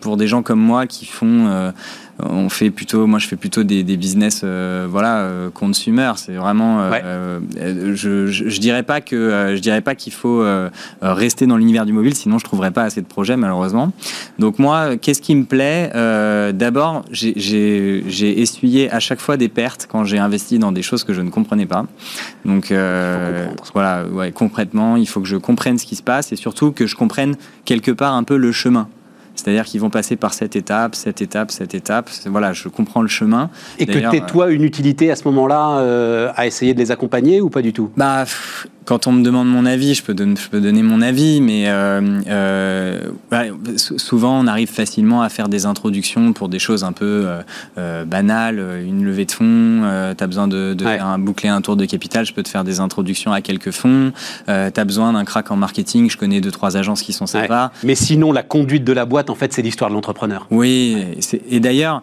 pour 0.00 0.16
des 0.16 0.26
gens 0.26 0.42
comme 0.42 0.60
moi 0.60 0.86
qui 0.86 1.04
font 1.04 1.72
on 2.18 2.48
fait 2.48 2.70
plutôt, 2.70 3.06
moi 3.06 3.18
je 3.18 3.26
fais 3.26 3.36
plutôt 3.36 3.62
des, 3.62 3.84
business, 3.96 4.40
euh, 4.44 4.86
voilà, 4.90 5.18
euh, 5.18 5.50
consumer. 5.50 6.12
C'est 6.16 6.34
vraiment, 6.34 6.80
euh, 6.80 7.40
je, 7.94 8.26
je, 8.26 8.60
dirais 8.60 8.82
pas 8.82 9.00
que, 9.00 9.54
je 9.54 9.60
dirais 9.60 9.80
pas 9.80 9.94
qu'il 9.94 10.12
faut 10.12 10.44
rester 11.02 11.46
dans 11.46 11.56
l'univers 11.56 11.86
du 11.86 11.92
mobile, 11.92 12.14
sinon 12.14 12.38
je 12.38 12.44
trouverais 12.44 12.70
pas 12.70 12.84
assez 12.84 13.02
de 13.02 13.06
projets 13.06 13.36
malheureusement. 13.36 13.92
Donc 14.38 14.58
moi, 14.58 14.96
qu'est-ce 14.96 15.20
qui 15.20 15.34
me 15.34 15.44
plaît 15.44 15.90
D'abord, 16.52 17.04
j'ai 17.10 18.40
essuyé 18.40 18.90
à 18.90 19.00
chaque 19.00 19.20
fois 19.20 19.36
des 19.36 19.48
pertes 19.48 19.86
quand 19.90 20.04
j'ai 20.04 20.18
investi 20.18 20.58
dans 20.58 20.72
des 20.72 20.82
choses 20.82 21.04
que 21.04 21.12
je 21.12 21.20
ne 21.20 21.30
comprenais 21.30 21.66
pas. 21.66 21.86
Donc 22.44 22.72
voilà, 23.72 24.04
ouais, 24.06 24.32
concrètement, 24.32 24.96
il 24.96 25.06
faut 25.06 25.20
que 25.20 25.28
je 25.28 25.36
comprenne 25.36 25.78
ce 25.78 25.84
qui 25.84 25.96
se 25.96 26.02
passe 26.02 26.32
et 26.32 26.36
surtout 26.36 26.72
que 26.72 26.86
je 26.86 26.96
comprenne 26.96 27.36
quelque 27.64 27.90
part 27.90 28.14
un 28.14 28.24
peu 28.24 28.36
le 28.36 28.52
chemin. 28.52 28.88
C'est-à-dire 29.36 29.64
qu'ils 29.64 29.80
vont 29.80 29.90
passer 29.90 30.16
par 30.16 30.34
cette 30.34 30.56
étape, 30.56 30.94
cette 30.94 31.22
étape, 31.22 31.50
cette 31.50 31.74
étape. 31.74 32.10
Voilà, 32.26 32.52
je 32.52 32.68
comprends 32.68 33.02
le 33.02 33.08
chemin. 33.08 33.50
Et 33.78 33.86
que 33.86 34.10
tu 34.10 34.20
toi 34.22 34.50
une 34.50 34.64
utilité 34.64 35.10
à 35.10 35.16
ce 35.16 35.24
moment-là 35.24 35.78
euh, 35.78 36.32
à 36.34 36.46
essayer 36.46 36.74
de 36.74 36.78
les 36.78 36.90
accompagner 36.90 37.40
ou 37.40 37.50
pas 37.50 37.62
du 37.62 37.72
tout? 37.72 37.90
Bah, 37.96 38.24
quand 38.86 39.06
on 39.08 39.12
me 39.12 39.22
demande 39.22 39.48
mon 39.48 39.66
avis, 39.66 39.94
je 39.94 40.02
peux, 40.02 40.14
donner, 40.14 40.36
je 40.36 40.48
peux 40.48 40.60
donner 40.60 40.82
mon 40.82 41.02
avis, 41.02 41.40
mais 41.40 41.64
euh, 41.66 42.22
euh, 42.28 43.00
souvent 43.76 44.40
on 44.40 44.46
arrive 44.46 44.70
facilement 44.70 45.22
à 45.22 45.28
faire 45.28 45.48
des 45.48 45.66
introductions 45.66 46.32
pour 46.32 46.48
des 46.48 46.60
choses 46.60 46.84
un 46.84 46.92
peu 46.92 47.26
banales. 48.06 48.62
Une 48.86 49.04
levée 49.04 49.24
de 49.24 49.32
fonds, 49.32 49.82
tu 50.16 50.24
as 50.24 50.26
besoin 50.26 50.48
de, 50.48 50.76
un, 50.84 51.18
boucler 51.18 51.48
un 51.48 51.60
tour 51.60 51.76
de 51.76 51.84
capital, 51.84 52.24
je 52.24 52.32
peux 52.32 52.42
te 52.42 52.48
faire 52.48 52.64
des 52.64 52.80
introductions 52.80 53.32
à 53.32 53.40
quelques 53.40 53.72
fonds. 53.72 54.12
tu 54.46 54.52
as 54.52 54.84
besoin 54.84 55.12
d'un 55.12 55.24
crack 55.24 55.50
en 55.50 55.56
marketing, 55.56 56.08
je 56.08 56.16
connais 56.16 56.40
deux, 56.40 56.52
trois 56.52 56.76
agences 56.76 57.02
qui 57.02 57.12
sont 57.12 57.26
sympas. 57.26 57.72
Mais 57.82 57.96
sinon, 57.96 58.32
la 58.32 58.44
conduite 58.44 58.84
de 58.84 58.92
la 58.92 59.04
boîte, 59.04 59.30
en 59.30 59.34
fait, 59.34 59.52
c'est 59.52 59.62
l'histoire 59.62 59.90
de 59.90 59.94
l'entrepreneur. 59.96 60.46
Oui, 60.50 60.96
et 61.50 61.60
d'ailleurs, 61.60 62.02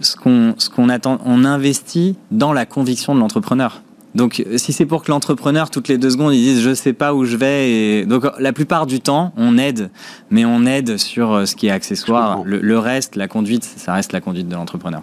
ce 0.00 0.16
qu'on 0.16 0.54
qu'on 0.74 0.88
attend, 0.88 1.18
on 1.24 1.44
investit 1.44 2.16
dans 2.30 2.52
la 2.52 2.66
conviction 2.66 3.14
de 3.14 3.20
l'entrepreneur. 3.20 3.82
Donc, 4.14 4.44
si 4.56 4.72
c'est 4.72 4.86
pour 4.86 5.02
que 5.02 5.10
l'entrepreneur, 5.10 5.70
toutes 5.70 5.88
les 5.88 5.98
deux 5.98 6.10
secondes, 6.10 6.34
il 6.34 6.42
dise 6.42 6.62
je 6.62 6.74
sais 6.74 6.92
pas 6.92 7.14
où 7.14 7.24
je 7.24 7.36
vais, 7.36 7.70
et 7.70 8.06
donc 8.06 8.26
la 8.38 8.52
plupart 8.52 8.86
du 8.86 9.00
temps, 9.00 9.32
on 9.36 9.56
aide, 9.56 9.90
mais 10.30 10.44
on 10.44 10.66
aide 10.66 10.96
sur 10.96 11.32
euh, 11.32 11.46
ce 11.46 11.54
qui 11.54 11.68
est 11.68 11.70
accessoire. 11.70 12.42
Le, 12.44 12.58
le, 12.58 12.78
reste, 12.78 13.16
la 13.16 13.28
conduite, 13.28 13.64
ça 13.64 13.94
reste 13.94 14.12
la 14.12 14.20
conduite 14.20 14.48
de 14.48 14.54
l'entrepreneur. 14.54 15.02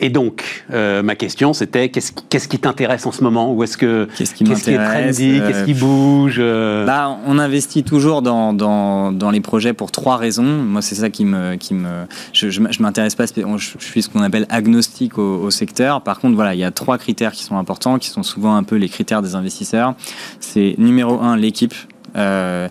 Et 0.00 0.10
donc, 0.10 0.64
euh, 0.72 1.02
ma 1.02 1.14
question, 1.14 1.52
c'était 1.52 1.88
qu'est-ce 1.88 2.48
qui 2.48 2.58
t'intéresse 2.58 3.06
en 3.06 3.12
ce 3.12 3.22
moment? 3.22 3.52
Ou 3.52 3.62
est-ce 3.62 3.76
que 3.76 4.08
qu'est-ce 4.16 4.34
qui, 4.34 4.44
qu 4.44 4.52
est 4.52 4.76
trendy 4.76 5.40
Qu'est-ce 5.46 5.64
qui 5.64 5.74
bouge 5.74 6.40
bah, 6.40 7.16
on 7.26 7.38
investit 7.38 7.84
toujours 7.84 8.22
dans, 8.22 8.52
dans, 8.52 9.12
dans, 9.12 9.30
les 9.30 9.40
projets 9.40 9.72
pour 9.72 9.92
trois 9.92 10.16
raisons. 10.16 10.42
Moi, 10.42 10.82
c'est 10.82 10.96
ça 10.96 11.10
qui 11.10 11.24
me 11.24 11.54
qui 11.54 11.74
me 11.74 12.06
je, 12.32 12.50
je, 12.50 12.60
m'intéresse 12.82 13.14
pas. 13.14 13.24
Je, 13.26 13.70
suis 13.78 14.02
ce 14.02 14.08
qu'on 14.08 14.22
appelle 14.22 14.46
agnostique 14.50 15.18
au, 15.18 15.42
au, 15.42 15.50
secteur. 15.50 16.02
Par 16.02 16.18
contre, 16.18 16.34
voilà, 16.34 16.54
il 16.54 16.60
y 16.60 16.64
a 16.64 16.70
trois 16.70 16.98
critères 16.98 17.32
qui 17.32 17.44
sont 17.44 17.56
importants, 17.56 17.98
qui 17.98 18.08
sont 18.08 18.22
souvent 18.22 18.56
un 18.56 18.62
peu 18.64 18.76
les 18.76 18.88
critères 18.88 19.22
des 19.22 19.34
investisseurs. 19.34 19.94
C'est 20.40 20.74
numéro 20.78 21.20
un, 21.20 21.36
l'équipe. 21.36 21.74
Euh, 22.16 22.68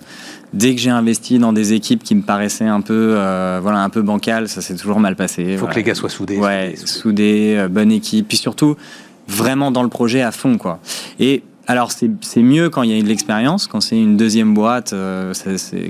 dès 0.53 0.75
que 0.75 0.81
j'ai 0.81 0.89
investi 0.89 1.39
dans 1.39 1.51
des 1.51 1.73
équipes 1.73 2.03
qui 2.03 2.15
me 2.15 2.21
paraissaient 2.21 2.67
un 2.67 2.81
peu, 2.81 3.15
euh, 3.17 3.59
voilà, 3.61 3.79
un 3.79 3.89
peu 3.89 4.01
bancales, 4.01 4.47
ça 4.47 4.61
s'est 4.61 4.75
toujours 4.75 4.99
mal 4.99 5.15
passé. 5.15 5.43
Il 5.43 5.57
faut 5.57 5.67
que 5.67 5.75
les 5.75 5.83
gars 5.83 5.95
soient 5.95 6.09
soudés. 6.09 6.37
Ouais, 6.37 6.75
soudés, 6.75 7.55
euh, 7.57 7.67
bonne 7.67 7.91
équipe, 7.91 8.27
puis 8.27 8.37
surtout 8.37 8.75
vraiment 9.27 9.71
dans 9.71 9.83
le 9.83 9.89
projet 9.89 10.21
à 10.21 10.31
fond, 10.31 10.57
quoi. 10.57 10.79
Et 11.19 11.43
alors 11.65 11.91
c'est 11.91 12.41
mieux 12.41 12.69
quand 12.69 12.83
il 12.83 12.91
y 12.91 12.99
a 12.99 13.01
de 13.01 13.07
l'expérience, 13.07 13.67
quand 13.67 13.79
c'est 13.79 13.97
une 13.97 14.17
deuxième 14.17 14.53
boîte, 14.53 14.91
euh, 14.91 15.33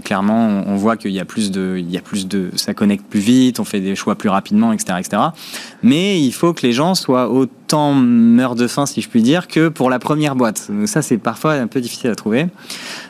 clairement 0.04 0.64
on, 0.68 0.76
voit 0.76 0.98
qu'il 0.98 1.12
y 1.12 1.20
a 1.20 1.26
plus 1.26 1.50
de, 1.50 1.78
il 1.80 1.90
y 1.90 1.98
a 1.98 2.02
plus 2.02 2.28
de, 2.28 2.52
ça 2.56 2.76
connecte 2.76 3.06
plus 3.10 3.20
vite, 3.20 3.60
on 3.60 3.64
fait 3.64 3.80
des 3.80 3.96
choix 3.96 4.16
plus 4.16 4.30
rapidement, 4.30 4.72
etc., 4.72 5.00
etc. 5.00 5.22
Mais 5.82 6.22
il 6.22 6.32
faut 6.32 6.54
que 6.54 6.62
les 6.62 6.74
gens 6.74 6.94
soient 6.94 7.30
autant 7.30 7.94
meurent 7.94 8.54
de 8.54 8.68
faim, 8.68 8.86
si 8.86 9.02
je 9.02 9.10
puis 9.10 9.24
dire, 9.24 9.48
que 9.48 9.68
pour 9.68 9.90
la 9.90 9.98
première 9.98 10.36
boîte. 10.36 10.70
Ça 10.86 11.02
c'est 11.02 11.18
parfois 11.18 11.54
un 11.54 11.68
peu 11.68 11.82
difficile 11.82 12.12
à 12.12 12.16
trouver. 12.16 12.48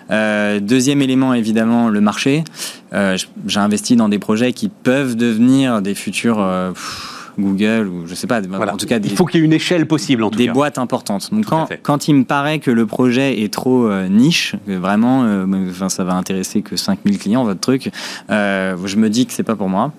Euh, 0.10 0.62
deuxième 0.62 1.02
élément 1.02 1.34
évidemment 1.34 1.90
le 1.90 2.00
marché. 2.00 2.46
Euh, 2.94 3.18
J'ai 3.46 3.60
investi 3.60 3.98
dans 3.98 4.08
des 4.08 4.20
projets 4.20 4.54
qui 4.54 4.70
peuvent 4.70 5.18
devenir 5.18 5.82
des 5.82 5.96
futurs. 5.96 6.40
Euh, 6.40 6.72
Google 7.40 7.88
ou 7.88 8.08
je 8.08 8.16
sais 8.16 8.28
pas. 8.28 8.42
En 8.42 8.78
tout 8.78 8.86
cas, 8.86 9.00
il 9.04 9.16
faut 9.16 9.26
qu'il 9.26 9.40
y 9.40 9.44
ait 9.44 9.46
une 9.46 9.54
échelle 9.54 9.88
possible 9.88 10.24
en 10.24 10.30
tout 10.30 10.38
des 10.38 10.50
boîtes 10.50 10.78
importantes. 10.78 11.30
Donc 11.32 11.46
quand, 11.46 11.68
quand, 11.82 12.08
il 12.08 12.16
me 12.16 12.24
paraît 12.24 12.60
que 12.60 12.72
le 12.72 12.86
projet 12.86 13.42
est 13.42 13.54
trop 13.54 13.88
euh, 13.88 14.08
niche, 14.08 14.56
que 14.66 14.74
vraiment, 14.74 15.24
euh, 15.24 15.46
enfin, 15.70 15.90
ça 15.90 16.04
va 16.04 16.14
intéresser 16.14 16.62
que 16.62 16.76
5000 16.76 17.18
clients 17.18 17.44
votre 17.44 17.60
truc, 17.60 17.92
euh, 18.30 18.76
je 18.86 18.98
me 18.98 19.10
dis 19.10 19.26
que 19.26 19.34
c'est 19.34 19.44
pas 19.44 19.56
pour 19.56 19.70
moi. 19.70 19.92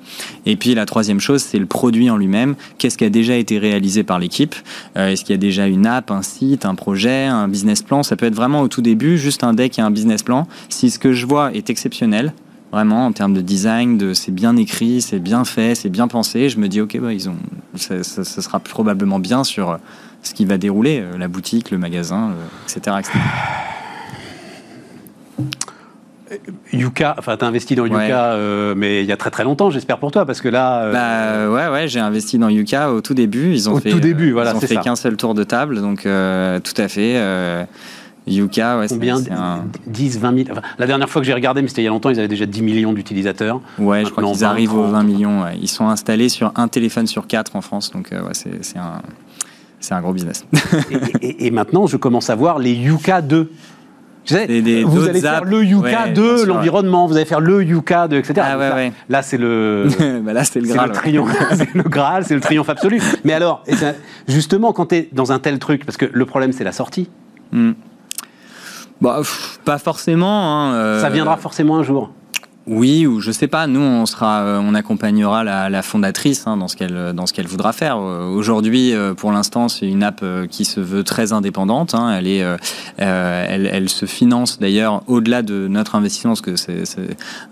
Et 0.47 0.57
puis 0.57 0.75
la 0.75 0.87
troisième 0.87 1.21
chose, 1.21 1.43
c'est 1.43 1.59
le 1.59 1.67
produit 1.67 2.11
en 2.11 2.17
lui-même. 2.17 2.55
Qu'est-ce 2.79 2.99
qui 2.99 3.05
a 3.05 3.11
déjà 3.11 3.37
été 3.37 3.59
réalisé 3.59 4.05
par 4.05 4.19
l'équipe? 4.19 4.55
Est-ce 4.95 5.25
qu'il 5.25 5.35
y 5.35 5.39
a 5.39 5.39
déjà 5.39 5.67
une 5.67 5.87
app, 5.87 6.11
un 6.11 6.23
site, 6.23 6.67
un 6.67 6.75
projet, 6.75 7.25
un 7.25 7.49
business 7.49 7.83
plan? 7.83 8.03
Ça 8.03 8.17
peut 8.17 8.27
être 8.27 8.35
vraiment 8.35 8.61
au 8.61 8.69
tout 8.69 8.83
début 8.83 9.19
juste 9.19 9.45
un 9.45 9.55
deck 9.55 9.79
et 9.79 9.83
un 9.83 9.91
business 9.91 10.23
plan. 10.23 10.47
Si 10.69 10.91
ce 10.91 10.99
que 10.99 11.13
je 11.13 11.27
vois 11.27 11.53
est 11.53 11.71
exceptionnel, 11.71 12.33
Vraiment, 12.75 13.07
en 13.07 13.13
termes 13.13 13.35
de 13.35 13.41
design, 13.41 13.99
de, 13.99 14.15
c'est 14.15 14.33
bien 14.33 14.57
écrit, 14.57 15.01
c'est 15.01 15.21
bien 15.21 15.45
fait, 15.45 15.77
c'est 15.77 15.91
bien 15.91 16.09
pensé. 16.09 16.49
Je 16.49 16.59
me 16.59 16.67
dis, 16.67 16.81
ok, 16.81 16.99
bah, 16.99 17.13
ils 17.13 17.29
ont, 17.29 17.37
ça, 17.77 18.03
sera 18.03 18.59
probablement 18.59 19.21
bien 19.21 19.45
sur 19.45 19.71
euh, 19.71 19.77
ce 20.25 20.35
qui 20.35 20.45
va 20.45 20.59
dérouler, 20.59 20.99
euh, 21.01 21.17
la 21.17 21.29
boutique, 21.29 21.71
le 21.71 21.79
magasin, 21.79 22.33
etc., 22.67 22.97
Yuka, 26.73 27.15
enfin, 27.17 27.37
tu 27.37 27.45
as 27.45 27.49
investi 27.49 27.77
dans 27.77 27.87
Yuka, 27.87 28.33
euh, 28.33 28.75
mais 28.77 29.05
il 29.05 29.07
y 29.07 29.13
a 29.13 29.17
très 29.17 29.31
très 29.31 29.45
longtemps, 29.45 29.71
j'espère 29.71 29.99
pour 29.99 30.11
toi, 30.11 30.27
parce 30.27 30.41
que 30.41 30.49
là. 30.49 30.91
Bah, 30.91 31.49
ouais, 31.49 31.69
ouais, 31.73 31.87
j'ai 31.87 32.01
investi 32.01 32.39
dans 32.39 32.49
Yuka 32.49 32.91
au 32.91 33.01
tout 33.03 33.15
début. 33.15 33.53
Ils 33.53 33.71
ont 33.71 33.75
au 33.75 33.79
fait, 33.79 33.91
tout 33.91 34.01
début, 34.01 34.33
voilà, 34.33 34.51
Ils 34.51 34.57
ont 34.57 34.61
fait 34.61 34.81
qu'un 34.81 34.97
seul 34.97 35.17
tour 35.17 35.35
de 35.35 35.45
table, 35.45 35.81
donc 35.81 36.03
tout 36.03 36.83
à 36.83 36.89
fait. 36.89 37.67
Yuka, 38.27 38.79
ouais, 38.79 38.87
Combien 38.89 39.19
c'est 39.19 39.33
un... 39.33 39.65
10, 39.87 40.19
20 40.19 40.45
000 40.47 40.59
La 40.79 40.87
dernière 40.87 41.11
fois 41.11 41.21
que 41.21 41.27
j'ai 41.27 41.35
regardé, 41.35 41.61
mais 41.61 41.69
c'était 41.69 41.83
il 41.83 41.85
y 41.85 41.89
a 41.89 41.91
longtemps, 41.91 42.11
ils 42.11 42.19
avaient 42.19 42.29
déjà 42.29 42.47
10 42.47 42.63
millions 42.63 42.93
d'utilisateurs. 42.93 43.61
Ouais, 43.79 44.05
je 44.05 44.11
crois 44.11 44.25
qu'ils 44.25 44.45
arrivent 44.45 44.75
aux 44.75 44.87
20 44.87 45.03
millions. 45.03 45.45
Ils 45.61 45.69
sont 45.69 45.89
installés 45.89 46.29
sur 46.29 46.53
un 46.57 46.69
téléphone 46.69 47.07
sur 47.07 47.27
quatre 47.27 47.55
en 47.57 47.61
France, 47.61 47.91
donc 47.91 48.13
euh, 48.13 48.23
ouais, 48.23 48.33
c'est 48.35 48.79
un, 48.79 49.03
un 49.91 50.01
gros 50.01 50.13
business. 50.13 50.47
et, 51.21 51.51
maintenant, 51.51 51.87
je 51.87 51.99
commence 51.99 52.31
à 52.31 52.35
voir 52.35 52.59
les 52.59 52.73
Yuka 52.73 53.21
2. 53.21 53.51
vous 54.27 55.09
allez 55.09 55.21
faire 55.21 55.45
le 55.45 55.63
Yuka 55.63 56.09
de 56.09 56.45
l'environnement, 56.45 57.07
vous 57.07 57.17
allez 57.17 57.27
faire 57.27 57.41
le 57.41 57.63
Yuka 57.63 58.09
de 58.09 58.17
etc. 58.17 58.41
Ah, 58.43 58.57
ouais, 58.57 58.93
là, 59.11 59.21
c'est 59.21 59.37
le, 59.37 59.89
bah 60.25 60.33
là, 60.33 60.45
c'est 60.45 60.61
le 60.61 60.69
Graal. 60.69 60.93
C'est 60.95 61.13
le, 61.13 61.23
c'est 61.57 61.75
le 61.75 61.83
Graal, 61.83 62.25
c'est 62.25 62.35
le 62.35 62.41
triomphe 62.41 62.71
absolu. 62.71 63.03
Mais 63.25 63.35
alors, 63.35 63.63
justement, 64.27 64.73
quand 64.73 64.87
tu 64.87 64.95
es 64.95 65.09
dans 65.13 65.31
un 65.31 65.39
tel 65.39 65.59
truc, 65.59 65.85
parce 65.85 65.99
que 65.99 66.07
le 66.11 66.25
problème, 66.25 66.53
c'est 66.53 66.65
la 66.65 66.73
sortie. 66.73 67.11
Hmm. 67.53 67.73
Bah, 69.01 69.21
pas 69.65 69.79
forcément. 69.79 70.71
Hein, 70.71 71.01
Ça 71.01 71.11
viendra 71.11 71.37
forcément 71.37 71.77
un 71.79 71.83
jour. 71.83 72.11
Oui, 72.67 73.07
ou 73.07 73.21
je 73.21 73.31
sais 73.31 73.47
pas. 73.47 73.67
Nous, 73.67 73.81
on 73.81 74.07
sera, 74.07 74.41
euh, 74.41 74.59
on 74.63 74.75
accompagnera 74.75 75.45
la, 75.45 75.69
la 75.69 75.83
fondatrice 75.83 76.47
hein, 76.47 76.57
dans 76.57 76.67
ce 76.67 76.77
qu'elle 76.77 77.13
dans 77.15 77.27
ce 77.27 77.35
qu'elle 77.35 77.47
voudra 77.47 77.75
faire. 77.75 77.99
Euh, 77.99 78.27
aujourd'hui, 78.27 78.95
euh, 78.95 79.13
pour 79.13 79.33
l'instant, 79.33 79.69
c'est 79.69 79.87
une 79.87 80.03
app 80.03 80.25
qui 80.49 80.65
se 80.65 80.81
veut 80.81 81.05
très 81.05 81.35
indépendante. 81.35 81.95
Hein. 81.95 82.15
Elle 82.17 82.27
est, 82.27 82.43
elle, 82.97 83.69
elle, 83.71 83.89
se 83.91 84.07
finance 84.07 84.59
d'ailleurs 84.59 85.03
au-delà 85.09 85.43
de 85.43 85.69
notre 85.69 85.95
investissement, 85.95 86.31
parce 86.31 86.41
que 86.41 86.57
c'est 86.57 86.85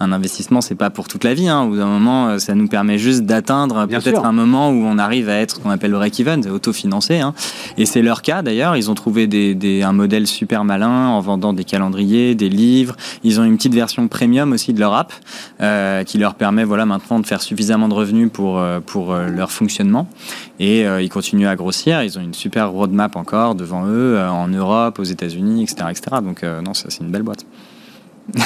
un 0.00 0.12
investissement, 0.12 0.62
c'est 0.62 0.74
pas 0.74 0.88
pour 0.88 1.08
toute 1.08 1.24
la 1.24 1.34
vie. 1.34 1.48
Hein. 1.48 1.62
Au 1.62 1.68
bout 1.68 1.76
d'un 1.76 1.86
moment, 1.86 2.38
ça 2.38 2.54
nous 2.54 2.68
permet 2.68 2.96
juste 2.96 3.22
d'atteindre 3.22 3.86
peut-être 3.86 4.24
un 4.24 4.32
moment 4.32 4.70
où 4.70 4.82
on 4.84 4.98
arrive 4.98 5.28
à 5.28 5.34
être 5.34 5.56
ce 5.56 5.60
qu'on 5.60 5.70
appelle 5.70 5.90
le 5.90 5.98
break-even, 5.98 6.48
autofinancé. 6.48 7.20
Hein. 7.20 7.34
Et 7.76 7.84
c'est 7.84 8.02
leur 8.02 8.22
cas 8.22 8.40
d'ailleurs. 8.40 8.76
Ils 8.76 8.90
ont 8.90 8.94
trouvé 8.94 9.26
des, 9.26 9.54
des, 9.54 9.82
un 9.82 9.92
modèle 9.92 10.26
super 10.26 10.64
malin 10.64 11.08
en 11.08 11.20
vendant 11.20 11.52
des 11.52 11.64
calendriers, 11.64 12.34
des 12.34 12.48
livres. 12.48 12.96
Ils 13.24 13.40
ont 13.40 13.44
une 13.44 13.56
petite 13.56 13.74
version 13.74 14.08
premium 14.08 14.52
aussi 14.52 14.72
de 14.72 14.80
leur 14.80 14.94
app 14.94 15.01
euh, 15.60 16.04
qui 16.04 16.18
leur 16.18 16.34
permet 16.34 16.64
voilà, 16.64 16.86
maintenant 16.86 17.20
de 17.20 17.26
faire 17.26 17.42
suffisamment 17.42 17.88
de 17.88 17.94
revenus 17.94 18.30
pour, 18.32 18.58
euh, 18.58 18.80
pour 18.80 19.12
euh, 19.12 19.28
leur 19.28 19.50
fonctionnement. 19.50 20.08
Et 20.58 20.82
ils 20.82 21.08
continuent 21.08 21.48
à 21.48 21.56
grossir. 21.56 22.02
Ils 22.04 22.18
ont 22.18 22.22
une 22.22 22.34
super 22.34 22.70
roadmap 22.70 23.16
encore 23.16 23.56
devant 23.56 23.86
eux, 23.86 24.16
en 24.20 24.46
Europe, 24.46 25.00
aux 25.00 25.04
États-Unis, 25.04 25.64
etc., 25.64 25.86
etc. 25.90 26.18
Donc, 26.22 26.44
non, 26.44 26.72
ça, 26.72 26.88
c'est 26.88 27.00
une 27.00 27.10
belle 27.10 27.24
boîte. 27.24 27.44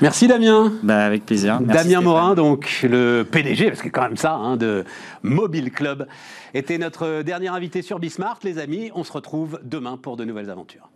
Merci 0.00 0.26
Damien. 0.26 0.72
Bah, 0.82 1.04
avec 1.04 1.26
plaisir. 1.26 1.60
Damien 1.60 2.00
Morin, 2.00 2.34
donc 2.34 2.80
le 2.88 3.24
PDG, 3.30 3.68
parce 3.68 3.82
que 3.82 3.90
quand 3.90 4.02
même 4.02 4.16
ça, 4.16 4.32
hein, 4.32 4.56
de 4.56 4.84
Mobile 5.22 5.70
Club, 5.70 6.06
était 6.54 6.78
notre 6.78 7.20
dernier 7.22 7.48
invité 7.48 7.82
sur 7.82 7.98
Bismart. 7.98 8.38
Les 8.42 8.58
amis, 8.58 8.90
on 8.94 9.04
se 9.04 9.12
retrouve 9.12 9.60
demain 9.62 9.98
pour 9.98 10.16
de 10.16 10.24
nouvelles 10.24 10.50
aventures. 10.50 10.88